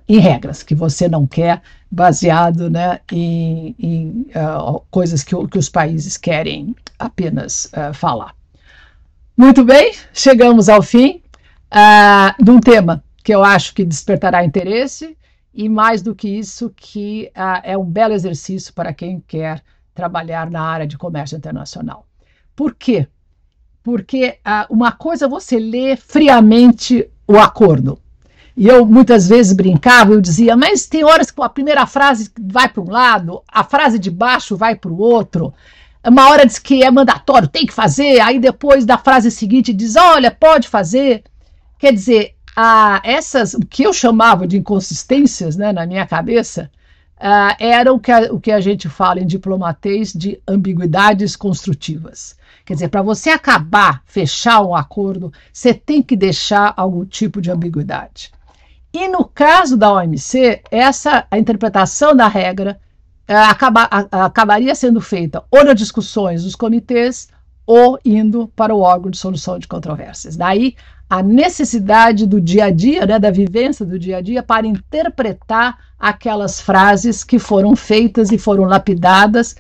em 0.07 0.19
regras, 0.19 0.63
que 0.63 0.75
você 0.75 1.07
não 1.07 1.25
quer 1.25 1.61
baseado 1.91 2.69
né, 2.69 2.99
em, 3.11 3.75
em 3.79 4.25
uh, 4.35 4.81
coisas 4.91 5.23
que, 5.23 5.35
que, 5.47 5.57
os 5.57 5.69
países 5.69 6.17
querem 6.17 6.75
apenas 6.97 7.65
uh, 7.65 7.93
falar. 7.93 8.35
Muito 9.35 9.63
bem, 9.63 9.93
chegamos 10.13 10.69
ao 10.69 10.81
fim 10.81 11.21
uh, 11.73 12.43
de 12.43 12.51
um 12.51 12.59
tema 12.59 13.03
que 13.23 13.33
eu 13.33 13.43
acho 13.43 13.73
que 13.73 13.83
despertará 13.83 14.45
interesse 14.45 15.17
e, 15.53 15.67
mais 15.67 16.01
do 16.01 16.13
que 16.13 16.27
isso, 16.27 16.71
que 16.75 17.31
é 17.63 17.77
um 17.77 17.83
belo 17.83 18.13
exercício 18.13 18.73
para 18.73 18.93
quem 18.93 19.19
quer 19.27 19.63
trabalhar 19.93 20.49
na 20.49 20.61
área 20.61 20.87
de 20.87 20.97
comércio 20.97 21.35
internacional. 21.35 22.05
Por 22.55 22.75
quê? 22.75 23.07
Porque 23.83 24.39
uma 24.69 24.91
coisa 24.91 25.25
é 25.25 25.27
você 25.27 25.59
lê 25.59 25.95
friamente 25.95 27.09
o 27.27 27.37
acordo. 27.37 27.99
E 28.59 28.67
eu 28.67 28.85
muitas 28.85 29.25
vezes 29.25 29.53
brincava, 29.53 30.11
eu 30.11 30.19
dizia, 30.19 30.53
mas 30.57 30.85
tem 30.85 31.05
horas 31.05 31.31
que 31.31 31.41
a 31.41 31.47
primeira 31.47 31.87
frase 31.87 32.29
vai 32.37 32.67
para 32.67 32.83
um 32.83 32.91
lado, 32.91 33.41
a 33.47 33.63
frase 33.63 33.97
de 33.97 34.11
baixo 34.11 34.57
vai 34.57 34.75
para 34.75 34.91
o 34.91 34.99
outro. 34.99 35.53
Uma 36.05 36.29
hora 36.29 36.45
diz 36.45 36.59
que 36.59 36.83
é 36.83 36.91
mandatório, 36.91 37.47
tem 37.47 37.65
que 37.65 37.71
fazer, 37.71 38.19
aí 38.19 38.37
depois 38.37 38.85
da 38.85 38.97
frase 38.97 39.31
seguinte 39.31 39.71
diz, 39.71 39.95
olha, 39.95 40.29
pode 40.29 40.67
fazer. 40.67 41.23
Quer 41.77 41.93
dizer, 41.93 42.35
a, 42.53 42.99
essas, 43.05 43.53
o 43.53 43.61
que 43.61 43.83
eu 43.83 43.93
chamava 43.93 44.45
de 44.45 44.57
inconsistências 44.57 45.55
né, 45.55 45.71
na 45.71 45.85
minha 45.85 46.05
cabeça, 46.05 46.69
eram 47.59 47.95
o 47.95 47.99
que, 47.99 48.11
a, 48.11 48.33
o 48.33 48.41
que 48.41 48.51
a 48.51 48.59
gente 48.59 48.89
fala 48.89 49.21
em 49.21 49.25
diplomatês 49.25 50.11
de 50.11 50.37
ambiguidades 50.45 51.33
construtivas. 51.37 52.35
Quer 52.65 52.73
dizer, 52.73 52.89
para 52.89 53.01
você 53.01 53.29
acabar, 53.29 54.01
fechar 54.05 54.61
um 54.61 54.75
acordo, 54.75 55.31
você 55.53 55.73
tem 55.73 56.03
que 56.03 56.17
deixar 56.17 56.73
algum 56.75 57.05
tipo 57.05 57.39
de 57.39 57.49
ambiguidade. 57.49 58.37
E 58.93 59.07
no 59.07 59.23
caso 59.23 59.77
da 59.77 59.93
OMC, 59.93 60.61
essa 60.71 61.25
a 61.29 61.37
interpretação 61.37 62.15
da 62.15 62.27
regra 62.27 62.79
é, 63.27 63.35
acaba, 63.35 63.87
a, 63.91 64.25
acabaria 64.25 64.73
sendo 64.73 64.99
feita 64.99 65.43
ou 65.51 65.63
nas 65.63 65.75
discussões 65.75 66.43
dos 66.43 66.55
comitês 66.55 67.29
ou 67.65 67.99
indo 68.03 68.47
para 68.55 68.73
o 68.73 68.79
órgão 68.79 69.11
de 69.11 69.17
solução 69.17 69.59
de 69.59 69.67
controvérsias. 69.67 70.35
Daí 70.35 70.75
a 71.07 71.21
necessidade 71.21 72.25
do 72.25 72.41
dia 72.41 72.65
a 72.65 72.71
dia, 72.71 73.05
né, 73.05 73.19
da 73.19 73.29
vivência 73.29 73.85
do 73.85 73.99
dia 73.99 74.17
a 74.17 74.21
dia, 74.21 74.41
para 74.41 74.65
interpretar 74.65 75.77
aquelas 75.99 76.59
frases 76.59 77.23
que 77.23 77.37
foram 77.37 77.75
feitas 77.75 78.31
e 78.31 78.37
foram 78.37 78.63
lapidadas 78.63 79.55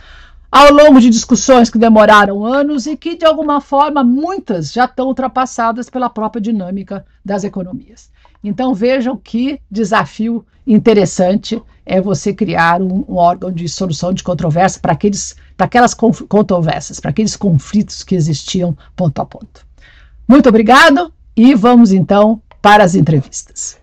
ao 0.51 0.73
longo 0.73 0.99
de 0.99 1.09
discussões 1.09 1.69
que 1.69 1.77
demoraram 1.77 2.43
anos 2.43 2.87
e 2.87 2.97
que, 2.97 3.15
de 3.15 3.25
alguma 3.25 3.61
forma, 3.61 4.03
muitas 4.03 4.71
já 4.71 4.85
estão 4.85 5.07
ultrapassadas 5.07 5.89
pela 5.89 6.09
própria 6.09 6.41
dinâmica 6.41 7.05
das 7.23 7.43
economias. 7.43 8.09
Então, 8.43 8.73
vejam 8.73 9.17
que 9.17 9.59
desafio 9.69 10.45
interessante 10.65 11.61
é 11.85 11.99
você 11.99 12.33
criar 12.33 12.81
um, 12.81 13.03
um 13.07 13.15
órgão 13.15 13.51
de 13.51 13.67
solução 13.67 14.13
de 14.13 14.23
controvérsia 14.23 14.79
para 14.79 14.93
aqueles 14.93 15.35
para 15.57 15.65
aquelas 15.65 15.93
controvérsias, 15.93 17.01
para 17.01 17.09
aqueles 17.09 17.35
conflitos 17.35 18.01
que 18.01 18.15
existiam 18.15 18.77
ponto 18.95 19.21
a 19.21 19.25
ponto. 19.25 19.67
Muito 20.25 20.47
obrigado 20.47 21.11
e 21.35 21.53
vamos 21.53 21.91
então 21.91 22.41
para 22.61 22.83
as 22.83 22.95
entrevistas. 22.95 23.78